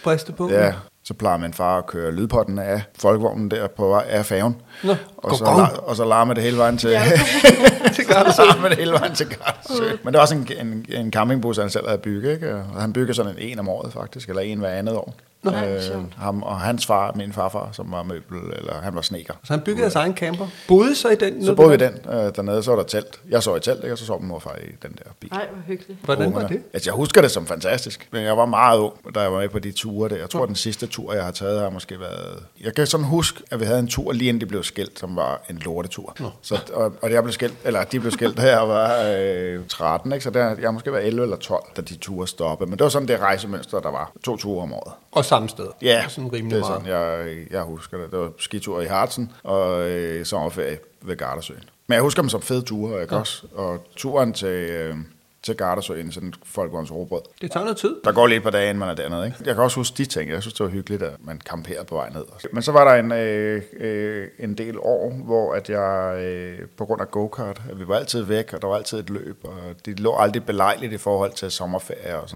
Briste 0.03 0.31
på? 0.31 0.49
Ja, 0.49 0.73
så 1.03 1.13
plejer 1.13 1.37
min 1.37 1.53
far 1.53 1.77
at 1.77 1.85
køre 1.85 2.11
lydpotten 2.11 2.59
af 2.59 2.81
folkevognen 2.99 3.51
der 3.51 3.67
på 3.67 3.87
vej 3.87 4.05
af 4.09 4.25
færgen. 4.25 4.55
Nå, 4.83 4.95
og, 5.17 5.35
så, 5.35 5.67
og 5.83 5.95
så 5.95 6.05
larmer 6.05 6.33
det 6.33 6.43
hele 6.43 6.57
vejen 6.57 6.77
til, 6.77 6.89
til 8.05 8.15
Gardasø. 8.15 8.69
det 8.69 8.77
hele 8.77 8.91
vejen 8.91 9.15
til 9.15 9.27
Gardasø. 9.27 9.97
Men 10.03 10.13
det 10.13 10.13
var 10.13 10.21
også 10.21 10.35
en, 10.35 10.47
en, 10.67 10.85
en 10.89 11.11
campingbus, 11.11 11.57
han 11.57 11.69
selv 11.69 11.87
havde 11.87 11.99
bygget. 11.99 12.33
Ikke? 12.33 12.55
Og 12.55 12.81
han 12.81 12.93
byggede 12.93 13.13
sådan 13.13 13.31
en, 13.31 13.37
en 13.39 13.59
om 13.59 13.69
året 13.69 13.93
faktisk, 13.93 14.29
eller 14.29 14.41
en 14.41 14.59
hver 14.59 14.69
andet 14.69 14.95
år. 14.95 15.13
Nå, 15.51 15.81
sjovt. 15.81 16.13
ham 16.17 16.43
og 16.43 16.59
hans 16.59 16.85
far, 16.85 17.11
min 17.15 17.33
farfar, 17.33 17.69
som 17.71 17.91
var 17.91 18.03
møbel, 18.03 18.37
eller 18.37 18.73
han 18.81 18.95
var 18.95 19.01
sneker. 19.01 19.33
Så 19.43 19.53
han 19.53 19.61
byggede 19.61 19.81
deres 19.81 19.95
egen 19.95 20.15
camper. 20.17 20.47
Boede 20.67 20.95
så 20.95 21.09
i 21.09 21.15
den? 21.15 21.45
Så 21.45 21.55
boede 21.55 21.71
vi 21.71 21.77
den 21.85 21.93
øh, 22.09 22.35
dernede, 22.35 22.63
så 22.63 22.71
var 22.71 22.77
der 22.77 22.83
telt. 22.83 23.19
Jeg 23.29 23.43
så 23.43 23.55
i 23.55 23.59
telt, 23.59 23.83
ikke? 23.83 23.93
og 23.93 23.97
så 23.97 24.05
sov 24.05 24.19
min 24.19 24.27
morfar 24.27 24.55
i 24.55 24.71
den 24.87 24.91
der 24.91 25.11
bil. 25.19 25.29
Nej, 25.31 25.47
hvor 25.53 25.61
hyggeligt. 25.67 25.99
Hvordan 26.03 26.33
var 26.33 26.47
det? 26.47 26.61
Altså, 26.73 26.89
jeg 26.89 26.95
husker 26.95 27.21
det 27.21 27.31
som 27.31 27.47
fantastisk, 27.47 28.07
men 28.11 28.23
jeg 28.23 28.37
var 28.37 28.45
meget 28.45 28.79
ung, 28.79 28.93
da 29.15 29.19
jeg 29.19 29.31
var 29.33 29.39
med 29.39 29.49
på 29.49 29.59
de 29.59 29.71
ture 29.71 30.09
der. 30.09 30.15
Jeg 30.15 30.29
tror, 30.29 30.45
den 30.45 30.55
sidste 30.55 30.87
tur, 30.87 31.13
jeg 31.13 31.23
har 31.23 31.31
taget, 31.31 31.59
har 31.61 31.69
måske 31.69 31.99
været... 31.99 32.43
Jeg 32.63 32.75
kan 32.75 32.87
sådan 32.87 33.05
huske, 33.05 33.43
at 33.51 33.59
vi 33.59 33.65
havde 33.65 33.79
en 33.79 33.87
tur 33.87 34.11
lige 34.11 34.29
inden 34.29 34.41
de 34.41 34.45
blev 34.45 34.63
skilt, 34.63 34.99
som 34.99 35.15
var 35.15 35.41
en 35.49 35.57
lortetur. 35.57 36.15
Så, 36.41 36.59
og, 36.73 36.93
og 37.01 37.11
jeg 37.11 37.23
blev 37.23 37.33
skilt, 37.33 37.53
eller 37.63 37.83
de 37.83 37.99
blev 37.99 38.11
skilt, 38.11 38.37
da 38.37 38.41
jeg 38.41 38.67
var 38.67 39.03
øh, 39.17 39.59
13, 39.67 40.11
ikke? 40.11 40.23
så 40.23 40.29
der, 40.29 40.55
jeg 40.61 40.73
måske 40.73 40.91
været 40.91 41.07
11 41.07 41.23
eller 41.23 41.37
12, 41.37 41.63
da 41.77 41.81
de 41.81 41.95
ture 41.95 42.27
stoppede. 42.27 42.69
Men 42.69 42.79
det 42.79 42.83
var 42.83 42.89
sådan 42.89 43.07
det 43.07 43.19
rejsemønster, 43.19 43.79
der 43.79 43.91
var. 43.91 44.11
To 44.23 44.37
ture 44.37 44.63
om 44.63 44.73
året. 44.73 44.93
Og 45.11 45.25
samme 45.35 45.49
sted? 45.49 45.67
Ja, 45.81 46.05
Sådan 46.07 46.33
rimelig 46.33 46.55
det 46.57 46.63
er 46.63 46.69
meget. 46.69 46.81
sådan, 46.85 47.27
jeg, 47.27 47.37
jeg 47.51 47.61
husker 47.61 47.97
det. 47.97 48.11
Det 48.11 48.19
var 48.19 48.31
skitur 48.37 48.81
i 48.81 48.85
Hartsen 48.85 49.31
og 49.43 49.89
øh, 49.89 50.25
sommerferie 50.25 50.77
ved 51.01 51.15
Gardasøen. 51.17 51.63
Men 51.87 51.93
jeg 51.93 52.01
husker 52.01 52.21
dem 52.21 52.29
som 52.29 52.41
fede 52.41 52.61
ture, 52.61 53.01
ikke 53.01 53.13
ja. 53.15 53.19
også? 53.19 53.47
Og 53.55 53.83
turen 53.95 54.33
til, 54.33 54.47
øh, 54.47 54.95
til 55.43 55.55
Gardasøen, 55.55 56.11
sådan 56.11 56.33
folkevogns 56.43 56.91
robrød. 56.91 57.21
Det 57.41 57.51
tager 57.51 57.63
noget 57.63 57.77
tid. 57.77 57.95
Der 58.03 58.11
går 58.11 58.27
lige 58.27 58.37
et 58.37 58.43
par 58.43 58.49
dage, 58.49 58.63
inden 58.69 58.79
man 58.79 58.89
er 58.89 58.93
dernede. 58.93 59.25
Ikke? 59.25 59.37
Jeg 59.45 59.55
kan 59.55 59.63
også 59.63 59.79
huske 59.79 59.97
de 59.97 60.05
ting. 60.05 60.31
Jeg 60.31 60.41
synes, 60.41 60.53
det 60.53 60.63
var 60.63 60.69
hyggeligt, 60.71 61.03
at 61.03 61.13
man 61.19 61.41
kamperede 61.45 61.85
på 61.85 61.95
vej 61.95 62.09
ned. 62.09 62.23
Men 62.51 62.63
så 62.63 62.71
var 62.71 62.83
der 62.83 62.99
en, 63.03 63.11
øh, 63.11 63.61
øh, 63.79 64.27
en 64.39 64.53
del 64.57 64.77
år, 64.79 65.13
hvor 65.25 65.53
at 65.53 65.69
jeg 65.69 66.17
øh, 66.23 66.59
på 66.77 66.85
grund 66.85 67.01
af 67.01 67.11
go-kart, 67.11 67.61
at 67.71 67.79
vi 67.79 67.87
var 67.87 67.95
altid 67.95 68.21
væk, 68.21 68.53
og 68.53 68.61
der 68.61 68.67
var 68.67 68.75
altid 68.75 68.99
et 68.99 69.09
løb, 69.09 69.37
og 69.43 69.57
det 69.85 69.99
lå 69.99 70.15
aldrig 70.17 70.45
belejligt 70.45 70.93
i 70.93 70.97
forhold 70.97 71.31
til 71.31 71.51
sommerferie 71.51 72.15
og 72.19 72.29
sådan. 72.29 72.35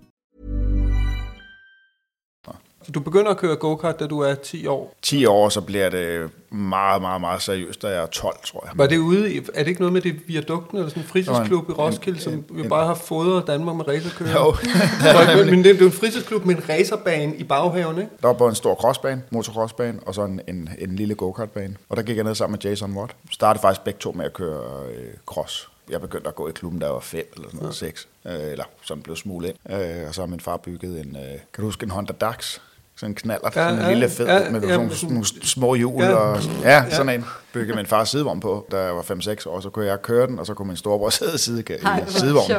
Du 2.93 2.99
begynder 2.99 3.31
at 3.31 3.37
køre 3.37 3.55
go-kart, 3.55 3.99
da 3.99 4.07
du 4.07 4.19
er 4.19 4.33
10 4.35 4.67
år. 4.67 4.93
10 5.01 5.25
år, 5.25 5.49
så 5.49 5.61
bliver 5.61 5.89
det 5.89 6.29
meget, 6.49 7.01
meget, 7.01 7.21
meget 7.21 7.41
seriøst, 7.41 7.81
da 7.81 7.87
jeg 7.87 8.01
er 8.03 8.05
12, 8.05 8.35
tror 8.45 8.63
jeg. 8.65 8.71
Var 8.75 8.87
det 8.87 8.97
ude 8.97 9.33
i, 9.33 9.37
er 9.53 9.63
det 9.63 9.67
ikke 9.67 9.81
noget 9.81 9.93
med 9.93 10.01
det 10.01 10.15
viadukten, 10.27 10.77
eller 10.77 10.89
sådan 10.89 11.03
en 11.03 11.09
fritidsklub 11.09 11.69
i 11.69 11.73
Roskilde, 11.73 12.17
en- 12.17 12.23
som 12.23 12.33
en- 12.33 12.45
vi 12.51 12.61
en- 12.61 12.69
bare 12.69 12.85
har 12.87 12.93
fodret 12.93 13.47
Danmark 13.47 13.75
med 13.75 13.87
racerkører? 13.87 14.31
Jo, 14.33 14.55
men, 15.37 15.49
men 15.51 15.63
det 15.63 15.75
er 15.75 15.79
jo 15.79 15.85
en 15.85 15.91
fritidsklubb 15.91 16.45
med 16.45 16.55
en 16.55 16.69
racerbane 16.69 17.35
i 17.35 17.43
baghaven, 17.43 17.97
ikke? 17.97 18.09
Der 18.21 18.27
var 18.27 18.33
både 18.33 18.49
en 18.49 18.55
stor 18.55 18.75
crossbane, 18.75 19.23
motocrossbane, 19.29 19.99
og 20.05 20.15
så 20.15 20.23
en, 20.23 20.41
en, 20.47 20.69
en 20.79 20.95
lille 20.95 21.15
go-kartbane. 21.15 21.75
Og 21.89 21.97
der 21.97 22.03
gik 22.03 22.15
jeg 22.15 22.23
ned 22.23 22.35
sammen 22.35 22.59
med 22.63 22.71
Jason 22.71 22.93
Watt. 22.97 23.15
Startede 23.31 23.61
faktisk 23.61 23.83
begge 23.83 23.99
to 23.99 24.11
med 24.11 24.25
at 24.25 24.33
køre 24.33 24.63
øh, 24.95 25.09
cross. 25.25 25.67
Jeg 25.89 26.01
begyndte 26.01 26.27
at 26.27 26.35
gå 26.35 26.47
i 26.47 26.51
klubben, 26.51 26.79
da 26.79 26.85
jeg 26.85 26.93
var 26.93 26.99
fem 26.99 27.31
eller 27.35 27.47
sådan 27.47 27.59
noget, 27.59 27.75
seks. 27.75 28.07
Øh, 28.25 28.33
eller 28.51 28.63
sådan 28.81 29.03
blev 29.03 29.15
smuglet 29.15 29.49
ind. 29.49 29.75
Øh, 29.81 30.07
og 30.07 30.15
så 30.15 30.21
har 30.21 30.27
min 30.27 30.39
far 30.39 30.57
bygget 30.57 30.99
en, 31.01 31.15
øh, 31.15 31.21
kan 31.31 31.39
du 31.57 31.61
huske 31.63 31.83
en 31.83 31.91
Honda 31.91 32.13
Dax? 32.13 32.57
Sådan 33.01 33.11
en 33.11 33.15
knaller, 33.15 33.49
Ja, 33.55 33.61
ja, 33.61 33.67
sådan 33.67 33.79
en 33.79 33.85
ja, 33.85 33.89
lille 33.93 34.09
fed, 34.09 34.25
ja, 34.27 34.37
ja, 34.37 34.49
med 34.49 34.61
ja, 34.61 34.67
sådan 34.67 35.09
nogle, 35.09 35.25
små 35.43 35.75
hjul. 35.75 36.03
Ja. 36.03 36.09
Ja, 36.09 36.15
og, 36.15 36.39
ja, 36.63 36.89
sådan 36.89 37.19
en 37.19 37.25
byggede 37.53 37.77
min 37.77 37.85
far 37.85 38.03
sidevogn 38.03 38.39
på, 38.39 38.67
da 38.71 38.77
jeg 38.77 38.95
var 38.95 39.01
5-6 39.01 39.49
år. 39.49 39.59
Så 39.59 39.69
kunne 39.69 39.85
jeg 39.85 40.01
køre 40.01 40.27
den, 40.27 40.39
og 40.39 40.45
så 40.45 40.53
kunne 40.53 40.67
min 40.67 40.77
storebror 40.77 41.09
sidde 41.19 41.33
i, 41.33 41.37
side, 41.37 41.63
Ej, 41.85 42.03
sidevognen. 42.07 42.57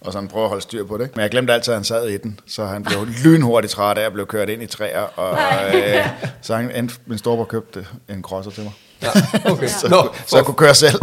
Og 0.00 0.12
sådan 0.12 0.28
prøve 0.28 0.42
at 0.44 0.48
holde 0.48 0.62
styr 0.62 0.84
på 0.84 0.98
det. 0.98 1.16
Men 1.16 1.22
jeg 1.22 1.30
glemte 1.30 1.52
altid, 1.52 1.72
at 1.72 1.76
han 1.76 1.84
sad 1.84 2.08
i 2.08 2.16
den, 2.16 2.40
så 2.46 2.64
han 2.64 2.84
blev 2.84 2.98
lynhurtigt 3.24 3.72
træt 3.72 3.98
af 3.98 4.06
at 4.06 4.12
blive 4.12 4.26
kørt 4.26 4.48
ind 4.48 4.62
i 4.62 4.66
træer. 4.66 5.00
Og, 5.00 5.38
øh, 5.76 6.08
så 6.42 6.56
han 6.56 6.70
endte, 6.70 6.94
min 7.06 7.18
storebror 7.18 7.44
købte 7.44 7.86
en 8.08 8.22
crosser 8.22 8.50
til 8.50 8.62
mig. 8.62 8.72
Ja, 9.02 9.08
okay. 9.52 9.66
Så, 9.68 9.88
Nå, 9.88 10.08
så 10.26 10.36
jeg 10.36 10.44
kunne 10.44 10.54
køre 10.54 10.74
selv. 10.74 11.00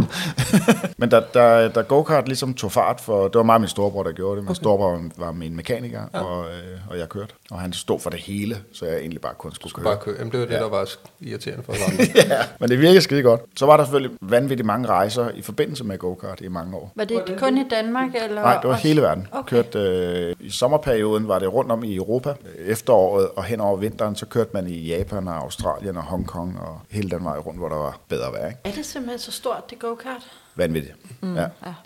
Men 0.97 1.09
da, 1.09 1.19
da, 1.33 1.67
da 1.67 1.81
go-kart 1.81 2.27
ligesom 2.27 2.53
tog 2.53 2.71
fart, 2.71 3.01
for 3.01 3.23
det 3.23 3.35
var 3.35 3.43
meget 3.43 3.61
min 3.61 3.67
storebror, 3.67 4.03
der 4.03 4.11
gjorde 4.11 4.35
det. 4.35 4.43
Min 4.43 4.49
okay. 4.49 4.55
storebror 4.55 5.01
var 5.17 5.31
min 5.31 5.55
mekaniker, 5.55 6.01
ja. 6.13 6.19
og, 6.19 6.45
øh, 6.45 6.79
og 6.89 6.99
jeg 6.99 7.09
kørte. 7.09 7.33
Og 7.51 7.59
han 7.59 7.73
stod 7.73 7.99
for 7.99 8.09
det 8.09 8.19
hele, 8.19 8.57
så 8.73 8.85
jeg 8.85 8.97
egentlig 8.97 9.21
bare 9.21 9.33
kun 9.37 9.53
skulle 9.53 9.73
køre. 9.73 9.83
bare 9.85 9.97
køre. 9.97 10.15
Jamen, 10.19 10.31
det 10.31 10.39
var 10.39 10.45
det, 10.45 10.53
Ja. 10.53 10.59
der 10.59 10.69
var 10.69 10.89
irriterende 11.21 11.63
for 11.63 11.73
andre. 11.91 12.05
ja, 12.15 12.41
men 12.59 12.69
det 12.69 12.79
virkede 12.79 13.01
skide 13.01 13.21
godt. 13.21 13.41
Så 13.57 13.65
var 13.65 13.77
der 13.77 13.83
selvfølgelig 13.83 14.17
vanvittigt 14.21 14.65
mange 14.65 14.87
rejser 14.87 15.29
i 15.35 15.41
forbindelse 15.41 15.83
med 15.83 15.97
go-kart 15.97 16.41
i 16.41 16.47
mange 16.47 16.75
år. 16.75 16.91
Var 16.95 17.03
det 17.03 17.23
kun 17.39 17.57
i 17.57 17.63
Danmark? 17.69 18.09
Eller 18.15 18.41
Nej, 18.41 18.53
det 18.57 18.63
var 18.67 18.73
også- 18.75 18.87
hele 18.87 19.01
verden. 19.01 19.27
Okay. 19.31 19.55
Kørte, 19.55 19.79
øh, 19.79 20.35
I 20.39 20.49
sommerperioden 20.49 21.27
var 21.27 21.39
det 21.39 21.53
rundt 21.53 21.71
om 21.71 21.83
i 21.83 21.95
Europa. 21.95 22.33
Efteråret 22.65 23.27
og 23.35 23.43
hen 23.43 23.61
over 23.61 23.77
vinteren, 23.77 24.15
så 24.15 24.25
kørte 24.25 24.49
man 24.53 24.67
i 24.67 24.87
Japan 24.87 25.27
og 25.27 25.35
Australien 25.35 25.97
og 25.97 26.03
Hongkong 26.03 26.59
og 26.59 26.79
hele 26.91 27.09
den 27.09 27.23
vej 27.25 27.37
rundt, 27.37 27.59
hvor 27.59 27.69
der 27.69 27.75
var 27.75 27.84
bedre 28.09 28.31
vejr. 28.31 28.47
Ikke? 28.47 28.59
Er 28.63 28.71
det 28.71 28.85
simpelthen 28.85 29.19
så 29.19 29.31
stort, 29.31 29.69
det 29.69 29.79
go-kart? 29.79 30.31
Vanvittigt. 30.57 30.95
Mm, 31.21 31.35
ja. 31.35 31.45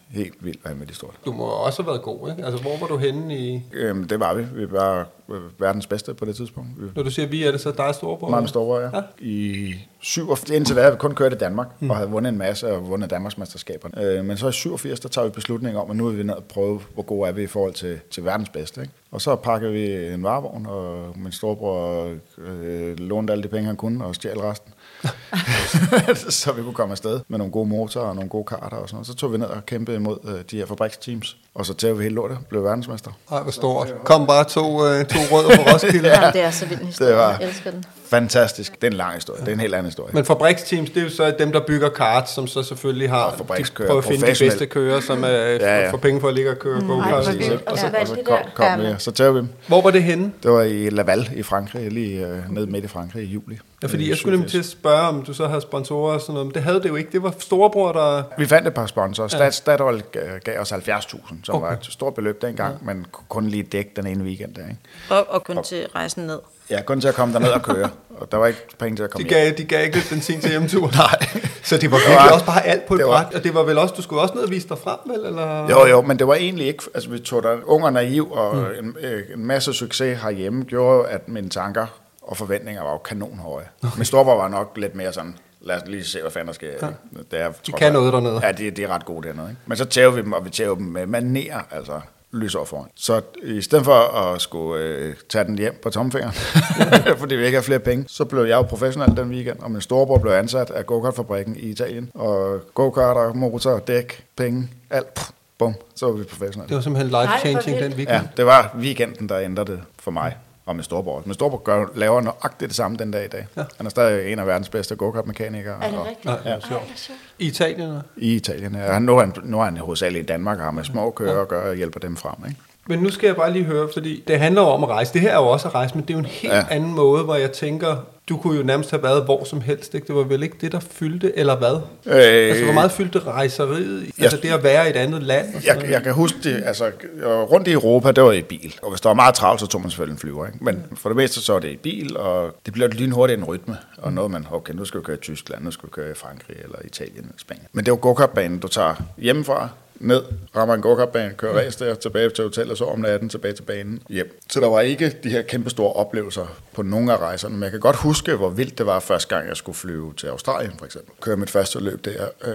Helt 0.10 0.34
vildt 0.40 0.66
vanvittigt 0.66 0.98
stort. 0.98 1.14
Du 1.26 1.32
må 1.32 1.44
også 1.44 1.82
have 1.82 1.92
været 1.92 2.02
god, 2.02 2.30
ikke? 2.32 2.46
Altså, 2.46 2.62
hvor 2.62 2.78
var 2.80 2.88
du 2.88 2.98
henne 2.98 3.38
i... 3.38 3.62
Øhm, 3.74 4.08
det 4.08 4.20
var 4.20 4.34
vi. 4.34 4.44
Vi 4.54 4.72
var 4.72 5.08
øh, 5.30 5.62
verdens 5.62 5.88
bedste 5.88 6.14
på 6.14 6.26
det 6.26 6.36
tidspunkt. 6.36 6.70
Vi 6.78 6.88
Når 6.96 7.04
du 7.04 7.12
siger 7.12 7.28
vi, 7.28 7.44
er 7.44 7.52
det 7.52 7.62
så 7.62 7.72
dig 7.72 7.96
storebror? 7.96 8.30
meget 8.30 8.44
med 8.44 8.50
store, 8.50 8.82
ja. 8.82 8.90
Ja. 8.94 9.02
I 9.20 9.74
syv 10.00 10.30
og, 10.30 10.38
indtil 10.54 10.76
da 10.76 10.82
havde 10.82 10.94
vi 10.94 10.98
kun 10.98 11.16
kørt 11.16 11.34
i 11.34 11.38
Danmark, 11.38 11.68
mm. 11.80 11.90
og 11.90 11.96
havde 11.96 12.10
vundet 12.10 12.32
en 12.32 12.38
masse 12.38 12.74
og 12.74 12.88
vundet 12.88 13.10
Danmarksmesterskaberne. 13.10 14.04
Øh, 14.04 14.26
men 14.26 14.38
så 14.38 14.48
i 14.48 14.52
87, 14.52 15.00
der 15.00 15.10
tager 15.10 15.26
vi 15.26 15.32
beslutning 15.32 15.78
om, 15.78 15.92
at 15.92 15.98
nu 15.98 16.08
vil 16.08 16.18
vi 16.18 16.24
ned 16.24 16.34
og 16.34 16.44
prøve, 16.44 16.82
hvor 16.94 17.04
gode 17.04 17.30
er 17.30 17.34
vi 17.34 17.44
i 17.44 17.48
forhold 17.48 17.74
til, 17.74 18.00
til 18.12 18.26
verdens 18.26 18.50
bedste. 18.50 18.82
Ikke? 18.82 18.94
Og 19.12 19.22
så 19.22 19.36
pakkede 19.36 19.72
vi 19.72 20.14
en 20.14 20.24
varevogn, 20.24 20.66
og 20.66 21.14
min 21.16 21.32
storebror 21.32 22.10
øh, 22.38 23.00
lånte 23.00 23.34
alle 23.34 23.44
de 23.44 23.48
penge, 23.48 23.66
han 23.66 23.76
kunne, 23.76 24.06
og 24.06 24.16
stjal 24.16 24.40
resten. 24.40 24.74
så 26.30 26.52
vi 26.52 26.62
kunne 26.62 26.74
komme 26.74 26.92
afsted 26.92 27.20
med 27.28 27.38
nogle 27.38 27.52
gode 27.54 27.70
motorer 27.70 28.06
og 28.06 28.16
nogle 28.16 28.30
gode 28.30 28.44
karter 28.46 28.78
og 28.78 28.90
sådan 28.90 28.96
noget. 28.96 29.08
Så 29.08 29.14
tog 29.16 29.32
vi 29.34 29.38
ned 29.38 29.46
og 29.48 29.66
kæmpede 29.66 29.98
imod 29.98 30.18
øh, 30.28 30.44
de 30.52 30.58
her 30.58 30.66
fabriksteams, 30.66 31.38
og 31.56 31.66
så 31.66 31.74
tævede 31.74 31.98
vi 31.98 32.04
hele 32.04 32.16
lortet, 32.16 32.38
blev 32.50 32.64
verdensmester. 32.64 33.12
Ej, 33.32 33.42
hvor 33.42 33.52
stort. 33.52 33.94
Kom 34.06 34.28
bare 34.28 34.44
to, 34.44 34.86
øh, 34.88 35.06
to 35.06 35.18
rødder 35.32 35.56
på 35.56 35.62
Roskilde. 35.74 36.10
Ja, 36.10 36.32
det 36.32 36.42
er 36.42 36.52
så 36.52 36.66
vild 36.66 36.80
en 36.80 36.86
historie. 36.86 37.10
Det 37.12 37.18
var- 37.20 37.38
Jeg 37.40 37.48
elsker 37.50 37.72
den. 37.72 37.86
Fantastisk. 38.10 38.76
Det 38.76 38.84
er 38.84 38.92
en 38.92 38.98
lang 38.98 39.14
historie. 39.14 39.40
Det 39.42 39.48
er 39.48 39.54
en 39.54 39.60
helt 39.60 39.74
anden 39.74 39.86
historie. 39.86 40.14
Men 40.14 40.26
fabriksteams, 40.26 40.90
det 40.90 40.98
er 40.98 41.04
jo 41.04 41.10
så 41.10 41.36
dem, 41.40 41.52
der 41.52 41.60
bygger 41.68 41.90
karts, 41.90 42.32
som 42.34 42.48
så 42.48 42.64
selvfølgelig 42.64 43.10
har... 43.10 43.24
Og 43.24 43.38
de 43.58 43.64
prøver 43.76 43.98
at 43.98 44.04
finde 44.06 44.22
de 44.28 44.36
bedste 44.40 44.66
kører, 44.66 45.00
som 45.00 45.24
er, 45.24 45.28
ja, 45.28 45.56
Ja, 45.56 45.80
ja. 45.80 45.92
får 45.92 45.98
penge 45.98 46.22
for 46.22 46.28
at 46.28 46.34
ligge 46.34 46.50
og 46.52 46.60
køre 46.60 46.80
mm, 46.80 46.86
hvor 46.86 47.02
Præcis, 47.02 47.34
vildt. 47.34 47.44
ikke? 47.52 47.68
Og 47.68 47.72
Og 47.72 47.78
så 47.78 47.86
så, 47.92 47.98
og 48.02 48.08
så 48.08 48.18
kom, 48.26 48.38
kom 48.56 48.82
Ja, 48.82 48.98
så 48.98 49.12
tævede 49.12 49.34
vi 49.34 49.40
dem. 49.40 49.50
Hvor 49.68 49.82
var 49.82 49.92
det 49.92 50.04
henne? 50.04 50.32
Det 50.44 50.52
var 50.52 50.62
i 50.62 50.90
Laval 50.90 51.30
i 51.36 51.44
Frankrig, 51.44 51.92
lige 51.92 52.28
øh, 52.28 52.52
ned 52.54 52.66
midt 52.66 52.86
i 52.86 52.88
Frankrig 52.88 53.24
i 53.24 53.26
juli. 53.28 53.60
Ja, 53.84 53.88
fordi 53.88 54.04
Øh, 54.04 54.10
jeg 54.10 54.18
skulle 54.18 54.36
nemlig 54.36 54.52
til 54.52 54.60
at 54.60 54.66
spørge, 54.66 55.02
om 55.08 55.22
du 55.24 55.34
så 55.34 55.48
havde 55.48 55.62
sponsorer 55.62 56.14
og 56.14 56.22
sådan 56.22 56.34
noget, 56.34 56.46
men 56.48 56.54
det 56.54 56.64
havde 56.64 56.82
det 56.84 56.90
jo 56.90 56.96
ikke. 56.96 57.12
Det 57.12 57.24
var 57.24 57.34
storebror, 57.40 57.92
der... 57.92 58.24
Vi 58.38 58.46
fandt 58.46 58.68
et 58.68 58.74
par 58.74 58.86
sponsorer. 58.86 59.28
Stat, 59.28 59.54
Statoil 59.54 60.04
gav 60.44 60.60
os 60.60 60.72
70.000, 60.72 61.34
som 61.44 61.56
Okay. 61.56 61.68
var 61.68 61.74
et 61.74 61.86
stort 61.90 62.14
beløb 62.14 62.42
dengang, 62.42 62.78
ja. 62.82 62.94
men 62.94 63.06
kunne 63.12 63.26
kun 63.30 63.48
lige 63.48 63.64
dække 63.64 63.92
den 63.96 64.08
ene 64.08 64.24
weekend 64.24 64.54
der. 64.56 64.62
Ikke? 64.62 64.78
Og, 65.10 65.26
og 65.30 65.44
kun 65.44 65.64
til 65.64 65.88
rejsen 65.96 66.24
ned. 66.28 66.40
Ja, 66.70 66.82
kun 66.82 67.02
til 67.02 67.08
at 67.08 67.16
komme 67.16 67.34
derned 67.34 67.50
og 67.50 67.62
køre. 67.62 67.90
Og 68.10 68.32
der 68.32 68.38
var 68.38 68.48
ikke 68.48 68.60
penge 68.78 68.96
til 68.96 69.04
at 69.04 69.10
De 69.10 69.12
komme 69.12 69.30
hjem. 69.30 69.38
gav, 69.40 69.52
de 69.58 69.64
gav 69.64 69.84
ikke 69.84 69.96
lidt 69.96 70.10
benzin 70.10 70.42
til 70.42 70.50
hjemturen. 70.50 70.94
Nej. 70.98 71.28
Så 71.64 71.78
det 71.78 71.92
var 71.92 71.98
Det 71.98 72.06
virkelig 72.08 72.16
var- 72.26 72.34
også 72.34 72.46
bare 72.46 72.66
alt 72.66 72.86
på 72.86 72.94
et 72.94 72.98
det 73.00 73.08
var- 73.08 73.24
bræt. 73.24 73.36
Og 73.36 73.44
det 73.44 73.54
var 73.54 73.64
vel 73.64 73.78
også, 73.78 73.94
du 73.98 74.02
skulle 74.02 74.22
også 74.22 74.34
ned 74.34 74.44
og 74.44 74.50
vise 74.50 74.68
dig 74.70 74.78
frem, 74.78 74.98
vel? 75.06 75.26
Eller? 75.26 75.70
Jo, 75.70 75.86
jo, 75.86 76.02
men 76.02 76.20
det 76.20 76.28
var 76.28 76.34
egentlig 76.36 76.68
ikke... 76.68 76.84
Altså, 76.94 77.10
vi 77.10 77.20
tog 77.20 77.44
der 77.44 77.58
ung 77.66 77.84
og 77.86 77.94
naiv, 77.94 78.32
og 78.32 78.56
mm. 78.56 78.88
en, 78.88 78.96
øh, 79.02 79.24
en 79.34 79.46
masse 79.46 79.74
succes 79.74 80.22
herhjemme 80.22 80.64
gjorde, 80.64 81.10
at 81.10 81.30
mine 81.30 81.50
tanker 81.50 81.86
og 82.22 82.38
forventninger 82.38 82.84
var 82.84 82.92
jo 82.92 82.98
kanonhøje. 82.98 83.66
Okay. 83.84 83.98
Min 83.98 84.06
storebror 84.06 84.36
var 84.36 84.48
nok 84.48 84.74
lidt 84.78 84.96
mere 84.96 85.14
sådan, 85.14 85.36
lad 85.62 85.76
os 85.76 85.82
lige 85.88 86.04
se, 86.04 86.22
hvad 86.22 86.32
fanden 86.32 86.48
der 86.48 86.54
sker. 86.54 86.68
Ja. 86.82 86.88
Det 87.32 87.40
er, 87.42 87.52
De 87.68 87.72
kan 87.72 87.94
noget 87.94 88.14
dernede. 88.14 88.40
Ja, 88.44 88.52
de, 88.52 88.72
de 88.72 88.84
er 88.84 88.88
ret 88.88 89.06
gode 89.06 89.28
dernede. 89.28 89.50
Ikke? 89.50 89.62
Men 89.66 89.78
så 89.78 89.86
tæver 89.86 90.12
vi 90.12 90.22
dem, 90.22 90.34
og 90.34 90.46
vi 90.46 90.50
tæver 90.50 90.76
dem 90.76 90.86
med 90.86 91.06
maner, 91.06 91.60
altså 91.72 92.02
lys 92.32 92.56
over 92.56 92.66
foran. 92.66 92.86
Så 92.96 93.22
i 93.44 93.62
stedet 93.62 93.86
for 93.86 93.94
at 93.94 94.42
skulle 94.42 94.84
øh, 94.84 95.16
tage 95.30 95.46
den 95.46 95.58
hjem 95.58 95.80
på 95.84 95.90
tomfingeren, 95.90 96.34
fordi 97.22 97.36
vi 97.36 97.46
ikke 97.46 97.58
har 97.58 97.64
flere 97.64 97.80
penge, 97.80 98.06
så 98.08 98.26
blev 98.26 98.44
jeg 98.44 98.56
jo 98.56 98.62
professionel 98.62 99.18
den 99.18 99.30
weekend, 99.30 99.60
og 99.60 99.72
min 99.72 99.82
storebror 99.82 100.18
blev 100.18 100.32
ansat 100.32 100.70
af 100.70 100.86
go-kart-fabrikken 100.86 101.56
i 101.56 101.70
Italien. 101.70 102.12
Og 102.14 102.62
go-karter, 102.74 103.34
motor, 103.34 103.80
dæk, 103.80 104.24
penge, 104.38 104.70
alt, 104.90 105.14
pff, 105.14 105.30
bum, 105.58 105.76
så 105.96 106.06
var 106.06 106.14
vi 106.14 106.24
professionelle. 106.24 106.70
Det 106.70 106.76
var 106.76 106.82
simpelthen 106.82 107.12
life-changing 107.12 107.84
den 107.84 107.94
weekend. 107.94 108.08
Ja, 108.10 108.22
det 108.38 108.46
var 108.46 108.76
weekenden, 108.80 109.30
der 109.30 109.40
ændrede 109.40 109.72
det 109.72 109.82
for 110.00 110.12
mig 110.12 110.36
og 110.70 110.76
min 110.76 110.84
storebror. 110.84 111.22
Min 111.26 111.34
storebror 111.34 111.58
gør, 111.64 111.86
laver 111.96 112.22
nøjagtigt 112.22 112.70
det 112.70 112.76
samme 112.76 112.98
den 112.98 113.12
dag 113.12 113.26
i 113.26 113.28
dag. 113.28 113.48
Ja. 113.58 113.64
Han 113.78 113.86
er 113.86 113.90
stadig 113.90 114.32
en 114.32 114.40
af 114.40 114.48
verdens 114.48 114.70
bedste 114.70 114.96
go-kart-mekanikere. 114.96 115.84
Er 115.84 115.90
det 115.90 116.00
og- 116.00 116.06
rigtigt? 116.08 116.26
Ej, 116.26 116.40
ja, 116.46 116.58
hvor 116.58 116.68
sjovt. 116.68 117.12
I 117.40 117.48
Italien? 117.48 117.82
eller? 117.82 118.02
I 118.18 118.36
Italien. 118.36 118.76
Ja. 118.76 118.92
Han, 118.94 119.02
nu, 119.02 119.16
er 119.18 119.20
han, 119.20 119.34
nu 119.44 119.60
er 119.60 119.64
han 119.66 119.78
hovedsageligt 119.78 120.24
i 120.24 120.26
Danmark 120.26 120.58
og 120.58 120.64
har 120.64 120.72
med 120.72 120.84
små 120.84 121.12
kører 121.12 121.38
og 121.40 121.48
gør 121.48 121.70
og 121.70 121.76
hjælper 121.76 122.00
dem 122.00 122.16
frem. 122.18 122.36
Ikke? 122.48 122.60
Men 122.90 123.00
nu 123.00 123.10
skal 123.10 123.28
jeg 123.28 123.36
bare 123.36 123.54
lige 123.54 123.66
høre, 123.66 123.90
fordi 123.94 124.24
det 124.28 124.40
handler 124.40 124.62
jo 124.62 124.68
om 124.68 124.84
at 124.84 124.90
rejse. 124.90 125.14
Det 125.14 125.22
her 125.22 125.32
er 125.32 125.36
jo 125.36 125.48
også 125.48 125.68
at 125.68 125.76
rejse, 125.76 125.96
men 125.96 126.04
det 126.04 126.10
er 126.10 126.14
jo 126.14 126.20
en 126.20 126.26
helt 126.26 126.54
ja. 126.54 126.64
Anden 126.70 126.94
måde, 126.96 127.24
hvor 127.24 127.36
jeg 127.36 127.52
tænker, 127.52 127.96
du 128.30 128.38
kunne 128.38 128.58
jo 128.58 128.64
nærmest 128.64 128.92
have 128.92 129.04
været 129.04 129.24
hvor 129.26 129.44
som 129.44 129.62
helst. 129.62 129.96
Ikke? 129.96 130.08
Det 130.08 130.16
var 130.16 130.24
vel 130.24 130.44
ikke 130.44 130.56
det, 130.62 130.72
der 130.72 130.80
fyldte, 130.80 131.38
eller 131.38 131.56
hvad? 131.56 131.76
Øh, 132.06 132.50
Altså, 132.50 132.64
hvor 132.64 132.74
meget 132.74 132.92
fyldte 132.92 133.20
rejseriet? 133.20 134.12
Altså 134.20 134.38
det 134.38 134.50
at 134.50 134.64
være 134.64 134.88
i 134.88 134.90
et 134.90 134.96
andet 134.96 135.24
land? 135.24 135.56
Og 135.56 135.66
Jeg, 135.66 135.86
jeg 135.90 136.04
kan 136.04 136.14
huske 136.14 136.38
det, 136.44 136.64
altså 136.66 136.86
jeg 136.86 136.94
rundt 137.28 137.68
i 137.68 137.72
Europa, 137.72 138.12
det 138.12 138.24
var 138.24 138.32
i 138.32 138.42
bil. 138.42 138.76
Og 138.82 138.90
hvis 138.90 139.02
der 139.02 139.10
var 139.10 139.14
meget 139.14 139.36
travlt, 139.36 139.60
så 139.60 139.68
tog 139.68 139.82
man 139.82 139.90
selvfølgelig 139.90 140.14
en 140.14 140.20
flyver. 140.20 140.46
Ikke? 140.46 140.58
Men 140.62 140.84
for 140.96 141.10
det 141.10 141.16
meste 141.16 141.42
så 141.42 141.54
var 141.54 141.60
det 141.60 141.70
i 141.70 141.78
bil, 141.78 142.18
og 142.18 142.56
det 142.66 142.74
blev 142.74 142.90
lynhurtigt 142.90 143.38
en 143.38 143.46
rytme. 143.46 143.78
Og 143.98 144.14
noget 144.14 144.32
man, 144.32 144.46
okay, 144.52 144.74
nu 144.74 144.86
skal 144.86 145.00
vi 145.00 145.04
køre 145.06 145.18
i 145.18 145.20
Tyskland, 145.20 145.64
nu 145.64 145.72
skal 145.72 145.88
vi 145.88 145.92
køre 145.92 146.12
i 146.12 146.16
Frankrig, 146.16 146.56
eller 146.64 146.78
Italien, 146.86 147.18
eller 147.18 147.34
Spanien. 147.38 147.66
Men 147.74 147.86
det 147.86 147.92
var 147.92 147.98
go-kartbanen, 147.98 148.60
du 148.60 148.68
tager 148.68 148.96
hjemmefra, 149.18 149.70
ned, 150.00 150.24
rammer 150.56 150.76
en 150.76 150.82
go-kartbane, 150.82 151.34
kører 151.38 151.58
race 151.58 151.86
der, 151.86 151.96
tilbage 151.96 152.30
til 152.30 152.44
hotellet, 152.44 152.78
så 152.78 152.86
om 152.86 153.00
natten, 153.00 153.30
tilbage 153.30 153.54
til 153.54 153.64
banen, 153.64 154.02
hjem. 154.10 154.40
Så 154.50 154.60
der 154.60 154.68
var 154.68 154.82
ikke 154.82 155.16
de 155.24 155.30
her 155.30 155.42
kæmpe 155.42 155.70
store 155.70 155.94
oplevelser 155.94 156.46
på 156.74 156.82
nogle 156.82 157.14
af 157.14 157.18
rejserne, 157.18 157.54
men 157.56 157.64
jeg 157.64 157.72
kan 157.72 157.80
godt 157.80 157.96
huske, 157.96 158.36
hvor 158.36 158.50
vildt 158.50 158.78
det 158.78 158.86
var 158.86 159.00
første 159.00 159.36
gang, 159.36 159.48
jeg 159.48 159.58
skulle 159.58 159.76
flyve 159.76 160.14
til 160.18 160.28
Australien, 160.28 160.74
for 160.78 160.86
eksempel. 160.86 161.14
Køre 161.22 161.38
mit 161.38 161.50
første 161.50 161.80
løb 161.84 162.06
der. 162.06 162.28
Øh, 162.46 162.54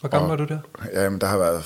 Hvor 0.00 0.08
gammel 0.08 0.28
var 0.28 0.36
du 0.36 0.44
der? 0.44 0.58
Jamen, 0.94 1.20
der 1.20 1.26
har 1.26 1.38
været, 1.38 1.62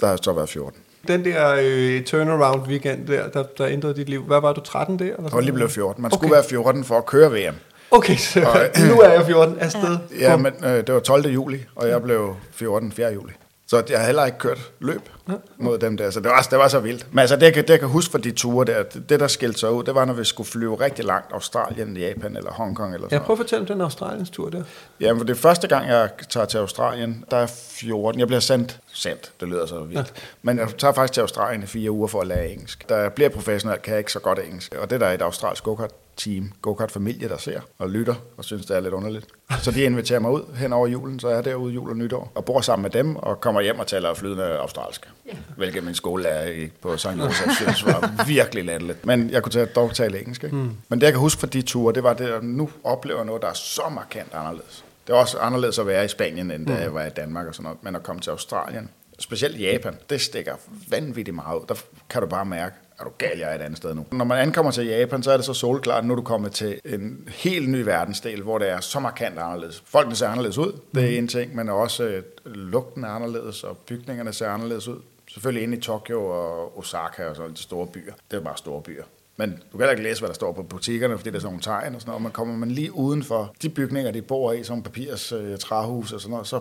der 0.00 0.06
har 0.06 0.18
så 0.22 0.32
været 0.32 0.48
14. 0.48 0.80
Den 1.08 1.24
der 1.24 1.56
øh, 1.62 2.04
turnaround 2.04 2.66
weekend 2.68 3.06
der, 3.06 3.28
der, 3.28 3.42
der 3.42 3.66
ændrede 3.66 3.94
dit 3.94 4.08
liv. 4.08 4.22
Hvad 4.22 4.40
var 4.40 4.52
du, 4.52 4.60
13 4.60 4.98
der? 4.98 5.04
Eller 5.04 5.16
Jeg 5.22 5.32
var 5.32 5.40
lige 5.40 5.52
blevet 5.52 5.72
14. 5.72 6.02
Man 6.02 6.10
skulle 6.10 6.26
Okay. 6.30 6.34
være 6.34 6.44
14 6.48 6.84
for 6.84 6.98
at 6.98 7.06
køre 7.06 7.30
VM. 7.32 7.54
Okay, 7.90 8.16
så 8.16 8.40
nu 8.90 9.00
er 9.00 9.12
jeg 9.12 9.26
14 9.26 9.58
afsted. 9.58 9.98
Ja, 10.20 10.36
men 10.36 10.52
øh, 10.64 10.70
det 10.86 10.94
var 10.94 11.00
12. 11.00 11.26
juli, 11.26 11.64
og 11.74 11.88
jeg 11.88 12.02
blev 12.02 12.36
14. 12.52 12.92
4. 12.92 13.12
juli. 13.12 13.32
Så 13.68 13.82
jeg 13.88 13.98
har 13.98 14.06
heller 14.06 14.24
ikke 14.26 14.38
kørt 14.38 14.72
løb 14.80 15.00
mod 15.58 15.78
dem 15.78 15.96
der, 15.96 16.10
så 16.10 16.20
det 16.20 16.30
var, 16.30 16.46
det 16.50 16.58
var 16.58 16.68
så 16.68 16.80
vildt. 16.80 17.06
Men 17.10 17.18
altså, 17.18 17.36
det, 17.36 17.42
jeg 17.42 17.54
kan- 17.54 17.62
det 17.62 17.70
jeg 17.70 17.78
kan 17.80 17.88
huske 17.88 18.12
fra 18.12 18.18
de 18.18 18.30
ture 18.32 18.64
der, 18.66 18.82
det, 18.82 19.20
der 19.20 19.26
skilte 19.26 19.58
sig 19.58 19.70
ud, 19.70 19.84
det 19.84 19.94
var, 19.94 20.04
når 20.04 20.12
vi 20.14 20.24
skulle 20.24 20.48
flyve 20.50 20.80
rigtig 20.80 21.04
langt, 21.04 21.32
Australien, 21.32 21.96
Japan 21.96 22.36
eller 22.36 22.50
Hongkong 22.52 22.94
eller 22.94 23.06
Jeg 23.06 23.10
sådan 23.10 23.24
prøver 23.26 23.40
at 23.40 23.44
fortælle 23.44 23.60
om 23.60 23.66
den 23.66 23.80
Australiens 23.80 24.30
tur 24.30 24.50
der. 24.50 24.62
Jamen, 25.00 25.20
for 25.20 25.24
det 25.26 25.32
er 25.36 25.38
første 25.40 25.68
gang, 25.68 25.88
jeg 25.88 26.10
tager 26.28 26.46
til 26.46 26.58
Australien, 26.58 27.24
der 27.30 27.36
er 27.36 27.46
14. 27.46 28.20
Jeg 28.20 28.26
bliver 28.26 28.40
sendt, 28.40 28.78
sendt, 28.92 29.32
det 29.40 29.48
lyder 29.48 29.66
så 29.66 29.78
vildt. 29.80 29.96
Ja. 30.16 30.20
Men 30.42 30.58
jeg 30.58 30.68
tager 30.78 30.92
faktisk 30.92 31.12
til 31.12 31.20
Australien 31.20 31.62
i 31.62 31.66
fire 31.66 31.90
uger 31.90 32.08
for 32.08 32.20
at 32.20 32.26
lære 32.26 32.48
engelsk. 32.48 32.84
Jeg 32.90 33.12
bliver 33.12 33.28
professionel, 33.30 33.78
kan 33.78 33.90
jeg 33.90 33.98
ikke 33.98 34.12
så 34.12 34.20
godt 34.20 34.38
engelsk. 34.38 34.74
Og 34.74 34.90
det 34.90 35.00
der 35.00 35.06
er 35.06 35.14
et 35.14 35.22
australsk 35.22 35.64
go 35.64 35.74
team 36.16 36.52
go-kart-familie, 36.62 37.28
der 37.28 37.36
ser 37.36 37.60
og 37.78 37.90
lytter 37.90 38.14
og 38.36 38.44
synes, 38.44 38.66
det 38.66 38.76
er 38.76 38.80
lidt 38.80 38.94
underligt. 38.94 39.26
Så 39.62 39.70
de 39.70 39.82
inviterer 39.82 40.20
mig 40.20 40.30
ud 40.30 40.42
hen 40.56 40.72
over 40.72 40.86
julen, 40.86 41.20
så 41.20 41.28
er 41.28 41.34
jeg 41.34 41.44
derude 41.44 41.72
jul 41.74 41.90
og 41.90 41.96
nytår, 41.96 42.32
og 42.34 42.44
bor 42.44 42.60
sammen 42.60 42.82
med 42.82 42.90
dem, 42.90 43.16
og 43.16 43.40
kommer 43.40 43.60
hjem 43.60 43.78
og 43.78 43.86
taler 43.86 44.14
flydende 44.14 44.44
australsk. 44.44 45.08
Ja. 45.26 45.32
Hvilket 45.56 45.84
min 45.84 45.94
skolelærer 45.94 46.50
i- 46.50 46.70
på 46.82 46.96
St. 46.96 47.06
Joseph 47.06 47.50
synes 47.56 47.86
var 47.86 48.24
virkelig 48.26 48.64
latterligt. 48.64 49.06
Men 49.06 49.30
jeg 49.30 49.42
kunne 49.42 49.52
tage, 49.52 49.66
dog 49.66 49.94
tale 49.94 50.18
engelsk. 50.20 50.44
Ikke? 50.44 50.56
Mm. 50.56 50.70
Men 50.88 51.00
det, 51.00 51.02
jeg 51.06 51.12
kan 51.12 51.20
huske 51.20 51.40
fra 51.40 51.46
de 51.46 51.62
ture, 51.62 51.94
det 51.94 52.02
var 52.02 52.12
det, 52.14 52.28
at 52.28 52.44
nu 52.44 52.70
oplever 52.84 53.24
noget, 53.24 53.42
der 53.42 53.48
er 53.48 53.52
så 53.54 53.82
markant 53.94 54.34
anderledes. 54.34 54.84
Det 55.06 55.12
er 55.12 55.16
også 55.16 55.38
anderledes 55.38 55.78
at 55.78 55.86
være 55.86 56.04
i 56.04 56.08
Spanien, 56.08 56.50
end 56.50 56.66
da 56.66 56.74
jeg 56.74 56.94
var 56.94 57.04
i 57.06 57.10
Danmark 57.10 57.46
og 57.46 57.54
sådan 57.54 57.62
noget. 57.64 57.78
Men 57.84 57.96
at 57.96 58.02
komme 58.02 58.22
til 58.22 58.30
Australien, 58.30 58.88
specielt 59.18 59.60
Japan, 59.60 59.96
det 60.10 60.20
stikker 60.20 60.54
vanvittigt 60.88 61.34
meget 61.34 61.56
ud. 61.60 61.64
Der 61.68 61.74
kan 62.10 62.22
du 62.22 62.28
bare 62.28 62.44
mærke, 62.44 62.74
er 62.98 63.04
du 63.04 63.10
gal, 63.18 63.38
jeg 63.38 63.50
er 63.50 63.54
et 63.54 63.60
andet 63.60 63.76
sted 63.76 63.94
nu. 63.94 64.06
Når 64.12 64.24
man 64.24 64.38
ankommer 64.38 64.72
til 64.72 64.86
Japan, 64.86 65.22
så 65.22 65.30
er 65.30 65.36
det 65.36 65.46
så 65.46 65.54
solklart, 65.54 66.04
nu 66.04 66.12
er 66.12 66.16
du 66.16 66.22
kommet 66.22 66.52
til 66.52 66.80
en 66.84 67.28
helt 67.28 67.70
ny 67.70 67.76
verdensdel, 67.76 68.42
hvor 68.42 68.58
det 68.58 68.70
er 68.70 68.80
så 68.80 69.00
markant 69.00 69.38
anderledes. 69.38 69.82
Folkene 69.86 70.16
ser 70.16 70.28
anderledes 70.28 70.58
ud, 70.58 70.80
det 70.94 71.14
er 71.14 71.18
en 71.18 71.28
ting, 71.28 71.56
men 71.56 71.68
også 71.68 72.04
øh, 72.04 72.22
lugten 72.44 73.04
er 73.04 73.08
anderledes, 73.08 73.64
og 73.64 73.76
bygningerne 73.76 74.32
ser 74.32 74.48
anderledes 74.48 74.88
ud. 74.88 75.00
Selvfølgelig 75.30 75.62
inde 75.62 75.76
i 75.76 75.80
Tokyo 75.80 76.26
og 76.26 76.78
Osaka 76.78 77.24
og 77.24 77.36
sådan 77.36 77.52
de 77.52 77.62
store 77.62 77.86
byer. 77.86 78.12
Det 78.30 78.36
er 78.36 78.40
bare 78.40 78.56
store 78.56 78.82
byer. 78.82 79.04
Men 79.36 79.50
du 79.50 79.56
kan 79.70 79.78
heller 79.78 79.90
ikke 79.90 80.02
læse, 80.02 80.20
hvad 80.20 80.28
der 80.28 80.34
står 80.34 80.52
på 80.52 80.62
butikkerne, 80.62 81.18
fordi 81.18 81.30
der 81.30 81.36
er 81.36 81.40
sådan 81.40 81.48
nogle 81.52 81.62
tegn 81.62 81.94
og 81.94 82.00
sådan 82.00 82.10
noget. 82.10 82.22
Man 82.22 82.32
kommer 82.32 82.56
man 82.56 82.70
lige 82.70 82.92
uden 82.92 83.22
for 83.22 83.54
de 83.62 83.68
bygninger, 83.68 84.10
de 84.10 84.22
bor 84.22 84.52
i, 84.52 84.64
som 84.64 84.82
papirs 84.82 85.32
øh, 85.32 85.58
træhus 85.58 86.12
og 86.12 86.20
sådan 86.20 86.30
noget, 86.30 86.46
så 86.46 86.60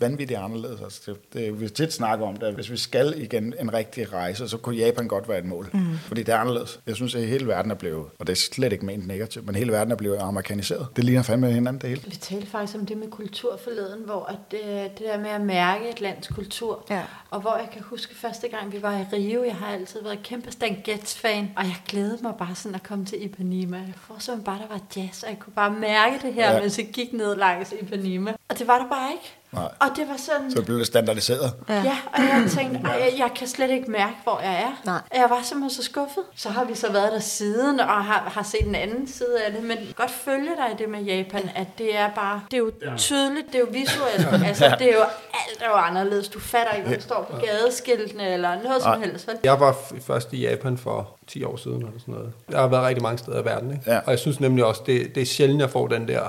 vanvittigt 0.00 0.40
anderledes. 0.40 0.80
Altså, 0.82 1.00
det, 1.06 1.32
det, 1.32 1.60
vi 1.60 1.68
tit 1.68 1.92
snakker 1.92 2.26
om 2.26 2.36
det. 2.36 2.54
Hvis 2.54 2.70
vi 2.70 2.76
skal 2.76 3.14
igen 3.16 3.54
en 3.60 3.72
rigtig 3.72 4.12
rejse, 4.12 4.48
så 4.48 4.56
kunne 4.56 4.76
Japan 4.76 5.08
godt 5.08 5.28
være 5.28 5.38
et 5.38 5.44
mål. 5.44 5.70
Mm. 5.72 5.98
Fordi 5.98 6.22
det 6.22 6.34
er 6.34 6.38
anderledes. 6.38 6.80
Jeg 6.86 6.96
synes, 6.96 7.14
at 7.14 7.26
hele 7.26 7.46
verden 7.46 7.70
er 7.70 7.74
blevet, 7.74 8.06
og 8.18 8.26
det 8.26 8.32
er 8.32 8.36
slet 8.36 8.72
ikke 8.72 8.86
ment 8.86 9.06
negativt, 9.06 9.46
men 9.46 9.54
hele 9.54 9.72
verden 9.72 9.92
er 9.92 9.96
blevet 9.96 10.16
amerikaniseret. 10.18 10.86
Det 10.96 11.04
ligner 11.04 11.22
fandme 11.22 11.46
hinanden 11.52 11.80
det 11.80 11.88
hele. 11.88 12.02
Vi 12.06 12.16
talte 12.16 12.46
faktisk 12.46 12.78
om 12.78 12.86
det 12.86 12.96
med 12.96 13.08
kultur 13.10 13.56
forleden, 13.64 14.04
hvor 14.04 14.24
at 14.24 14.38
det, 14.50 14.60
det 14.98 15.06
der 15.06 15.18
med 15.18 15.30
at 15.30 15.40
mærke 15.40 15.90
et 15.90 16.00
lands 16.00 16.28
kultur, 16.28 16.84
Ja. 16.90 17.02
og 17.30 17.40
hvor 17.40 17.56
jeg 17.56 17.68
kan 17.72 17.82
huske 17.82 18.14
første 18.14 18.48
gang, 18.48 18.72
vi 18.72 18.82
var 18.82 18.92
i 18.98 19.04
Rio, 19.16 19.44
jeg 19.44 19.54
har 19.54 19.66
altid 19.66 20.02
været 20.02 20.22
kæmpe 20.22 20.52
Stan 20.52 20.76
Getz-fan, 20.84 21.50
og 21.56 21.64
jeg 21.64 21.76
glædede 21.88 22.18
mig 22.22 22.34
bare 22.38 22.54
sådan 22.54 22.74
at 22.74 22.82
komme 22.82 23.04
til 23.04 23.24
Ipanema. 23.24 23.76
Jeg 23.76 23.94
mig 24.36 24.44
bare, 24.44 24.58
der 24.58 24.68
var 24.68 24.80
jazz, 24.96 25.22
og 25.22 25.28
jeg 25.30 25.38
kunne 25.38 25.52
bare 25.52 25.70
mærke 25.70 26.18
det 26.22 26.34
her, 26.34 26.52
ja. 26.54 26.60
mens 26.60 26.78
jeg 26.78 26.88
gik 26.92 27.12
ned 27.12 27.36
langs 27.36 27.72
Ipanema. 27.82 28.34
Og 28.48 28.58
det 28.58 28.66
var 28.66 28.78
der 28.78 28.88
bare 28.88 29.12
ikke. 29.12 29.35
Nej. 29.56 29.68
Og 29.80 29.88
det 29.96 30.08
var 30.08 30.16
sådan... 30.16 30.50
Så 30.50 30.62
blev 30.62 30.78
det 30.78 30.86
standardiseret. 30.86 31.52
Ja. 31.68 31.74
ja, 31.74 31.96
og 32.14 32.20
jeg 32.22 32.50
tænkte, 32.50 32.80
"Ej, 32.88 32.92
jeg, 32.92 33.12
jeg 33.18 33.30
kan 33.36 33.46
slet 33.48 33.70
ikke 33.70 33.90
mærke, 33.90 34.14
hvor 34.24 34.40
jeg 34.42 34.62
er. 34.62 34.80
Nej. 34.84 35.00
Og 35.10 35.16
Jeg 35.16 35.26
var 35.30 35.40
simpelthen 35.42 35.70
så 35.70 35.82
skuffet. 35.82 36.22
Så 36.36 36.48
har 36.50 36.64
vi 36.64 36.74
så 36.74 36.92
været 36.92 37.12
der 37.12 37.18
siden, 37.18 37.80
og 37.80 37.86
har, 38.04 38.30
har 38.34 38.42
set 38.42 38.64
den 38.64 38.74
anden 38.74 39.08
side 39.08 39.44
af 39.46 39.52
det. 39.52 39.62
Men 39.64 39.76
godt 39.96 40.10
følge 40.10 40.50
dig 40.56 40.72
i 40.72 40.82
det 40.82 40.88
med 40.88 41.00
Japan, 41.02 41.50
at 41.54 41.66
det 41.78 41.96
er 41.98 42.10
bare, 42.14 42.40
det 42.50 42.56
er 42.56 42.60
jo 42.60 42.70
tydeligt, 42.96 43.46
det 43.46 43.54
er 43.54 43.58
jo 43.60 43.66
visuelt. 43.70 44.44
Altså, 44.46 44.76
det 44.78 44.88
er 44.90 44.94
jo, 44.94 45.02
alt 45.48 45.62
er 45.62 45.68
jo 45.68 45.74
anderledes. 45.74 46.28
Du 46.28 46.40
fatter 46.40 46.72
ikke, 46.72 46.86
hvad 46.88 46.96
der 46.96 47.02
står 47.02 47.26
på 47.30 47.36
gadeskiltene, 47.46 48.32
eller 48.32 48.62
noget 48.62 48.82
som 48.82 49.02
helst. 49.02 49.26
vel? 49.28 49.36
Jeg 49.44 49.60
var 49.60 49.76
først 50.00 50.32
i 50.32 50.40
Japan 50.48 50.78
for 50.78 51.16
10 51.26 51.44
år 51.44 51.56
siden, 51.56 51.76
eller 51.76 51.90
sådan 52.00 52.14
noget. 52.14 52.32
Jeg 52.50 52.60
har 52.60 52.66
været 52.68 52.84
rigtig 52.86 53.02
mange 53.02 53.18
steder 53.18 53.42
i 53.42 53.44
verden, 53.44 53.70
ikke? 53.70 53.82
Ja. 53.90 53.98
Og 53.98 54.10
jeg 54.10 54.18
synes 54.18 54.40
nemlig 54.40 54.64
også, 54.64 54.82
det, 54.86 55.14
det 55.14 55.20
er 55.20 55.26
sjældent, 55.26 55.60
jeg 55.60 55.70
får 55.70 55.86
den 55.88 56.08
der, 56.08 56.20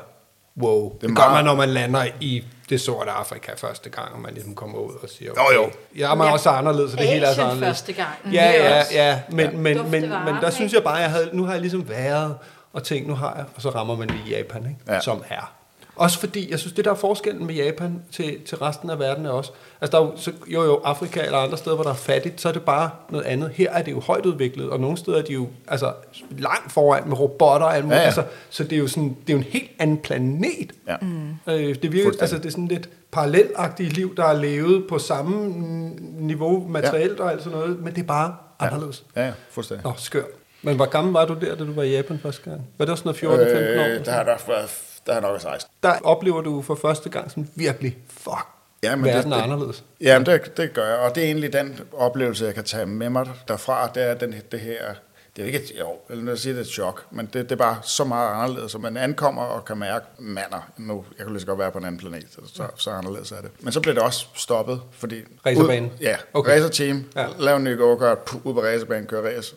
wow. 0.61 0.93
Det, 0.93 1.01
det 1.01 1.09
gør 1.09 1.23
meget- 1.23 1.33
man, 1.33 1.45
når 1.45 1.55
man 1.55 1.69
lander 1.69 2.05
i 2.19 2.43
det 2.69 2.81
sorte 2.81 3.11
Afrika 3.11 3.51
første 3.57 3.89
gang, 3.89 4.13
og 4.13 4.19
man 4.21 4.33
ligesom 4.33 4.55
kommer 4.55 4.77
ud 4.79 4.93
og 5.03 5.09
siger, 5.09 5.31
Jo, 5.37 5.61
jo. 5.63 5.69
Jeg 5.95 6.11
er 6.11 6.15
man 6.15 6.27
Ja. 6.27 6.33
også 6.33 6.49
anderledes, 6.49 6.91
så 6.91 6.97
det 6.97 7.07
hele 7.07 7.25
er 7.25 7.33
så 7.33 7.41
anderledes. 7.41 7.67
første 7.67 7.93
gang. 7.93 8.33
Ja, 8.33 8.45
er 8.45 8.69
ja, 8.69 8.79
også- 8.79 8.93
ja. 8.93 9.19
Men, 9.29 9.57
men, 9.63 9.91
men, 9.91 10.01
men 10.01 10.35
der 10.41 10.49
synes 10.49 10.73
jeg 10.73 10.83
bare, 10.83 10.95
jeg 10.95 11.09
havde, 11.11 11.29
nu 11.33 11.43
har 11.45 11.51
jeg 11.51 11.61
ligesom 11.61 11.89
været 11.89 12.35
og 12.73 12.83
tænkt, 12.83 13.07
nu 13.07 13.15
har 13.15 13.35
jeg, 13.35 13.45
og 13.55 13.61
så 13.61 13.69
rammer 13.69 13.95
man 13.95 14.07
lige 14.07 14.37
Japan, 14.37 14.65
ikke? 14.65 14.93
Ja. 14.93 14.99
som 15.01 15.23
er. 15.29 15.53
Også 15.97 16.19
fordi, 16.19 16.51
jeg 16.51 16.59
synes, 16.59 16.73
det 16.73 16.85
der 16.85 16.91
er 16.91 16.95
forskellen 16.95 17.47
med 17.47 17.55
Japan 17.55 18.01
til, 18.11 18.41
til 18.45 18.57
resten 18.57 18.89
af 18.89 18.99
verden 18.99 19.25
er 19.25 19.29
også, 19.29 19.51
altså 19.81 19.97
der 19.97 20.03
er 20.03 20.07
jo, 20.07 20.13
så, 20.17 20.31
jo 20.47 20.63
jo, 20.63 20.75
Afrika 20.75 21.25
eller 21.25 21.37
andre 21.37 21.57
steder, 21.57 21.75
hvor 21.75 21.83
der 21.83 21.91
er 21.91 21.95
fattigt, 21.95 22.41
så 22.41 22.49
er 22.49 22.53
det 22.53 22.61
bare 22.61 22.89
noget 23.09 23.25
andet. 23.25 23.49
Her 23.53 23.71
er 23.71 23.81
det 23.81 23.91
jo 23.91 23.99
højt 23.99 24.25
udviklet, 24.25 24.69
og 24.69 24.79
nogle 24.79 24.97
steder 24.97 25.17
er 25.17 25.21
de 25.21 25.33
jo 25.33 25.47
altså, 25.67 25.93
langt 26.29 26.71
foran 26.71 27.09
med 27.09 27.19
robotter 27.19 27.67
og 27.67 27.75
alt 27.75 27.85
muligt. 27.85 27.95
Ja, 27.95 28.01
ja. 28.01 28.05
Altså, 28.05 28.23
så 28.49 28.63
det 28.63 28.73
er 28.73 28.77
jo 28.77 28.87
sådan, 28.87 29.17
det 29.27 29.29
er 29.29 29.33
jo 29.33 29.37
en 29.37 29.43
helt 29.43 29.71
anden 29.79 29.97
planet. 29.97 30.71
Ja. 30.87 30.95
Mm. 31.01 31.53
Øh, 31.53 31.75
det 31.75 31.91
virker, 31.91 32.11
altså 32.21 32.37
det 32.37 32.45
er 32.45 32.49
sådan 32.49 32.67
lidt 32.67 32.89
parallelagtigt 33.11 33.93
liv, 33.93 34.15
der 34.15 34.25
er 34.25 34.41
levet 34.41 34.87
på 34.89 34.99
samme 34.99 35.47
mm, 35.47 35.99
niveau 36.19 36.67
materielt 36.67 37.19
og 37.19 37.31
alt 37.31 37.43
sådan 37.43 37.59
noget, 37.59 37.79
men 37.79 37.95
det 37.95 38.01
er 38.01 38.07
bare 38.07 38.35
anderledes. 38.59 39.03
Ja, 39.15 39.25
ja, 39.25 39.31
fuldstændig. 39.49 39.85
Nå, 39.85 39.93
skør. 39.97 40.23
Men 40.61 40.75
hvor 40.75 40.85
gammel 40.85 41.13
var 41.13 41.25
du 41.25 41.33
der, 41.41 41.55
da 41.55 41.63
du 41.63 41.73
var 41.73 41.83
i 41.83 41.91
Japan 41.91 42.19
første 42.19 42.49
gang? 42.49 42.67
Var 42.77 42.85
det 42.85 42.91
også 42.91 43.03
noget 43.05 43.17
14-15 43.17 43.27
år? 43.27 43.33
Øh, 43.33 44.05
der 44.05 44.11
har 44.11 44.23
der 44.23 44.35
været, 44.47 44.69
der 45.07 45.13
har 45.13 45.21
nok 45.21 45.29
været 45.29 45.41
16. 45.41 45.71
der 45.83 45.93
oplever 46.03 46.41
du 46.41 46.61
for 46.61 46.75
første 46.75 47.09
gang 47.09 47.29
sådan 47.31 47.49
virkelig, 47.55 47.97
fuck, 48.09 48.45
Ja, 48.83 48.95
men 48.95 49.05
verden 49.05 49.31
det- 49.31 49.37
er 49.39 49.43
anderledes. 49.43 49.83
Jamen, 50.01 50.25
det, 50.25 50.57
det 50.57 50.73
gør 50.73 50.87
jeg, 50.89 50.97
og 50.97 51.15
det 51.15 51.23
er 51.23 51.27
egentlig 51.27 51.53
den 51.53 51.79
oplevelse, 51.93 52.45
jeg 52.45 52.53
kan 52.55 52.63
tage 52.63 52.85
med 52.85 53.09
mig 53.09 53.29
derfra, 53.47 53.87
det 53.95 54.03
er 54.03 54.13
den, 54.13 54.35
det 54.51 54.59
her, 54.59 54.93
det 55.37 55.43
er 55.43 55.45
ikke 55.45 55.59
et, 55.59 55.71
jo, 55.79 55.87
eller 56.09 56.23
når 56.23 56.31
jeg 56.31 56.39
siger, 56.39 56.53
det 56.53 56.59
er 56.59 56.63
et 56.65 56.69
chok, 56.71 57.05
men 57.11 57.25
det, 57.25 57.33
det 57.33 57.51
er 57.51 57.55
bare 57.55 57.77
så 57.83 58.03
meget 58.03 58.43
anderledes, 58.43 58.71
så 58.71 58.77
man 58.77 58.97
ankommer 58.97 59.41
og 59.41 59.65
kan 59.65 59.77
mærke, 59.77 60.05
mander, 60.19 60.69
nu, 60.77 61.05
jeg 61.17 61.25
kunne 61.25 61.33
lige 61.33 61.41
så 61.41 61.47
godt 61.47 61.59
være 61.59 61.71
på 61.71 61.77
en 61.77 61.85
anden 61.85 61.99
planet, 61.99 62.25
så, 62.53 62.63
så 62.75 62.89
anderledes 62.89 63.31
er 63.31 63.41
det. 63.41 63.49
Men 63.59 63.73
så 63.73 63.81
blev 63.81 63.95
det 63.95 64.03
også 64.03 64.25
stoppet, 64.35 64.81
fordi... 64.91 65.21
Racerbanen? 65.45 65.91
Ja, 66.01 66.15
Okay. 66.33 66.51
racerteam, 66.51 67.03
Ja. 67.15 67.21
ja. 67.21 67.27
lave 67.39 67.57
en 67.57 67.63
ny 67.63 67.77
go-kart, 67.77 68.17
ud 68.43 68.53
på 68.53 68.61
racerbanen, 68.61 69.07
køre 69.07 69.35
race, 69.37 69.55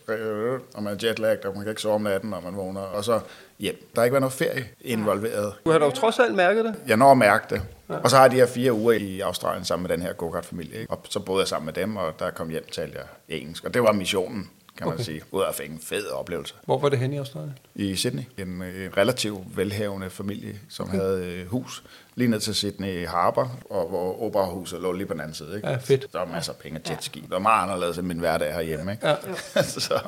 og 0.75 0.83
man 0.83 0.93
er 1.03 1.07
jetlagt, 1.09 1.45
og 1.45 1.53
man 1.55 1.63
kan 1.63 1.71
ikke 1.71 1.83
sove 1.83 1.95
om 1.95 2.01
natten, 2.03 2.31
når 2.31 2.41
man 2.41 2.57
vågner, 2.57 2.81
og 2.81 3.05
så 3.05 3.21
hjem. 3.59 3.89
Der 3.95 4.01
har 4.01 4.05
ikke 4.05 4.13
været 4.15 4.21
noget 4.21 4.33
ferie 4.33 4.65
involveret. 4.81 5.53
Du 5.67 5.71
har 5.71 5.79
dog 5.79 5.95
trods 5.95 6.19
alt 6.19 6.35
mærket 6.35 6.65
det. 6.65 6.75
Jeg 6.87 6.97
når 6.97 7.11
at 7.11 7.19
mærke 7.19 7.47
det. 7.55 7.63
Ja. 7.91 7.95
Og 7.95 8.11
så 8.11 8.17
har 8.17 8.25
jeg 8.25 8.31
de 8.31 8.37
her 8.37 8.47
fire 8.47 8.73
uger 8.73 8.93
i 8.93 9.21
Australien 9.21 9.65
sammen 9.65 9.89
med 9.89 9.97
den 9.97 10.03
her 10.07 10.13
go-kart-familie. 10.13 10.81
Ikke? 10.81 10.93
Og 10.93 11.01
så 11.09 11.21
boede 11.21 11.41
jeg 11.41 11.49
sammen 11.49 11.67
med 11.67 11.73
dem, 11.75 11.97
og 11.97 12.13
jeg 12.21 12.35
kom 12.35 12.49
hjem, 12.49 12.65
talte 12.73 12.99
jeg 13.29 13.39
engelsk. 13.39 13.65
Og 13.65 13.75
det 13.75 13.83
var 13.83 13.93
missionen, 13.93 14.51
kan 14.81 14.89
man 14.89 14.95
Okay. 14.95 15.05
sige. 15.05 15.23
Ud 15.31 15.43
af 15.43 15.61
en 15.67 15.81
fed 15.83 16.07
oplevelse. 16.07 16.55
Hvor 16.65 16.79
var 16.79 16.89
det 16.89 16.99
henne 16.99 17.15
i 17.17 17.19
Australien? 17.19 17.59
I 17.75 17.97
Sydney. 17.97 18.23
En 18.39 18.63
øh, 18.63 18.91
relativt 18.97 19.57
velhavende 19.57 20.11
familie, 20.11 20.55
som 20.69 20.89
okay. 20.89 20.99
havde 20.99 21.25
øh, 21.27 21.47
hus 21.47 21.83
lige 22.15 22.29
ned 22.31 22.41
til 22.41 22.55
Sydney 22.55 23.07
Harbour, 23.07 23.59
og 23.71 23.89
hvor 23.89 24.23
operahuset 24.23 24.81
lå 24.81 24.93
lige 24.93 25.07
på 25.07 25.13
den 25.13 25.21
anden 25.21 25.35
side. 25.35 25.57
Ikke? 25.57 25.69
Ja, 25.69 25.77
fedt. 25.77 26.13
Der 26.13 26.19
var 26.19 26.27
masser 26.27 26.53
af 26.53 26.59
penge 26.59 26.79
og 26.85 26.91
jetski. 26.91 27.21
Det 27.21 27.31
var 27.31 27.39
meget 27.39 27.63
anderledes 27.63 27.99
end 27.99 28.07
min 28.07 28.19
hverdag 28.19 28.55
herhjemme. 28.55 28.93
Ikke? 28.93 29.09
Ja. 29.09 29.63
så, 29.63 30.01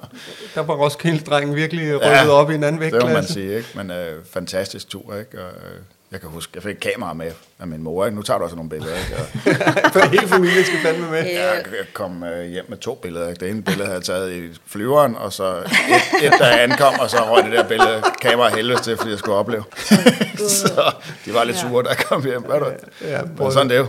Der 0.55 0.61
var 0.61 0.75
Roskilde-drengen 0.75 1.57
virkelig 1.57 1.95
rykket 1.97 2.07
Ja, 2.09 2.29
op 2.29 2.51
i 2.51 2.55
en 2.55 2.65
anden 2.65 2.83
det 2.83 2.93
må 2.93 2.99
man 2.99 3.07
vægtklasse. 3.07 3.33
sige, 3.33 3.57
ikke? 3.57 3.69
Men 3.77 3.91
øh, 3.91 4.25
fantastisk 4.25 4.89
tur, 4.89 5.17
ikke? 5.17 5.45
Og, 5.45 5.51
øh, 5.51 5.81
jeg 6.13 6.21
kan 6.21 6.29
huske, 6.31 6.51
jeg 6.55 6.63
fik 6.63 6.75
et 6.77 6.81
kamera 6.81 7.13
med 7.13 7.33
af 7.61 7.67
min 7.67 7.83
mor, 7.83 8.05
ikke? 8.07 8.17
Nu 8.17 8.23
tager 8.23 8.39
du 8.39 8.45
også 8.45 8.57
nogle 8.57 8.71
billeder, 8.71 8.93
ikke? 8.97 9.17
Og, 9.17 9.27
For 9.93 10.07
hele 10.09 10.29
familien 10.29 10.65
skal 10.65 10.79
fandme 10.85 11.11
med. 11.11 11.19
Jeg 11.19 11.65
kom 11.93 12.23
øh, 12.25 12.45
hjem 12.51 12.65
med 12.69 12.77
to 12.79 12.95
billeder. 12.95 13.29
ikke? 13.29 13.41
Det 13.41 13.51
ene 13.51 13.63
billede 13.63 13.85
havde 13.85 13.97
jeg 13.97 14.05
taget 14.05 14.33
i 14.33 14.59
flyveren, 14.67 15.15
og 15.17 15.33
så 15.33 15.57
et, 15.59 16.27
et 16.27 16.33
der 16.39 16.47
ankom, 16.47 16.95
og 17.01 17.11
så 17.11 17.17
røg 17.17 17.45
det 17.45 17.53
der 17.53 17.69
billede 17.69 18.03
kamera 18.23 18.49
helvedes 18.57 18.81
til, 18.81 18.97
fordi 18.97 19.11
jeg 19.11 19.19
skulle 19.19 19.35
opleve. 19.37 19.65
så 20.61 20.93
de 21.25 21.35
var 21.35 21.45
lidt 21.45 21.59
sure, 21.59 21.83
da 21.83 21.89
jeg 21.89 21.99
kom 21.99 22.25
hjem. 22.25 22.43
Hvad 22.43 22.61
du? 22.61 22.67
Ja, 23.03 23.21
Men 23.39 23.53
sådan 23.53 23.69
det 23.69 23.77
er 23.77 23.81
jo. 23.81 23.87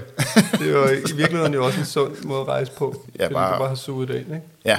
det 0.59 0.73
var 0.75 0.89
i 0.89 1.15
virkeligheden 1.15 1.53
jo 1.53 1.65
også 1.65 1.79
en 1.79 1.85
sund 1.85 2.15
måde 2.23 2.41
at 2.41 2.47
rejse 2.47 2.71
på. 2.71 3.05
Ja, 3.19 3.23
fordi 3.23 3.33
bare- 3.33 3.53
du 3.53 3.59
bare 3.59 3.67
har 3.69 3.75
suget 3.75 4.07
det 4.07 4.15
ind, 4.15 4.25
ikke? 4.35 4.41
Ja, 4.65 4.77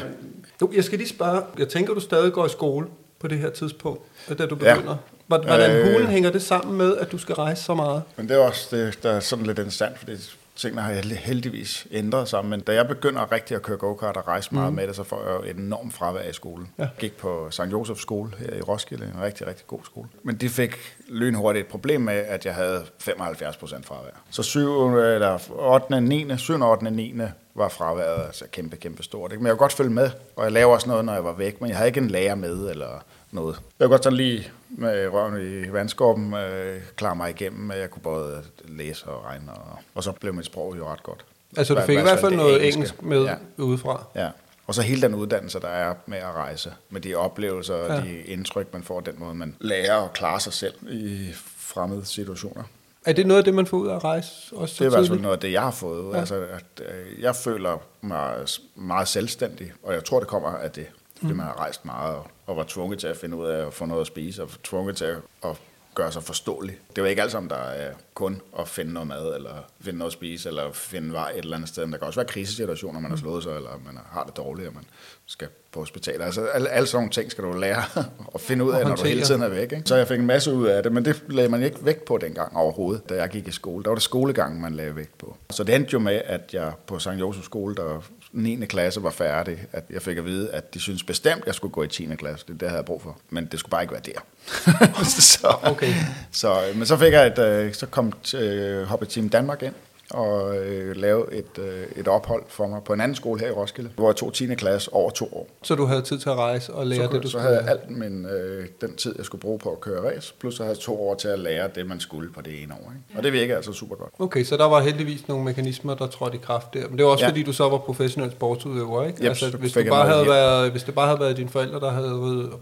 Du, 0.61 0.71
jeg 0.75 0.85
skal 0.85 0.99
lige 0.99 1.09
spørge, 1.09 1.43
jeg 1.59 1.69
tænker, 1.69 1.95
du 1.95 2.01
stadig 2.01 2.33
går 2.33 2.47
i 2.47 2.49
skole 2.49 2.87
på 3.21 3.29
det 3.29 3.39
her 3.39 3.51
tidspunkt, 3.51 4.01
da 4.39 4.47
du 4.47 4.57
Ja. 4.63 4.75
begynder. 4.75 4.97
Hvordan 5.27 5.71
Øh. 5.71 5.93
hulen 5.93 6.07
hænger 6.09 6.31
det 6.31 6.43
sammen 6.43 6.79
med, 6.79 6.97
at 6.97 7.13
du 7.13 7.19
skal 7.19 7.35
rejse 7.35 7.63
så 7.63 7.75
meget? 7.75 8.03
men 8.17 8.29
det 8.29 8.35
er 8.37 8.41
også 8.41 8.77
det, 8.77 9.03
der 9.03 9.11
er 9.11 9.21
sådan 9.21 9.47
lidt 9.47 9.59
interessant, 9.59 9.99
fordi 9.99 10.13
tingene 10.57 10.83
har 10.83 10.93
held- 10.93 11.17
heldigvis 11.17 11.87
ændret 11.93 12.29
sig. 12.29 12.45
Men 12.45 12.61
da 12.61 12.75
jeg 12.75 12.89
begynder 12.89 13.33
rigtig 13.33 13.55
at 13.55 13.63
køre 13.63 13.77
go-kart 13.77 14.17
og 14.17 14.29
rejse 14.29 14.55
meget 14.55 14.73
med 14.73 14.87
det, 14.87 14.97
så 14.97 15.03
får 15.05 15.23
jeg 15.27 15.35
jo 15.45 15.51
et 15.51 15.57
enormt 15.57 15.95
fravær 15.95 16.23
i 16.29 16.33
skolen. 16.33 16.69
Ja. 16.79 16.83
Jeg 16.83 16.91
gik 16.99 17.17
på 17.17 17.47
St. 17.51 17.61
Josefs 17.73 18.01
skole 18.03 18.31
her 18.39 18.57
i 18.59 18.61
Roskilde, 18.61 19.05
en 19.17 19.23
rigtig, 19.23 19.47
rigtig 19.47 19.67
god 19.67 19.79
skole. 19.85 20.09
Men 20.23 20.37
de 20.37 20.49
fik 20.49 20.77
lynhurtigt 21.09 21.65
et 21.67 21.71
problem 21.71 22.01
med, 22.01 22.15
at 22.15 22.47
jeg 22.47 22.55
havde 22.55 22.83
75 22.99 23.57
procent 23.57 23.87
fravær. 23.87 24.11
Så 24.31 24.43
7, 24.43 24.97
eller 24.97 25.39
8. 25.59 26.01
9. 26.01 26.27
7. 26.37 26.63
8. 26.63 26.91
9. 26.91 27.15
var 27.55 27.69
fraværet 27.69 28.27
altså 28.27 28.45
kæmpe, 28.53 28.77
kæmpe 28.77 29.03
stort. 29.03 29.33
Ikke? 29.33 29.43
Men 29.43 29.47
jeg 29.47 29.53
kunne 29.53 29.59
godt 29.65 29.73
følge 29.73 29.91
med, 29.91 30.11
og 30.37 30.45
jeg 30.45 30.53
laver 30.53 30.75
også 30.75 30.89
noget, 30.89 31.05
når 31.05 31.13
jeg 31.15 31.25
var 31.25 31.33
væk, 31.33 31.61
men 31.61 31.69
jeg 31.71 31.77
havde 31.77 31.89
ikke 31.89 32.01
en 32.01 32.09
lærer 32.09 32.35
med 32.35 32.71
eller 32.71 33.05
noget. 33.31 33.57
Jeg 33.79 33.87
kunne 33.87 33.93
godt 33.93 34.05
sådan 34.05 34.17
lige 34.17 34.51
med 34.79 35.09
røven 35.09 35.65
i 35.67 35.73
vandskorben 35.73 36.35
øh, 36.35 36.81
klare 36.97 37.17
mig 37.17 37.31
igennem, 37.31 37.71
at 37.71 37.79
jeg 37.81 37.91
kunne 37.91 38.03
både 38.03 38.43
læse 38.65 39.07
og 39.07 39.25
regne, 39.25 39.53
og, 39.53 39.79
og 39.95 40.05
så 40.05 40.13
blev 40.13 40.35
mit 40.35 40.47
sprog 40.47 40.77
jo 40.79 40.89
ret 40.89 41.03
godt. 41.03 41.25
Altså, 41.57 41.75
du 41.75 41.81
fik 41.81 41.99
i 41.99 42.03
hvert 42.03 42.19
fald 42.21 42.35
noget 42.35 42.69
engelsk 42.73 43.03
med 43.03 43.25
Ja. 43.25 43.35
udefra. 43.59 44.05
Ja. 44.15 44.29
Og 44.67 44.75
så 44.75 44.83
hele 44.83 45.03
den 45.03 45.15
uddannelse, 45.15 45.61
der 45.61 45.69
er 45.69 45.95
med 46.07 46.19
at 46.19 46.33
rejse, 46.35 46.73
med 46.91 47.01
de 47.01 47.15
oplevelser 47.15 47.75
og 47.75 47.89
Ja. 47.89 48.01
de 48.01 48.21
indtryk, 48.23 48.73
man 48.73 48.83
får, 48.83 49.01
den 49.01 49.15
måde, 49.19 49.35
man 49.35 49.57
lærer 49.61 49.97
at 50.05 50.13
klare 50.13 50.41
sig 50.41 50.53
selv 50.53 50.75
i 50.91 51.31
fremmede 51.57 52.05
situationer. 52.05 52.63
Er 53.07 53.13
det 53.13 53.27
noget 53.27 53.39
af 53.39 53.45
det, 53.45 53.55
man 53.55 53.67
får 53.67 53.77
ud 53.77 53.89
af 53.89 53.95
at 53.97 54.05
rejse? 54.05 54.31
Også 54.57 54.75
så 54.75 54.85
Det 54.85 54.93
er 54.93 54.97
i 54.97 55.01
hvert 55.01 55.09
fald 55.09 55.21
noget 55.21 55.35
af 55.35 55.41
det, 55.41 55.53
jeg 55.53 55.63
har 55.63 55.71
fået. 55.71 56.13
Ja. 56.15 56.19
Altså, 56.19 56.35
at, 56.35 56.87
øh, 56.89 57.23
jeg 57.23 57.37
føler 57.37 57.79
mig 58.01 58.35
meget 58.75 59.09
selvstændig, 59.09 59.73
og 59.83 59.95
jeg 59.95 60.05
tror, 60.05 60.19
det 60.19 60.29
kommer 60.29 60.49
af 60.49 60.71
det. 60.71 60.87
Fordi 61.25 61.37
man 61.37 61.47
har 61.47 61.59
rejst 61.59 61.85
meget 61.85 62.17
og, 62.17 62.27
og 62.47 62.57
var 62.57 62.65
tvunget 62.69 62.99
til 62.99 63.07
at 63.07 63.17
finde 63.17 63.37
ud 63.37 63.47
af 63.47 63.67
at 63.67 63.75
få 63.75 63.87
noget 63.87 64.01
at 64.01 64.07
spise, 64.07 64.43
og 64.43 64.49
tvunget 64.63 64.97
til 64.97 65.05
at, 65.05 65.19
at 65.45 65.57
gøre 65.95 66.13
sig 66.13 66.23
forståelig. 66.23 66.79
Det 66.89 66.99
jo 66.99 67.05
ikke 67.05 67.23
alt 67.23 67.33
sammen, 67.33 67.51
der 67.51 67.57
er 67.57 67.93
kun 68.15 68.41
at 68.59 68.69
finde 68.69 68.93
noget 68.93 69.07
mad, 69.07 69.35
eller 69.35 69.55
finde 69.81 69.99
noget 69.99 70.11
at 70.11 70.13
spise, 70.13 70.49
eller 70.49 70.73
finde 70.73 71.13
vej 71.13 71.31
et 71.31 71.39
eller 71.39 71.57
andet 71.57 71.69
sted. 71.69 71.87
Men 71.87 71.93
der 71.93 71.99
kan 71.99 72.07
også 72.07 72.21
være 72.21 72.27
krisesituationer, 72.27 73.01
man 73.01 73.11
har 73.11 73.19
slået 73.19 73.43
sig, 73.43 73.57
eller 73.57 73.71
man 73.85 73.99
har 74.11 74.25
det 74.25 74.37
dårligt, 74.37 74.69
og 74.69 74.75
man 74.75 74.85
skal 75.27 75.49
på 75.73 75.81
hospital. 75.81 76.23
Altså 76.23 76.47
alle, 76.47 76.69
alle 76.69 76.87
sådan 76.89 76.99
nogle 76.99 77.11
ting 77.11 77.31
skal 77.31 77.45
du 77.45 77.53
lære 77.53 77.83
at 78.35 78.41
finde 78.41 78.65
ud 78.65 78.73
af, 78.73 78.87
når 78.87 78.97
du 78.97 79.05
hele 79.05 79.23
tiden 79.23 79.43
er 79.43 79.49
væk. 79.49 79.73
Ikke? 79.73 79.83
Så 79.85 79.97
jeg 79.97 80.09
fik 80.09 80.19
en 80.19 80.27
masse 80.27 80.53
ud 80.55 80.67
af 80.67 80.83
det, 80.83 80.93
men 80.93 81.05
det 81.05 81.23
lagde 81.29 81.49
man 81.49 81.63
ikke 81.63 81.85
vægt 81.85 82.05
på 82.05 82.19
dengang 82.19 82.57
overhovedet, 82.57 83.09
da 83.09 83.15
jeg 83.15 83.29
gik 83.29 83.49
i 83.49 83.53
skole. 83.53 83.85
Der 83.85 83.91
var 83.91 83.95
det 83.95 84.03
skolegangen, 84.03 84.61
man 84.61 84.75
lagde 84.75 84.97
vægt 84.97 85.19
på. 85.19 85.37
Så 85.51 85.65
det 85.65 85.75
endte 85.75 85.93
jo 85.93 85.99
med, 85.99 86.21
at 86.25 86.55
jeg 86.55 86.73
på 86.87 86.99
St. 86.99 87.09
Josefs 87.09 87.47
skole, 87.47 87.75
der 87.75 88.03
9. 88.35 88.67
klasse 88.67 89.03
var 89.03 89.11
færdig, 89.11 89.59
at 89.73 89.85
jeg 89.91 90.03
fik 90.03 90.17
at 90.19 90.25
vide, 90.25 90.51
at 90.51 90.75
de 90.75 90.81
synes 90.81 91.03
bestemt, 91.03 91.41
at 91.41 91.47
jeg 91.47 91.55
skulle 91.55 91.73
gå 91.73 91.83
i 91.83 91.89
10. 91.89 92.09
klasse. 92.19 92.47
Det, 92.49 92.61
det 92.61 92.69
havde 92.69 92.79
jeg 92.79 92.85
brug 92.85 93.03
for. 93.03 93.19
Men 93.31 93.47
det 93.47 93.61
skulle 93.61 93.71
bare 93.71 93.83
ikke 93.83 93.93
være 93.93 94.03
der. 94.07 94.21
så, 95.05 95.57
Okay. 95.63 95.95
så, 96.33 96.57
men 96.75 96.87
så 96.87 96.97
fik 96.97 97.13
jeg 97.13 97.27
et, 97.27 97.39
øh, 97.39 97.75
så 97.75 97.87
kom 97.87 98.13
øh, 98.35 98.83
Hoppe 98.83 99.07
Team 99.07 99.29
Danmark 99.29 99.63
ind 99.63 99.75
og 100.15 100.57
øh, 100.57 100.97
lavede 100.97 101.27
et, 101.33 101.59
øh, 101.59 101.87
et 101.97 102.09
ophold 102.09 102.43
for 102.49 102.67
mig 102.67 102.83
på 102.85 102.93
en 102.93 103.01
anden 103.01 103.15
skole 103.15 103.41
her 103.41 103.49
i 103.49 103.51
Roskilde, 103.51 103.91
hvor 103.97 104.09
jeg 104.09 104.17
tog 104.17 104.33
10. 104.33 104.55
klasse 104.55 104.93
over 104.93 105.11
to 105.11 105.25
år. 105.33 105.49
Så 105.63 105.75
du 105.75 105.85
havde 105.85 106.03
tid 106.03 106.19
til 106.19 106.29
at 106.29 106.37
rejse 106.37 106.73
og 106.73 106.87
lære 106.87 107.07
Så, 107.07 107.13
det, 107.13 107.23
du 107.23 107.29
så 107.29 107.31
skulle 107.31 107.43
havde 107.43 107.57
jeg 107.57 107.69
alt 107.69 107.91
min, 107.91 108.27
øh, 108.27 108.67
den 108.81 108.97
tid, 108.97 109.15
jeg 109.17 109.25
skulle 109.25 109.43
bruge 109.43 109.59
på 109.59 109.71
at 109.71 109.81
køre 109.81 110.11
race, 110.11 110.35
plus 110.41 110.57
så 110.57 110.63
havde 110.63 110.77
jeg 110.77 110.81
to 110.81 111.09
år 111.09 111.15
til 111.15 111.29
at 111.29 111.39
lære 111.39 111.69
det, 111.75 111.87
man 111.87 112.01
skulle 112.01 112.33
på 112.33 112.41
det 112.41 112.63
ene 112.63 112.75
år. 112.75 112.93
Ikke? 112.97 113.19
Og 113.19 113.23
det 113.23 113.33
virkede 113.33 113.57
altså 113.57 113.73
super 113.73 113.97
godt. 113.97 114.11
Okay, 114.19 114.45
så 114.45 114.57
der 114.57 114.65
var 114.65 114.81
heldigvis 114.81 115.29
nogle 115.29 115.45
mekanismer, 115.45 115.95
der 115.95 116.07
trådte 116.07 116.37
i 116.37 116.41
kraft 116.43 116.75
der. 116.75 116.89
Men 116.89 116.99
det 116.99 117.05
var 117.05 117.11
også 117.11 117.25
ja. 117.25 117.31
Fordi, 117.31 117.43
du 117.43 117.53
så 117.53 117.69
var 117.69 117.79
professionel 117.79 118.31
sportsudøver, 118.33 119.05
ikke? 119.07 119.23
Yep, 119.23 119.29
altså, 119.29 119.51
så 119.51 119.57
hvis, 119.57 119.73
du 119.73 119.85
bare 119.89 120.09
havde 120.09 120.27
været, 120.27 120.71
hvis 120.71 120.83
det 120.83 120.95
bare 120.95 121.07
havde 121.07 121.21
været 121.21 121.37
dine 121.37 121.49
forældre, 121.49 121.81
der 121.81 121.91
havde 121.91 122.13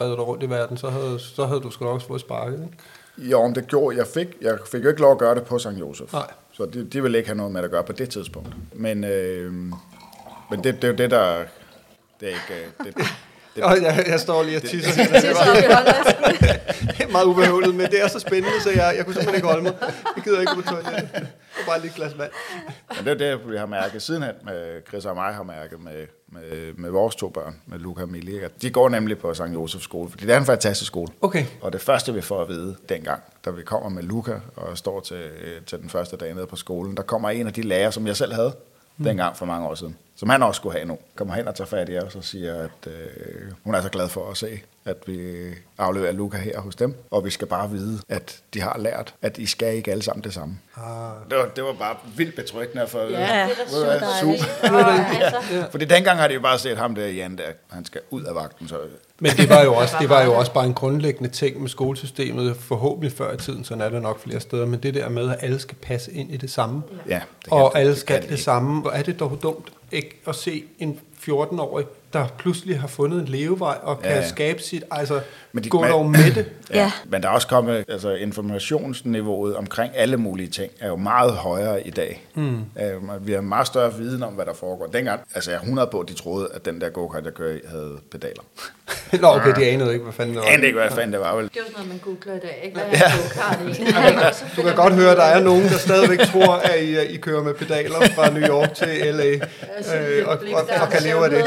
reddet 0.01 0.19
dig 0.19 0.27
rundt 0.27 0.43
i 0.43 0.51
verden, 0.51 0.77
så 0.77 0.89
havde, 0.91 1.19
så 1.19 1.47
havde 1.47 1.61
du 1.61 1.71
sgu 1.71 1.85
nok 1.85 1.95
også 1.95 2.07
fået 2.07 2.21
sparket, 2.21 2.53
ikke? 2.53 3.31
Jo, 3.31 3.47
men 3.47 3.55
det 3.55 3.67
gjorde, 3.67 3.97
jeg 3.97 4.07
fik, 4.07 4.27
jeg 4.41 4.59
fik 4.73 4.85
jo 4.85 4.89
ikke 4.89 5.01
lov 5.01 5.13
at 5.13 5.19
gøre 5.19 5.35
det 5.35 5.43
på 5.43 5.59
St. 5.59 5.69
Josef. 5.81 6.13
Nej. 6.13 6.27
Så 6.53 6.67
de, 6.67 6.85
de 6.85 7.03
ville 7.03 7.19
ikke 7.19 7.29
have 7.29 7.37
noget 7.37 7.53
med 7.53 7.65
at 7.65 7.71
gøre 7.71 7.85
på 7.85 7.93
det 7.93 8.11
tidspunkt. 8.11 8.49
Men, 8.73 9.05
øh, 9.05 9.53
men 10.51 10.65
det, 10.65 10.65
det 10.65 10.85
er 10.85 10.89
jo 10.89 10.95
det, 10.95 11.11
der... 11.11 11.45
Det 12.21 12.29
er 12.29 12.33
ikke... 12.33 12.65
øh, 12.81 12.87
Det, 12.87 12.97
det, 13.57 13.65
Og 13.65 13.83
jeg, 13.83 14.05
jeg 14.09 14.21
står 14.21 14.43
lige 14.43 14.57
og 14.57 14.63
tisser. 14.63 15.03
Det, 15.05 15.13
Det 15.23 15.31
er 15.31 15.45
holder 15.45 15.93
os. 15.93 17.13
meget 17.13 17.25
ubehøvlet, 17.25 17.75
men 17.75 17.91
det 17.91 18.03
er 18.03 18.09
så 18.09 18.19
spændende, 18.19 18.61
så 18.61 18.71
jeg, 18.71 18.95
jeg 18.97 19.05
kunne 19.05 19.15
simpelthen 19.15 19.35
ikke 19.35 19.49
holde 19.49 19.63
mig. 19.63 19.75
Jeg 20.17 20.25
gider 20.25 20.41
ikke 20.41 20.55
gå 20.55 20.61
på 20.61 20.69
toilettet. 20.69 21.11
Og 21.59 21.67
bare 21.67 21.81
lige 21.81 21.91
et 21.91 21.95
glas 21.97 22.19
vand. 22.19 22.31
Men 22.97 23.05
det 23.05 23.23
er 23.23 23.37
det, 23.37 23.51
vi 23.51 23.57
har 23.57 23.67
mærket 23.67 24.03
sidenhen 24.03 24.35
med 24.45 24.81
Chris 24.89 25.05
og 25.05 25.15
mig 25.15 25.35
har 25.35 25.43
mærket 25.43 25.81
med, 25.81 26.07
med, 26.33 26.75
med 26.75 26.91
vores 26.91 27.17
to 27.17 27.29
børn, 27.29 27.61
med 27.67 27.79
Luca 27.79 28.03
og? 28.03 28.45
At 28.45 28.63
De 28.63 28.71
går 28.71 28.89
nemlig 28.89 29.19
på 29.19 29.35
St. 29.35 29.43
Josefs 29.55 29.85
skole, 29.85 30.11
fordi 30.11 30.27
det 30.27 30.35
er 30.35 30.39
en 30.39 30.45
fantastisk 30.45 30.87
skole. 30.87 31.13
Okay. 31.21 31.45
Og 31.61 31.73
det 31.73 31.81
første, 31.81 32.15
vi 32.15 32.21
får 32.21 32.43
at 32.43 32.49
vide 32.49 32.77
dengang, 32.89 33.23
da 33.45 33.51
vi 33.51 33.63
kommer 33.63 33.89
med 33.89 34.03
Luca 34.03 34.41
og 34.57 34.79
står 34.79 35.01
til, 35.01 35.31
til 35.67 35.79
den 35.79 35.89
første 35.89 36.17
dag 36.17 36.35
nede 36.35 36.47
på 36.47 36.57
skolen, 36.57 36.97
der 36.97 37.03
kommer 37.03 37.31
en 37.31 37.47
af 37.47 37.53
de 37.53 37.63
lærere, 37.63 37.93
som 37.93 38.07
jeg 38.07 38.17
selv 38.17 38.33
havde 38.33 38.57
dengang 39.05 39.37
for 39.37 39.47
mange 39.47 39.69
år 39.69 39.75
siden, 39.75 39.97
som 40.17 40.29
han 40.29 40.43
også 40.43 40.59
skulle 40.59 40.77
have 40.77 40.89
nu. 40.89 40.99
Kommer 41.15 41.35
hen 41.35 41.49
og 41.49 41.55
tager 41.55 41.69
fat 41.69 41.89
i 41.89 41.99
os 41.99 42.17
og 42.17 42.25
siger, 42.25 42.55
at 42.57 42.87
øh, 42.87 43.53
hun 43.65 43.75
er 43.75 43.81
så 43.81 43.89
glad 43.89 44.09
for 44.09 44.31
at 44.31 44.37
se, 44.37 44.61
at 44.85 44.97
vi 45.07 45.49
afleverer 45.79 46.13
Luca 46.13 46.37
her 46.39 46.61
hos 46.61 46.77
dem, 46.77 46.95
og 47.11 47.25
vi 47.25 47.31
skal 47.31 47.47
bare 47.47 47.71
vide, 47.71 48.01
at 48.09 48.39
de 48.55 48.61
har 48.61 48.79
lært, 48.79 49.15
at 49.23 49.39
I 49.39 49.47
skal 49.47 49.77
ikke 49.77 49.91
alle 49.91 50.03
sammen 50.03 50.25
det 50.25 50.35
samme. 50.35 50.59
Ah. 50.77 50.83
Det 51.31 51.39
var, 51.39 51.45
det 51.57 51.65
var 51.65 51.73
bare 51.73 51.97
vildt 52.17 52.37
betryggende 52.37 52.87
for 52.87 52.99
Ja, 52.99 53.07
det 53.07 53.19
er 53.21 53.47
da 53.47 53.53
Ved 53.73 53.81
du 53.81 53.85
hvad, 53.87 54.01
så 54.01 54.07
super. 54.21 54.69
dejligt. 54.79 55.23
Og, 55.23 55.25
altså, 55.25 55.71
Fordi 55.71 55.85
dengang 55.85 56.19
har 56.19 56.29
de 56.29 56.35
jo 56.35 56.41
bare 56.41 56.59
set 56.59 56.77
ham 56.79 56.95
der, 56.95 57.07
Jan, 57.07 57.39
der, 57.39 57.45
han 57.71 57.85
skal 57.85 58.01
ud 58.11 58.23
af 58.23 58.35
vagten. 58.35 58.69
Så, 58.69 58.79
Men 59.19 59.31
det 59.37 59.49
var, 59.49 59.63
jo 59.63 59.75
også, 59.75 59.95
det 60.01 60.09
var 60.09 60.23
jo 60.23 60.35
også 60.35 60.53
bare 60.53 60.67
en 60.67 60.75
grundlæggende 60.75 61.31
ting 61.31 61.61
med 61.61 61.69
skolesystemet, 61.69 62.57
forhåbentlig 62.57 63.13
før 63.13 63.33
i 63.35 63.37
tiden, 63.37 63.65
sådan 63.65 63.83
er 63.83 63.89
det 63.89 64.03
nok 64.03 64.21
flere 64.21 64.41
steder, 64.41 64.67
men 64.67 64.81
det 64.83 64.95
der 64.95 65.09
med, 65.09 65.31
at 65.31 65.37
alle 65.41 65.59
skal 65.59 65.77
passe 65.83 66.13
ind 66.13 66.31
i 66.31 66.37
det 66.37 66.51
samme, 66.51 66.83
ja, 67.09 67.15
det 67.15 67.23
kan- 67.45 67.53
og 67.53 67.79
alle 67.79 67.91
det 67.91 67.99
skal 68.01 68.21
kan 68.21 68.31
det 68.31 68.39
samme. 68.41 68.81
Hvor 68.81 68.91
er 68.91 69.03
det 69.03 69.21
dog 69.21 69.39
dumt 69.43 69.73
ikke 69.93 70.21
at 70.29 70.35
se 70.35 70.65
en 70.79 71.01
14-årig, 71.29 71.87
der 72.13 72.27
pludselig 72.39 72.81
har 72.81 72.89
fundet 72.89 73.21
en 73.21 73.29
levevej 73.29 73.77
og 73.83 73.99
kan 74.03 74.11
Ja, 74.11 74.17
ja, 74.17 74.23
ja. 74.23 74.29
skabe 74.29 74.63
sit, 74.63 74.85
altså 74.91 75.21
Men 75.53 75.65
de- 75.65 75.69
gå 75.69 75.85
dog 75.85 76.07
med 76.11 76.33
det. 76.35 76.47
Ja. 76.75 76.93
Men 77.07 77.23
der 77.23 77.29
er 77.29 77.33
også 77.33 77.47
kommet, 77.49 77.85
altså 77.89 78.11
informationsniveauet 78.15 79.57
omkring 79.57 79.93
alle 79.97 80.17
mulige 80.17 80.49
ting 80.49 80.73
er 80.81 80.89
jo 80.89 80.97
meget 80.97 81.33
højere 81.33 81.87
i 81.87 81.91
dag. 81.91 82.27
Mm. 82.35 82.65
Vi 83.21 83.33
har 83.33 83.41
meget 83.41 83.67
større 83.67 83.95
viden 83.95 84.23
om, 84.23 84.33
hvad 84.33 84.47
der 84.47 84.55
foregår. 84.55 84.87
Dengang, 84.87 85.21
altså 85.35 85.51
jeg 85.51 85.57
er 85.57 85.61
100 85.61 85.89
på, 85.93 86.01
at 86.01 86.09
de 86.09 86.15
troede, 86.15 86.49
at 86.55 86.65
den 86.65 86.81
der 86.81 86.89
go-kart, 86.89 87.25
jeg 87.25 87.35
kører 87.35 87.55
i, 87.57 87.61
havde 87.69 87.97
pedaler. 88.11 88.43
Nå, 89.23 89.29
okay, 89.29 89.53
de 89.57 89.67
anede 89.67 89.93
ikke, 89.93 90.03
hvad 90.03 90.13
fanden 90.13 90.35
det 90.35 90.43
var. 90.43 90.49
Anede 90.49 90.67
ikke, 90.67 90.79
hvad 90.79 90.91
fanden 90.91 91.13
det 91.13 91.21
var. 91.21 91.35
Vel? 91.37 91.45
det 91.49 91.57
er 91.57 91.61
jo 91.61 91.65
sådan 91.67 91.87
noget, 91.87 91.89
man 91.89 91.99
googler 91.99 92.35
i 92.35 92.39
dag, 92.39 92.61
ikke? 92.65 92.77
Hvad 92.77 93.01
go-kart 93.23 93.59
egentlig? 93.61 94.35
Så 94.39 94.45
Du 94.57 94.63
kan 94.63 94.75
godt 94.75 94.95
høre, 94.95 95.11
at 95.11 95.17
der 95.17 95.23
er 95.23 95.41
nogen, 95.43 95.63
der 95.63 95.79
stadigvæk 95.79 96.19
tror, 96.19 96.53
at 96.55 96.83
I, 96.83 96.99
I 97.15 97.17
kører 97.17 97.43
med 97.43 97.55
pedaler 97.55 97.95
fra 98.15 98.31
New 98.31 98.43
York 98.49 98.75
til 98.75 98.89
L.A. 99.15 99.33
øh, 99.97 100.29
og, 100.29 100.39
og, 100.55 100.63
og 100.83 100.89
kan 100.93 101.03
leve 101.03 101.25
af 101.25 101.31
det. 101.31 101.45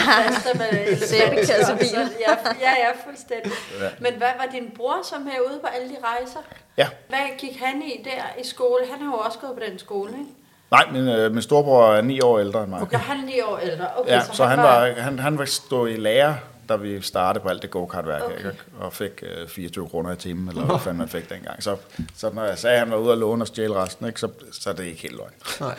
Sæbekassebiler. 1.10 2.08
Ja, 2.26 2.32
ja, 2.60 2.70
ja, 2.84 2.90
fuldstændig. 3.06 3.52
Men 4.00 4.12
hvad 4.18 4.28
var 4.38 4.48
din 4.52 4.70
bror 4.76 4.98
som 5.02 5.26
herude 5.26 5.58
på 5.62 5.66
alle 5.76 5.88
de 5.88 5.96
rejser? 6.04 6.40
Ja. 6.76 6.88
Hvad 7.08 7.38
gik 7.38 7.60
han 7.64 7.82
i 7.82 8.02
der 8.04 8.40
i 8.42 8.46
skole? 8.46 8.80
Han 8.92 9.06
har 9.06 9.12
jo 9.16 9.18
også 9.18 9.38
gået 9.38 9.52
på 9.52 9.60
den 9.70 9.78
skole, 9.78 10.10
ikke? 10.12 10.30
Nej, 10.70 10.84
min, 10.92 11.08
øh, 11.08 11.32
min 11.32 11.42
storebror 11.42 11.92
er 11.92 12.02
ni 12.02 12.20
år 12.20 12.38
ældre 12.38 12.62
end 12.62 12.70
mig. 12.70 12.80
Når 12.92 12.98
han 12.98 13.20
er 13.20 13.24
ni 13.24 13.40
år 13.40 13.58
ældre. 13.58 13.86
Okay, 13.96 14.10
Ja, 14.12 14.20
så 14.32 14.44
han 14.44 14.58
var, 14.58 14.92
han, 14.96 15.18
han 15.18 15.38
var 15.38 15.44
stå 15.44 15.86
i 15.86 15.96
lærer, 15.96 16.34
da 16.70 16.76
vi 16.76 17.00
startede 17.02 17.42
på 17.42 17.48
alt 17.48 17.62
det 17.62 17.70
go-kart-værk, 17.70 18.22
Okay. 18.22 18.38
okay. 18.38 18.50
og 18.80 18.92
fik 18.92 19.22
øh, 19.22 19.48
24 19.48 19.88
kroner 19.88 20.12
i 20.12 20.16
timen, 20.16 20.48
eller 20.48 20.64
hvad 20.70 20.78
fanden 20.78 20.98
man 20.98 21.08
fik 21.08 21.30
dengang. 21.30 21.62
Så, 21.62 21.76
så 22.16 22.30
når 22.34 22.44
jeg 22.44 22.58
sagde, 22.58 22.74
at 22.74 22.80
han 22.80 22.90
var 22.90 22.96
ude 22.96 23.12
at 23.12 23.18
låne 23.18 23.42
og 23.42 23.46
stjæle 23.46 23.74
resten, 23.74 24.06
ikke, 24.06 24.20
så, 24.20 24.28
så 24.52 24.70
er 24.70 24.74
det 24.74 24.84
ikke 24.84 25.02
helt 25.02 25.16
løgn. 25.16 25.30
Nej. 25.60 25.76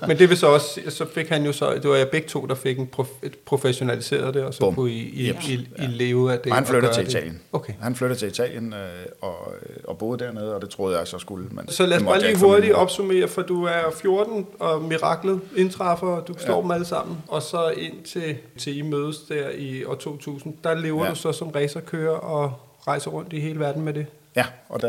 Men 0.08 0.18
det 0.18 0.28
vil 0.28 0.36
så 0.36 0.46
også, 0.46 0.80
så 0.88 1.06
fik 1.14 1.28
han 1.28 1.44
jo 1.46 1.52
så, 1.52 1.74
det 1.74 1.90
var 1.90 1.96
jeg 1.96 2.08
begge 2.08 2.28
to, 2.28 2.46
der 2.46 2.54
fik 2.54 2.78
en 2.78 2.86
prof, 2.86 3.08
et 3.22 3.38
professionaliseret 3.38 4.34
det, 4.34 4.42
og 4.44 4.54
så 4.54 4.60
Bum. 4.60 4.74
kunne 4.74 4.90
I, 4.90 4.98
I, 4.98 5.28
Jeps. 5.28 5.48
I, 5.48 5.52
I 5.78 5.86
leve 5.86 6.32
af 6.32 6.38
det. 6.38 6.50
og 6.52 6.56
han 6.56 6.64
og 6.64 6.68
flyttede 6.68 6.94
til 6.94 7.02
det. 7.04 7.08
Italien. 7.10 7.40
Okay. 7.52 7.72
Han 7.80 7.94
flyttede 7.94 8.18
til 8.20 8.28
Italien 8.28 8.72
øh, 8.72 8.78
og, 9.20 9.54
og 9.84 9.98
boede 9.98 10.24
dernede, 10.24 10.54
og 10.54 10.60
det 10.62 10.70
troede 10.70 10.98
jeg 10.98 11.06
så 11.08 11.18
skulle. 11.18 11.48
Men 11.50 11.68
Så 11.68 11.86
lad 11.86 11.96
os 11.96 12.02
bare 12.02 12.18
lige 12.18 12.28
ikke 12.28 12.40
hurtigt 12.40 12.74
opsummere, 12.74 13.28
for 13.28 13.42
du 13.42 13.64
er 13.64 13.82
14, 14.02 14.46
og 14.58 14.82
miraklet 14.82 15.40
indtræffer, 15.56 16.06
og 16.06 16.28
du 16.28 16.34
slår 16.38 16.56
Ja. 16.56 16.62
dem 16.62 16.70
alle 16.70 16.86
sammen. 16.86 17.18
Og 17.28 17.42
så 17.42 17.68
ind 17.76 18.02
til, 18.04 18.36
til 18.58 18.78
I 18.78 18.82
mødes 18.82 19.18
der 19.18 19.48
i 19.50 19.69
år 19.86 19.94
2000, 19.94 20.54
der 20.64 20.74
lever 20.74 21.04
Ja. 21.04 21.10
du 21.10 21.16
så 21.16 21.32
som 21.32 21.48
racerkører 21.48 22.16
og 22.16 22.52
rejser 22.86 23.10
rundt 23.10 23.32
i 23.32 23.40
hele 23.40 23.60
verden 23.60 23.82
med 23.82 23.94
det. 23.94 24.06
Ja, 24.36 24.44
og 24.68 24.82
da 24.82 24.88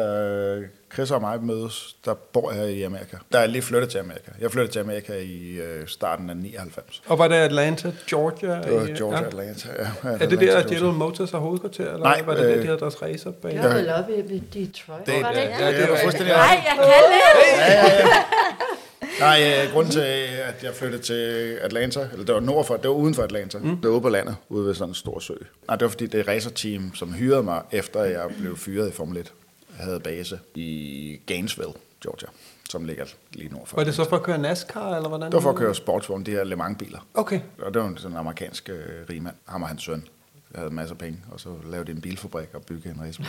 Chris 0.94 1.12
og 1.12 1.22
mig 1.22 1.44
mødes, 1.44 1.96
der 2.06 2.14
bor 2.14 2.52
jeg 2.52 2.70
i 2.72 2.84
Amerika. 2.84 3.18
Der 3.32 3.40
er 3.40 3.46
lige 3.48 3.62
flyttet 3.62 3.90
til 3.90 3.98
Amerika. 3.98 4.32
Jeg 4.42 4.52
flyttede 4.52 4.74
til 4.74 4.80
Amerika 4.80 5.14
i 5.14 5.58
øh, 5.58 5.88
starten 5.88 6.30
af 6.30 6.38
99. 6.38 7.02
Og 7.08 7.20
var 7.20 7.28
det 7.28 7.36
Atlanta, 7.36 7.92
Georgia? 8.10 8.56
Det 8.62 8.74
var 8.76 8.86
i- 8.88 8.92
Georgia, 8.92 9.20
ja. 9.20 9.26
Atlanta. 9.28 9.70
Ja, 9.80 10.10
Er 10.10 10.18
det 10.18 10.22
Atlanta, 10.34 10.46
der. 10.62 10.68
General 10.68 10.94
Motors 10.94 11.32
har 11.32 11.38
hovedkvarter, 11.40 11.84
eller 11.86 12.00
Nej, 12.04 12.22
var 12.26 12.34
det 12.34 12.44
der, 12.44 12.52
øh, 12.52 12.60
de 12.62 12.66
havde 12.66 12.80
deres 12.80 13.02
racerbane? 13.02 13.62
Jeg 13.62 13.72
er 13.72 13.76
vel 13.76 13.90
oppe 13.94 14.16
i- 14.16 14.30
ved 14.34 14.42
Detroit. 14.54 15.06
Det- 15.06 15.24
var 15.24 15.32
det 15.32 15.38
ja, 15.38 15.44
det 15.44 15.60
er 15.62 15.68
jo 15.68 15.72
rigtigt. 15.82 16.02
fuldstændig 16.04 16.36
Nej, 16.36 16.64
jeg 16.66 16.74
kan 16.76 16.84
det! 16.84 18.08
Nej, 19.20 19.64
øh, 19.66 19.74
grunden 19.74 19.92
til, 19.92 20.00
at 20.00 20.64
jeg 20.64 20.74
flyttede 20.76 21.04
til 21.04 21.54
Atlanta, 21.62 22.08
eller 22.12 22.26
det 22.26 22.36
var 22.36 22.42
nord 22.42 22.66
for, 22.66 22.78
det 22.78 22.88
var 22.90 22.96
uden 22.96 23.14
for 23.14 23.24
Atlanta, 23.24 23.58
mm. 23.58 23.76
det 23.78 23.84
var 23.84 23.90
ude 23.90 24.02
på 24.02 24.10
landet, 24.10 24.36
ude 24.50 24.66
ved 24.66 24.74
sådan 24.74 24.90
en 24.90 24.96
stor 24.96 25.20
sø. 25.20 25.34
Nej, 25.68 25.76
det 25.76 25.86
var 25.86 25.90
fordi 25.90 26.06
det 26.08 26.20
er 26.20 26.28
racerteam, 26.28 26.96
som 26.96 27.14
hyrede 27.14 27.44
mig, 27.44 27.62
efter 27.72 28.04
jeg 28.04 28.30
blev 28.40 28.58
fyret 28.58 28.90
i 28.90 28.92
Formel 28.92 29.18
1, 29.18 29.34
havde 29.76 30.00
base 30.00 30.40
i 30.56 31.20
Gainesville, 31.26 31.74
Georgia, 32.04 32.28
som 32.70 32.86
ligger 32.86 33.06
lige 33.34 33.50
nord 33.54 33.68
for. 33.68 33.78
Var 33.78 33.84
det 33.84 33.96
så 33.96 34.10
for 34.10 34.16
at 34.16 34.24
køre 34.24 34.38
NASCAR, 34.38 34.96
eller 34.96 35.10
hvordan? 35.10 35.26
Det 35.26 35.34
var 35.34 35.42
for 35.42 35.50
at 35.50 35.56
køre 35.56 35.76
sportsvogn, 35.76 36.24
de 36.24 36.32
her 36.32 36.44
Le 36.44 36.56
Mans-biler. 36.56 37.08
Okay. 37.14 37.40
Og 37.62 37.74
det 37.74 37.82
var 37.82 37.88
en 37.88 37.98
sådan 37.98 38.18
amerikansk 38.18 38.70
øh, 38.70 38.76
rigmand, 39.10 39.36
ham 39.46 39.62
og 39.62 39.68
hans 39.68 39.84
søn. 39.84 40.08
Jeg 40.54 40.60
havde 40.60 40.74
masser 40.74 40.94
af 40.94 41.00
penge, 41.00 41.20
og 41.32 41.40
så 41.40 41.50
lavede 41.70 41.88
de 41.88 41.92
en 41.92 42.02
bilfabrik 42.02 42.48
og 42.54 42.62
byggede 42.62 42.96
en 42.96 43.02
racebil, 43.02 43.28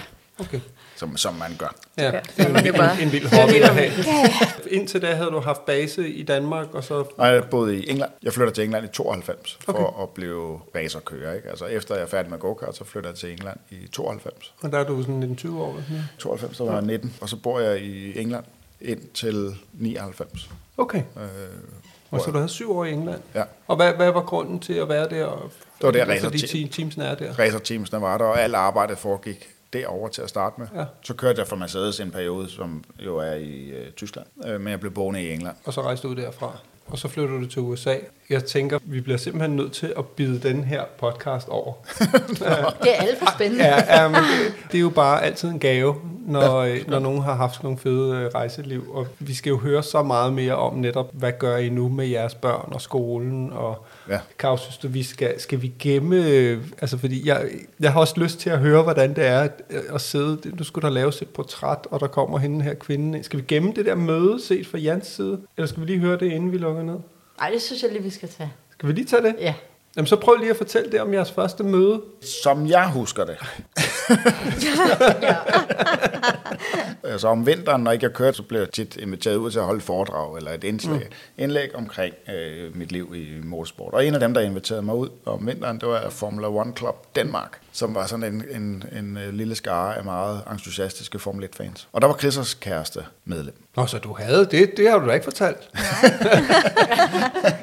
okay. 0.48 0.60
som, 0.96 1.16
som 1.16 1.34
man 1.34 1.50
gør. 1.58 1.74
Ja, 1.98 2.04
Ja, 2.04 2.10
det 2.10 2.20
er 2.46 2.60
kan 2.62 2.74
en, 2.74 2.80
en, 3.00 3.06
en 3.06 3.12
vild 3.12 3.26
hobby 3.40 3.52
at 3.52 3.68
have. 3.74 3.90
Indtil 4.70 5.02
da 5.02 5.14
havde 5.14 5.30
du 5.30 5.40
haft 5.40 5.64
base 5.66 6.08
i 6.08 6.22
Danmark, 6.22 6.66
og 6.74 6.84
så... 6.84 7.04
Og 7.16 7.26
jeg 7.28 7.44
boede 7.50 7.76
i 7.76 7.90
England. 7.90 8.10
Jeg 8.22 8.32
flyttede 8.32 8.54
til 8.56 8.64
England 8.64 8.84
i 8.84 8.88
92 8.88 9.58
for 9.64 9.72
Okay. 9.72 10.02
at 10.02 10.08
blive 10.08 10.60
racerkører. 10.74 11.34
Ikke? 11.34 11.48
Altså 11.48 11.64
efter 11.66 11.94
jeg 11.94 12.02
er 12.02 12.06
færdig 12.06 12.30
med 12.30 12.38
go-kart, 12.38 12.76
så 12.76 12.84
flytter 12.84 13.10
jeg 13.10 13.16
til 13.18 13.32
England 13.32 13.56
i 13.70 13.88
92. 13.92 14.54
Og 14.62 14.72
der 14.72 14.78
er 14.78 14.84
du 14.84 15.02
sådan 15.02 15.36
19-20 15.44 15.50
år. 15.56 15.68
eller 15.70 15.82
sådan 15.82 15.96
noget. 15.96 16.08
92, 16.18 16.56
så 16.56 16.64
var 16.64 16.72
jeg 16.72 16.82
19, 16.82 17.14
og 17.20 17.28
så 17.28 17.36
bor 17.36 17.60
jeg 17.60 17.80
i 17.80 18.18
England 18.20 18.44
indtil 18.80 19.54
99. 19.72 20.50
Okay. 20.76 20.98
Øh, 21.16 21.22
Og 22.10 22.20
så 22.20 22.30
du 22.30 22.36
havde 22.36 22.48
syv 22.48 22.76
år 22.76 22.84
i 22.84 22.92
England. 22.92 23.20
Ja. 23.34 23.42
Og 23.68 23.76
hvad, 23.76 23.92
hvad 23.92 24.10
var 24.10 24.22
grunden 24.22 24.60
til 24.60 24.72
at 24.72 24.88
være 24.88 25.08
der? 25.08 25.24
Og, 25.24 25.50
Det 25.78 25.86
var 25.86 25.90
der, 25.92 26.20
fordi 26.20 26.38
racer- 26.38 26.46
te- 26.46 26.68
teamsene 26.68 27.04
er 27.04 27.14
der. 27.14 27.38
racerteamsene 27.38 28.00
var 28.00 28.18
der, 28.18 28.24
og 28.24 28.40
alt 28.42 28.54
arbejdet 28.54 28.98
foregik 28.98 29.48
derover 29.72 30.08
til 30.08 30.22
at 30.22 30.28
starte 30.28 30.60
med. 30.60 30.66
Ja. 30.76 30.84
Så 31.02 31.14
kørte 31.14 31.38
jeg 31.40 31.46
for 31.48 31.56
Mercedes 31.56 32.00
en 32.00 32.10
periode, 32.10 32.50
som 32.50 32.84
jo 32.98 33.16
er 33.16 33.32
i 33.32 33.68
øh, 33.70 33.90
Tyskland, 33.90 34.26
øh, 34.46 34.60
men 34.60 34.70
jeg 34.70 34.80
blev 34.80 34.92
boende 34.92 35.22
i 35.22 35.32
England. 35.32 35.56
Og 35.64 35.72
så 35.72 35.82
rejste 35.82 36.06
du 36.08 36.12
ud 36.12 36.16
derfra. 36.16 36.56
og 36.86 36.98
så 36.98 37.08
flytter 37.08 37.38
du 37.38 37.46
til 37.46 37.62
USA. 37.62 37.96
Jeg 38.30 38.44
tænker, 38.44 38.78
vi 38.84 39.00
bliver 39.00 39.18
simpelthen 39.18 39.56
nødt 39.56 39.72
til 39.72 39.94
at 39.98 40.06
bide 40.06 40.48
den 40.48 40.64
her 40.64 40.84
podcast 40.98 41.48
over. 41.48 41.72
Det 42.82 42.96
er 42.96 43.02
alt 43.02 43.18
for 43.18 43.32
spændende. 43.34 43.64
Ja, 43.64 44.08
det, 44.08 44.16
det 44.72 44.78
er 44.78 44.80
jo 44.82 44.90
bare 44.90 45.22
altid 45.22 45.48
en 45.48 45.58
gave, 45.58 45.94
når, 46.26 46.62
ja, 46.64 46.78
når 46.88 46.98
nogen 46.98 47.22
har 47.22 47.34
haft 47.34 47.62
nogle 47.62 47.78
fede 47.78 48.16
øh, 48.16 48.26
rejseliv. 48.26 48.90
Og 48.94 49.06
vi 49.18 49.34
skal 49.34 49.50
jo 49.50 49.56
høre 49.56 49.82
så 49.82 50.02
meget 50.02 50.32
mere 50.32 50.54
om 50.56 50.74
netop, 50.74 51.10
hvad 51.12 51.32
gør 51.38 51.56
I 51.56 51.68
nu 51.68 51.88
med 51.88 52.06
jeres 52.06 52.34
børn 52.34 52.68
og 52.72 52.80
skolen? 52.80 53.52
Og 53.52 53.84
Ja. 54.08 54.18
Kav, 54.38 54.58
synes 54.58 54.76
du, 54.78 54.88
vi 54.88 55.02
skal, 55.02 55.40
skal 55.40 55.62
vi 55.62 55.72
gemme... 55.78 56.16
øh, 56.26 56.58
Altså, 56.80 56.98
fordi 56.98 57.28
jeg, 57.28 57.44
jeg 57.80 57.92
har 57.92 58.00
også 58.00 58.14
lyst 58.20 58.38
til 58.38 58.50
at 58.50 58.58
høre, 58.58 58.82
hvordan 58.82 59.14
det 59.16 59.26
er 59.26 59.40
at, 59.40 59.62
at 59.94 60.00
sidde... 60.00 60.38
Nu 60.58 60.64
skulle 60.64 60.82
der 60.88 60.94
laves 60.94 61.22
et 61.22 61.28
portræt, 61.28 61.78
og 61.90 62.00
der 62.00 62.06
kommer 62.06 62.38
hende 62.38 62.64
her 62.64 62.74
kvinde. 62.74 63.16
ind. 63.18 63.24
Skal 63.24 63.38
vi 63.38 63.44
gemme 63.48 63.72
det 63.76 63.86
der 63.86 63.94
møde 63.94 64.42
set 64.42 64.66
fra 64.66 64.78
Jans 64.78 65.06
side? 65.06 65.40
Eller 65.56 65.68
skal 65.68 65.80
vi 65.80 65.86
lige 65.86 65.98
høre 65.98 66.18
det, 66.18 66.32
inden 66.32 66.52
vi 66.52 66.56
lukker 66.58 66.82
ned? 66.82 66.96
Nej, 67.40 67.50
det 67.50 67.62
synes 67.62 67.82
jeg 67.82 67.92
lige, 67.92 68.02
vi 68.02 68.10
skal 68.10 68.28
tage. 68.28 68.52
Skal 68.72 68.88
vi 68.88 68.92
lige 68.94 69.06
tage 69.06 69.22
det? 69.22 69.34
Ja. 69.40 69.54
Jamen, 69.96 70.06
så 70.06 70.16
prøv 70.16 70.34
lige 70.36 70.50
at 70.50 70.56
fortælle 70.56 70.92
det 70.92 71.00
om 71.00 71.14
jeres 71.14 71.30
første 71.32 71.64
møde. 71.64 72.00
Som 72.42 72.66
jeg 72.66 72.90
husker 72.90 73.24
det. 73.24 73.36
altså 77.04 77.28
om 77.34 77.46
vinteren, 77.46 77.82
når 77.82 77.92
ikke 77.92 78.04
jeg 78.04 78.12
kørte, 78.12 78.36
så 78.36 78.42
blev 78.42 78.60
jeg 78.60 78.70
tit 78.70 78.96
inviteret 78.96 79.36
ud 79.36 79.50
til 79.50 79.58
at 79.58 79.64
holde 79.64 79.80
foredrag 79.80 80.36
eller 80.36 80.50
et 80.50 80.64
indslag, 80.64 81.08
mm. 81.10 81.42
indlæg 81.42 81.74
omkring 81.74 82.14
øh, 82.34 82.76
mit 82.76 82.92
liv 82.92 83.14
i 83.16 83.40
motorsport. 83.44 83.94
Og 83.94 84.06
en 84.06 84.14
af 84.14 84.20
dem, 84.20 84.34
der 84.34 84.40
inviterede 84.40 84.82
mig 84.82 84.94
ud 84.94 85.08
om 85.26 85.46
vinteren, 85.46 85.80
det 85.80 85.88
var 85.88 86.10
Formula 86.10 86.46
One 86.46 86.72
Club 86.76 87.06
Danmark, 87.16 87.61
som 87.72 87.94
var 87.94 88.06
sådan 88.06 88.24
en, 88.34 88.44
en, 88.50 88.84
en, 88.98 89.16
øh, 89.16 89.32
lille 89.34 89.54
skare 89.54 89.96
af 89.96 90.04
meget 90.04 90.40
entusiastiske 90.52 91.18
Formel 91.18 91.44
1-fans. 91.54 91.88
Og 91.92 92.00
der 92.02 92.06
var 92.08 92.14
Chris' 92.14 92.58
kæreste 92.60 93.04
medlem. 93.24 93.54
Nå, 93.76 93.86
så 93.86 93.98
du 93.98 94.16
havde 94.18 94.48
det. 94.50 94.76
Det 94.76 94.90
har 94.90 94.98
du 94.98 95.08
da 95.08 95.12
ikke 95.12 95.24
fortalt. 95.24 95.58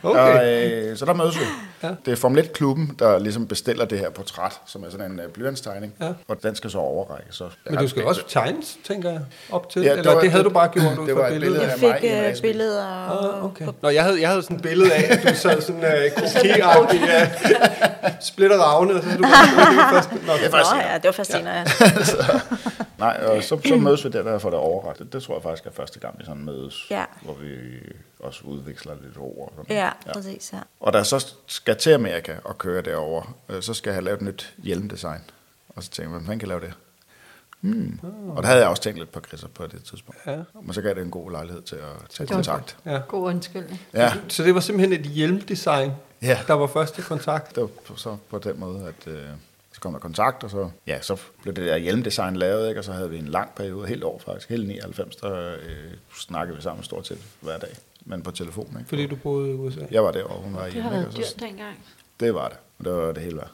Og, 0.03 0.11
okay. 0.11 0.83
øh, 0.91 0.97
så 0.97 1.05
der 1.05 1.13
mødes 1.13 1.39
vi. 1.39 1.43
Ja. 1.83 1.89
Det 2.05 2.11
er 2.11 2.15
Formel 2.15 2.43
1-klubben, 2.43 2.95
der 2.99 3.19
ligesom 3.19 3.47
bestiller 3.47 3.85
det 3.85 3.99
her 3.99 4.09
portræt, 4.09 4.59
som 4.65 4.83
er 4.83 4.89
sådan 4.89 5.11
en 5.11 5.19
uh, 5.19 5.25
blyantstegning. 5.33 5.93
Ja. 6.01 6.09
Og 6.27 6.43
den 6.43 6.55
skal 6.55 6.69
så 6.71 6.77
overrækkes. 6.77 7.35
Så 7.35 7.43
Men 7.69 7.79
du 7.79 7.87
skal 7.87 8.03
også 8.05 8.21
tegnes, 8.29 8.77
tænker 8.87 9.09
jeg, 9.11 9.19
op 9.51 9.69
til. 9.69 9.81
Ja, 9.81 9.89
det 9.91 9.97
Eller 9.97 10.03
det, 10.09 10.15
var- 10.15 10.21
det 10.21 10.31
havde 10.31 10.43
det- 10.43 10.49
du 10.49 10.53
bare 10.53 10.67
gjort 10.67 10.97
ud 10.99 11.07
det 11.07 11.13
fra 11.15 11.21
var 11.21 11.27
et 11.27 11.33
billedet. 11.33 11.41
billede 11.41 11.61
Jeg 11.63 11.71
af 11.93 12.01
mig 12.01 12.03
i 12.03 12.07
en 12.07 12.23
øh, 12.23 12.29
racerbil. 12.29 12.41
billeder 12.51 12.85
Ah, 12.85 13.45
okay. 13.45 13.67
Nå, 13.81 13.89
jeg 13.89 14.03
havde, 14.03 14.21
jeg 14.21 14.29
havde 14.29 14.41
sådan 14.43 14.55
et 14.57 14.61
billede 14.63 14.93
af, 14.93 15.13
at 15.17 15.23
du 15.23 15.35
sad 15.35 15.61
sådan 15.61 15.81
uh, 15.93 16.23
kopiagtig, 16.23 17.01
ja, 17.07 17.29
splitter 18.31 18.57
ravne, 18.57 18.93
og 18.95 19.01
så 19.03 19.09
havde 19.09 19.23
du 19.23 19.27
bare 19.27 19.98
Nå, 20.11 20.33
Det 20.33 20.45
er 20.45 20.45
Nå 20.45 20.57
faktisk 20.57 20.75
ja, 20.75 20.93
det 20.95 21.03
var 21.05 21.11
først 21.11 21.31
senere, 21.31 21.53
ja. 21.53 21.65
Nej, 23.05 23.19
og 23.27 23.43
så, 23.43 23.59
så 23.65 23.75
mødes 23.87 24.05
vi 24.05 24.09
der, 24.09 24.23
der 24.23 24.39
får 24.39 24.49
det 24.49 24.59
overrettet. 24.59 25.13
Det 25.13 25.23
tror 25.23 25.33
jeg 25.35 25.43
faktisk 25.43 25.65
er 25.65 25.71
første 25.71 25.99
gang, 25.99 26.19
vi 26.19 26.25
sådan 26.25 26.45
mødes, 26.45 26.85
Ja. 26.91 27.05
hvor 27.21 27.33
vi 27.33 27.47
også 28.19 28.41
udveksler 28.43 28.93
lidt 29.03 29.17
ord. 29.17 29.53
Og, 29.57 29.65
sådan. 29.65 29.75
Ja, 29.77 30.13
præcis, 30.13 30.49
ja. 30.53 30.59
og 30.79 30.93
da 30.93 30.97
jeg 30.97 31.05
så 31.05 31.33
skal 31.47 31.77
til 31.77 31.89
Amerika 31.91 32.35
og 32.43 32.57
køre 32.57 32.81
derover, 32.81 33.35
øh, 33.49 33.61
så 33.61 33.73
skal 33.73 33.89
jeg 33.89 33.95
have 33.95 34.05
lavet 34.05 34.17
et 34.21 34.25
nyt 34.25 34.53
hjelmdesign. 34.63 35.21
Og 35.69 35.83
så 35.83 35.89
tænkte 35.89 36.13
jeg, 36.15 36.21
hvem 36.25 36.39
kan 36.39 36.47
lave 36.47 36.59
det? 36.61 36.73
Hmm. 37.61 37.99
Og 38.35 38.43
der 38.43 38.47
havde 38.49 38.61
jeg 38.61 38.69
også 38.69 38.83
tænkt 38.83 38.99
lidt 38.99 39.11
på 39.11 39.19
Chris 39.27 39.45
på 39.55 39.67
det 39.67 39.83
tidspunkt. 39.83 40.21
Ja. 40.27 40.37
Men 40.61 40.73
så 40.73 40.81
gav 40.81 40.95
det 40.95 41.01
en 41.03 41.11
god 41.11 41.31
lejlighed 41.31 41.61
til 41.61 41.75
at 41.75 41.81
tage 42.09 42.29
var 42.29 42.35
kontakt. 42.35 42.77
Ja. 42.85 42.99
God 43.07 43.23
undskyldning. 43.27 43.81
Ja, 43.93 44.13
Så 44.27 44.43
det 44.43 44.55
var 44.55 44.59
simpelthen 44.61 44.99
et 44.99 45.05
hjelmdesign, 45.05 45.91
Ja. 46.21 46.39
der 46.47 46.53
var 46.53 46.67
første 46.67 47.01
kontakt. 47.01 47.55
det 47.55 47.63
var 47.89 47.95
så 47.95 48.17
på 48.29 48.37
den 48.37 48.59
måde, 48.59 48.87
at 48.87 49.11
øh, 49.13 49.23
så 49.79 49.81
kom 49.83 49.93
der 49.93 49.99
kontakt, 49.99 50.43
og 50.43 50.49
så, 50.49 50.69
ja, 50.87 51.01
så 51.01 51.17
blev 51.41 51.53
det 51.55 51.65
der 51.65 51.77
hjelmdesign 51.77 52.35
lavet, 52.35 52.67
ikke? 52.69 52.79
og 52.81 52.83
så 52.83 52.91
havde 52.91 53.09
vi 53.09 53.17
en 53.17 53.27
lang 53.27 53.55
periode, 53.55 53.87
helt 53.87 54.03
år 54.03 54.21
faktisk, 54.25 54.49
hele 54.49 54.67
99, 54.67 55.15
der 55.15 55.51
øh, 55.53 55.57
snakkede 56.15 56.55
vi 56.57 56.61
sammen 56.63 56.83
stort 56.83 57.07
set 57.07 57.17
hver 57.41 57.57
dag, 57.57 57.69
men 58.05 58.21
på 58.23 58.31
telefon. 58.31 58.75
Ikke? 58.79 58.89
Fordi 58.89 59.07
du 59.07 59.15
boede 59.15 59.49
i 59.49 59.53
USA. 59.53 59.79
Jeg 59.91 60.03
var 60.03 60.11
der, 60.11 60.23
og 60.23 60.41
hun 60.43 60.55
var 60.55 60.63
Det 60.63 60.73
hjemme. 60.73 60.89
har 60.89 60.97
ikke? 60.97 61.05
været 61.09 61.17
Og 61.19 61.25
så- 61.25 61.33
dyrt 61.39 61.49
dengang. 61.49 61.77
Det 62.19 62.33
var 62.33 62.47
det. 62.47 62.57
Det 62.85 62.93
var 62.93 63.11
det 63.11 63.23
hele 63.23 63.37
værd. 63.37 63.49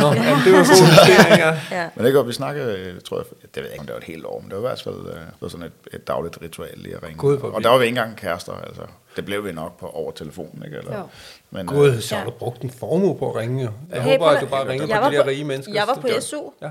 Nå, 0.00 0.06
ja, 0.06 0.12
det 0.44 0.52
var 0.52 0.58
en 0.60 0.66
god 0.66 0.78
investering, 0.82 1.38
ja. 1.38 1.60
ja. 1.82 1.88
Men 1.96 2.04
det 2.04 2.12
går, 2.14 2.22
vi 2.22 2.32
snakkede, 2.32 2.78
øh, 2.78 3.00
tror 3.00 3.16
jeg, 3.18 3.26
det 3.42 3.56
ved 3.56 3.62
jeg 3.62 3.72
ikke, 3.72 3.80
om 3.80 3.86
det 3.86 3.92
var 3.92 3.98
et 4.00 4.04
helt 4.06 4.24
år, 4.24 4.40
men 4.40 4.50
det 4.50 4.56
var 4.56 4.62
i 4.62 4.68
hvert 4.68 4.82
fald 4.82 4.94
øh, 5.06 5.14
det 5.14 5.26
var 5.40 5.48
sådan 5.48 5.66
et, 5.66 5.72
et 5.94 6.06
dagligt 6.06 6.38
ritual 6.42 6.74
lige 6.76 6.96
at 6.96 7.02
ringe. 7.02 7.20
Hvor 7.38 7.50
og 7.50 7.62
der 7.62 7.68
var 7.70 7.78
vi 7.78 7.84
ikke 7.84 7.98
engang 7.98 8.16
kærester, 8.16 8.52
altså. 8.52 8.82
Det 9.16 9.24
blev 9.24 9.44
vi 9.44 9.52
nok 9.52 9.78
på 9.80 9.86
over 9.86 10.12
telefonen, 10.12 10.62
ikke? 10.64 10.76
Eller, 10.76 10.98
Jo. 10.98 11.02
Men, 11.50 11.66
Gud, 11.66 12.00
så 12.00 12.14
har 12.16 12.24
du 12.24 12.30
brugt 12.30 12.62
en 12.62 12.70
formue 12.70 13.18
på 13.18 13.30
at 13.30 13.36
ringe. 13.36 13.70
Jeg 13.92 14.02
Hey, 14.02 14.12
håber, 14.12 14.26
at 14.26 14.40
du 14.40 14.46
bare 14.46 14.68
ringer 14.68 14.86
på 15.02 15.10
de 15.10 15.16
der 15.16 15.26
rige 15.26 15.44
mennesker. 15.44 15.74
Jeg 15.74 15.84
var 15.86 15.94
på 15.94 16.06
Det 16.06 16.14
var- 16.14 16.20
SU. 16.20 16.50
Ja. 16.62 16.68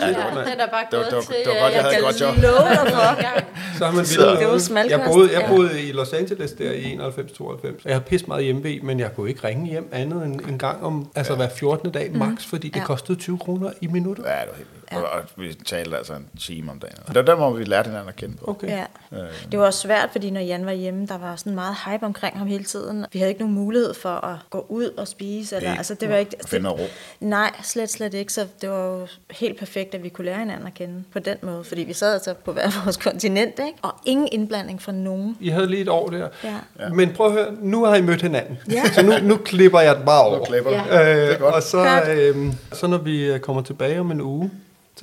Ja, 0.00 0.50
den 0.50 0.60
er 0.60 0.66
bare 0.70 0.86
Det 0.90 0.98
var- 0.98 0.98
gået 0.98 1.06
det 1.06 1.14
var- 1.16 1.20
til... 1.22 1.34
det 1.44 1.46
var 1.46 1.60
godt, 1.62 1.72
jeg 1.74 1.78
øh, 1.78 1.84
havde 1.84 1.94
kan 1.94 2.02
godt 2.02 2.20
job. 2.20 2.36
love 2.36 2.68
dig 2.68 2.92
for. 2.92 3.42
Så 3.78 3.84
har 3.86 3.92
man 3.92 4.06
Så- 4.06 4.26
vildt 4.26 4.40
Det 4.40 4.48
var 4.48 4.58
smalkost, 4.58 4.90
jeg 4.90 5.10
boede, 5.12 5.32
jeg 5.32 5.40
ja. 5.40 5.48
boede 5.48 5.82
i 5.82 5.92
Los 5.92 6.12
Angeles 6.12 6.52
der 6.52 6.72
i 6.72 6.84
91-92. 6.96 7.82
Jeg 7.84 7.94
havde 7.94 8.04
pisse 8.04 8.26
meget 8.26 8.44
hjemme 8.44 8.78
men 8.82 9.00
jeg 9.00 9.10
kunne 9.16 9.28
ikke 9.28 9.48
ringe 9.48 9.70
hjem 9.70 9.88
andet 9.92 10.24
end 10.26 10.40
en 10.48 10.58
gang 10.58 10.84
om, 10.84 11.10
altså 11.14 11.34
hver 11.34 11.48
14. 11.48 11.90
dag 11.90 12.10
max, 12.16 12.46
fordi 12.46 12.68
det 12.68 12.76
Ja. 12.80 12.84
kostede 12.84 13.18
20 13.18 13.38
kroner 13.38 13.70
i 13.80 13.86
minuttet. 13.86 14.24
Ja, 14.24 14.30
det 14.30 14.48
var 14.50 14.56
helt 14.56 14.68
vildt. 14.94 15.06
Og, 15.06 15.12
og 15.12 15.22
vi 15.36 15.54
talte 15.54 15.96
altså 15.96 16.12
en 16.14 16.26
time 16.40 16.70
om 16.70 16.78
dagen. 16.78 16.96
Det 17.08 17.14
var 17.14 17.22
der, 17.22 17.34
hvor 17.34 17.50
vi 17.50 17.64
lærte 17.64 17.86
hinanden 17.86 18.08
at 18.08 18.16
kende 18.16 18.36
på. 18.36 18.44
Okay. 18.50 18.68
Ja. 18.68 18.84
Øh, 19.12 19.18
Det 19.52 19.58
var 19.58 19.66
også 19.66 19.78
svært, 19.80 20.08
fordi 20.12 20.30
når 20.30 20.40
Jan 20.40 20.66
var 20.66 20.72
hjemme, 20.72 21.06
der 21.06 21.18
var 21.18 21.36
sådan 21.36 21.54
meget 21.54 21.76
hype 21.86 22.06
omkring 22.06 22.38
ham 22.38 22.46
hele 22.46 22.64
tiden. 22.64 23.06
Vi 23.12 23.18
havde 23.18 23.28
ikke 23.30 23.40
nogen 23.40 23.54
mulighed 23.54 23.94
for 23.94 24.08
at 24.24 24.36
gå 24.50 24.66
ud 24.68 24.88
og 24.96 25.08
spise. 25.08 25.56
Eller, 25.56 25.74
altså, 25.76 25.94
det 25.94 26.08
var 26.08 26.16
ikke, 26.16 26.36
finde 26.46 26.62
noget 26.62 26.80
ro. 26.80 26.84
Nej, 27.20 27.50
slet, 27.62 27.90
slet 27.90 28.14
ikke. 28.14 28.32
Så 28.32 28.46
det 28.60 28.70
var 28.70 28.86
jo 28.86 29.06
helt 29.30 29.58
perfekt, 29.58 29.94
at 29.94 30.02
vi 30.02 30.08
kunne 30.08 30.24
lære 30.24 30.38
hinanden 30.38 30.66
at 30.66 30.74
kende 30.74 31.04
på 31.12 31.18
den 31.18 31.36
måde. 31.42 31.64
Fordi 31.64 31.82
vi 31.82 31.92
sad 31.92 32.14
altså 32.14 32.34
på 32.34 32.52
hver 32.52 32.68
vores 32.84 32.96
kontinent, 32.96 33.58
ikke? 33.58 33.78
Og 33.82 33.94
ingen 34.04 34.28
indblanding 34.32 34.82
fra 34.82 34.92
nogen. 34.92 35.36
I 35.40 35.48
havde 35.48 35.66
lige 35.66 35.82
et 35.82 35.88
år 35.88 36.08
der. 36.08 36.28
Ja. 36.44 36.54
Ja. 36.80 36.88
Men 36.88 37.12
prøv 37.12 37.26
at 37.26 37.32
høre, 37.32 37.52
nu 37.60 37.84
har 37.84 37.94
I 37.94 38.02
mødt 38.02 38.22
hinanden. 38.22 38.58
Ja. 38.70 38.84
Så 38.92 39.02
nu, 39.02 39.12
nu 39.22 39.36
klipper 39.36 39.80
jeg 39.80 39.96
det 39.96 40.04
bare 40.04 40.22
over. 40.24 40.38
Nu 40.38 40.44
klipper 40.44 40.70
Ja. 40.70 40.78
du. 40.78 40.84
Det 40.88 41.22
er 41.26 41.32
Øh, 41.32 41.40
godt. 41.40 41.54
og 41.54 41.62
så, 41.62 42.02
øh, 42.10 42.52
så 42.72 42.86
når 42.86 42.98
vi 42.98 43.24
øh, 43.24 43.40
kommer 43.40 43.62
tilbage 43.62 44.00
om 44.00 44.10
en 44.10 44.20
uge, 44.20 44.50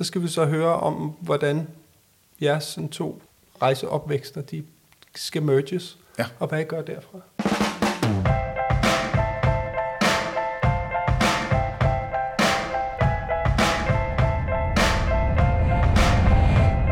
så 0.00 0.04
skal 0.04 0.22
vi 0.22 0.28
så 0.28 0.44
høre 0.46 0.74
om, 0.74 1.16
hvordan 1.20 1.68
jeres 2.42 2.64
sådan 2.64 2.88
to 2.88 3.22
rejseopvækster, 3.62 4.40
de 4.40 4.64
skal 5.14 5.42
merges, 5.42 5.98
Ja. 6.18 6.24
og 6.38 6.48
hvad 6.48 6.60
I 6.60 6.64
gør 6.64 6.82
derfra. 6.82 7.18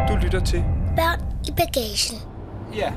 Du 0.09 0.17
lytter 0.17 0.41
til 0.41 0.65
Børn 0.97 1.21
i 1.49 1.51
bagagen. 1.51 2.19
Ja, 2.77 2.93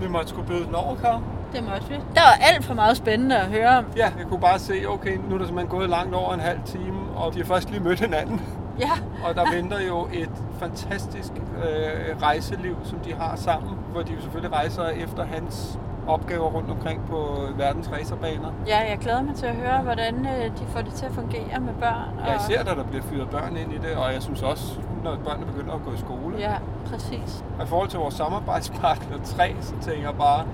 vi 0.00 0.08
måtte 0.08 0.28
sgu 0.28 0.42
byde 0.42 0.64
den 0.64 0.74
over, 0.74 0.96
Karo. 0.96 1.20
Det 1.52 1.64
måtte 1.64 1.88
vi. 1.88 1.94
Der 1.94 2.20
var 2.20 2.38
alt 2.40 2.64
for 2.64 2.74
meget 2.74 2.96
spændende 2.96 3.38
at 3.38 3.46
høre 3.46 3.68
om. 3.78 3.84
Ja, 3.96 4.12
jeg 4.18 4.26
kunne 4.28 4.40
bare 4.40 4.58
se, 4.58 4.84
okay, 4.88 5.16
nu 5.28 5.34
er 5.34 5.38
der 5.38 5.46
simpelthen 5.46 5.68
gået 5.78 5.90
langt 5.90 6.14
over 6.14 6.34
en 6.34 6.40
halv 6.40 6.58
time, 6.66 7.10
og 7.16 7.34
de 7.34 7.38
har 7.38 7.44
først 7.46 7.70
lige 7.70 7.80
mødt 7.80 8.00
hinanden. 8.00 8.40
Ja, 8.80 8.90
Og 9.28 9.34
der 9.34 9.50
venter 9.54 9.80
jo 9.80 10.06
et 10.12 10.30
fantastisk 10.58 11.32
øh, 11.36 12.22
rejseliv, 12.22 12.76
som 12.84 12.98
de 12.98 13.14
har 13.14 13.36
sammen, 13.36 13.70
hvor 13.92 14.02
de 14.02 14.12
jo 14.12 14.20
selvfølgelig 14.20 14.56
rejser 14.56 14.84
efter 14.88 15.24
hans 15.26 15.78
opgaver 16.06 16.50
rundt 16.50 16.70
omkring 16.70 17.06
på 17.10 17.38
verdens 17.56 17.90
racerbaner. 17.92 18.50
ja 18.66 18.78
jeg 18.90 18.98
glæder 18.98 19.22
mig 19.22 19.34
til 19.34 19.46
at 19.46 19.54
høre, 19.54 19.78
hvordan 19.82 20.26
øh, 20.26 20.44
de 20.44 20.64
får 20.68 20.80
det 20.80 20.92
til 20.92 21.06
at 21.06 21.12
fungere 21.12 21.60
med 21.60 21.72
børn. 21.80 22.18
Og- 22.18 22.36
især 22.50 22.62
da 22.62 22.70
der 22.74 22.84
bliver 22.84 23.02
fyret 23.04 23.30
børn 23.30 23.56
ind 23.56 23.72
i 23.72 23.78
det, 23.78 23.96
og 23.96 24.12
jeg 24.14 24.22
synes 24.22 24.42
også, 24.42 24.74
når 25.04 25.16
børnene 25.24 25.46
begynder 25.46 25.74
at 25.74 25.80
gå 25.84 25.92
i 25.92 25.96
skole. 25.98 26.36
Ja, 26.38 26.54
præcis. 26.90 27.44
Og 27.58 27.64
i 27.64 27.68
forhold 27.68 27.88
til 27.88 27.98
vores 27.98 28.14
samarbejdspartner 28.14 29.16
3, 29.24 29.54
så 29.60 29.74
tænker 29.80 30.02
jeg 30.02 30.16
bare, 30.18 30.44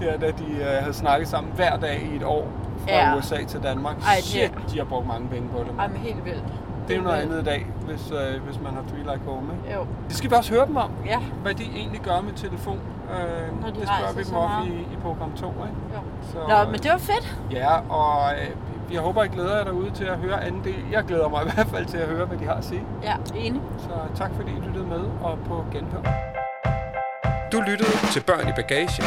det 0.00 0.14
er 0.14 0.18
da 0.18 0.26
de 0.26 0.46
øh, 0.60 0.66
havde 0.80 0.94
snakket 0.94 1.28
sammen 1.28 1.52
hver 1.56 1.76
dag 1.76 2.08
i 2.12 2.16
et 2.16 2.22
år 2.24 2.48
fra 2.78 2.90
Ja. 2.94 3.16
USA 3.18 3.44
til 3.44 3.62
Danmark. 3.62 3.96
Ej, 4.06 4.20
Shit, 4.20 4.52
de 4.72 4.78
har 4.78 4.84
brugt 4.84 5.06
mange 5.06 5.28
penge 5.28 5.48
på 5.48 5.58
det. 5.58 5.70
Ej, 5.78 5.88
men 5.88 5.96
helt 5.96 6.24
vildt. 6.24 6.44
Det 6.88 6.94
er 6.94 6.98
jo 6.98 7.02
noget 7.04 7.22
andet 7.22 7.40
i 7.40 7.44
dag, 7.44 7.66
hvis, 7.86 8.10
øh, 8.10 8.42
hvis 8.42 8.60
man 8.60 8.72
har 8.74 8.82
Three 8.88 8.98
Like 9.12 9.24
Home. 9.26 9.52
Ikke? 9.54 9.74
Jo, 9.78 9.86
Det 10.08 10.16
skal 10.16 10.30
vi 10.30 10.34
også 10.36 10.52
høre 10.54 10.66
dem 10.66 10.76
om, 10.76 10.90
ja. 11.06 11.18
hvad 11.42 11.54
de 11.54 11.64
egentlig 11.76 12.00
gør 12.00 12.20
med 12.20 12.32
telefon. 12.32 12.80
Øh, 13.10 13.60
Når 13.60 13.70
de 13.70 13.80
det 13.80 13.88
spørger 13.88 14.12
vi 14.16 14.22
dem 14.22 14.32
meget. 14.32 14.66
i, 14.66 14.70
i 14.94 14.96
program 15.02 15.32
2. 15.32 15.46
Ikke? 15.46 15.58
Jo. 15.94 16.00
Så, 16.32 16.38
Nå, 16.48 16.70
men 16.70 16.80
det 16.80 16.90
var 16.90 16.98
fedt. 16.98 17.38
Ja, 17.50 17.72
og 17.94 18.32
øh, 18.32 18.50
jeg 18.92 19.00
håber, 19.00 19.22
I 19.22 19.28
glæder 19.28 19.56
jer 19.56 19.64
derude 19.64 19.90
til 19.90 20.04
at 20.04 20.16
høre 20.18 20.44
anden 20.44 20.64
del. 20.64 20.84
Jeg 20.92 21.04
glæder 21.04 21.28
mig 21.28 21.40
i 21.46 21.50
hvert 21.54 21.66
fald 21.66 21.86
til 21.86 21.98
at 21.98 22.08
høre, 22.08 22.26
hvad 22.26 22.38
de 22.38 22.44
har 22.44 22.54
at 22.54 22.64
sige. 22.64 22.82
Ja, 23.02 23.14
enig. 23.34 23.62
Så 23.78 23.90
tak 24.16 24.30
fordi 24.36 24.50
I 24.50 24.60
lyttede 24.66 24.86
med, 24.86 25.00
og 25.22 25.38
på 25.48 25.64
genhør. 25.72 26.02
Du 27.52 27.60
lyttede 27.60 27.90
til 28.12 28.22
Børn 28.22 28.48
i 28.48 28.52
Bagagen, 28.56 29.04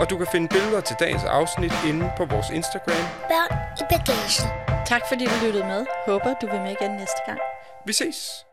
og 0.00 0.10
du 0.10 0.16
kan 0.16 0.26
finde 0.32 0.48
billeder 0.48 0.80
til 0.80 0.96
dagens 1.00 1.24
afsnit 1.24 1.72
inde 1.88 2.10
på 2.16 2.24
vores 2.24 2.50
Instagram. 2.50 3.04
Børn 3.30 3.58
i 3.80 3.82
bagagen. 3.90 4.65
Tak 4.86 5.02
fordi 5.08 5.24
du 5.24 5.36
lyttede 5.44 5.64
med. 5.64 5.86
Håber, 6.06 6.34
du 6.40 6.46
vil 6.46 6.60
med 6.60 6.70
igen 6.70 6.90
næste 6.90 7.20
gang. 7.26 7.38
Vi 7.86 7.92
ses! 7.92 8.44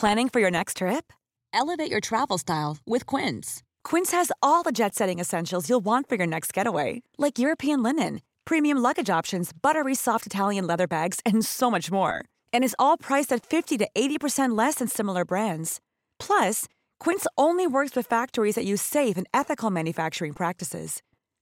Planning 0.00 0.30
for 0.32 0.40
your 0.40 0.50
next 0.50 0.76
trip? 0.76 1.12
Elevate 1.54 1.90
your 1.92 2.00
travel 2.00 2.38
style 2.38 2.76
with 2.92 3.04
Quince. 3.12 3.62
Quince 3.90 4.10
has 4.18 4.32
all 4.42 4.62
the 4.64 4.72
jet 4.72 4.94
setting 4.94 5.20
essentials 5.20 5.68
you'll 5.68 5.84
want 5.84 6.08
for 6.08 6.16
your 6.16 6.26
next 6.26 6.52
getaway, 6.56 7.02
like 7.24 7.38
European 7.38 7.82
linen, 7.82 8.20
premium 8.44 8.78
luggage 8.78 9.10
options, 9.18 9.52
buttery 9.52 9.94
soft 9.94 10.26
Italian 10.26 10.66
leather 10.66 10.88
bags, 10.88 11.18
and 11.24 11.44
so 11.44 11.70
much 11.70 11.90
more. 11.92 12.14
And 12.54 12.64
is 12.64 12.76
all 12.78 12.96
priced 12.96 13.32
at 13.36 13.46
50 13.46 13.78
to 13.78 13.88
80% 13.94 14.58
less 14.58 14.76
than 14.76 14.88
similar 14.88 15.24
brands. 15.24 15.80
Plus, 16.18 16.66
Quince 17.04 17.26
only 17.36 17.66
works 17.66 17.96
with 17.96 18.06
factories 18.08 18.54
that 18.54 18.64
use 18.64 18.82
safe 18.82 19.16
and 19.16 19.28
ethical 19.32 19.70
manufacturing 19.70 20.32
practices. 20.32 21.02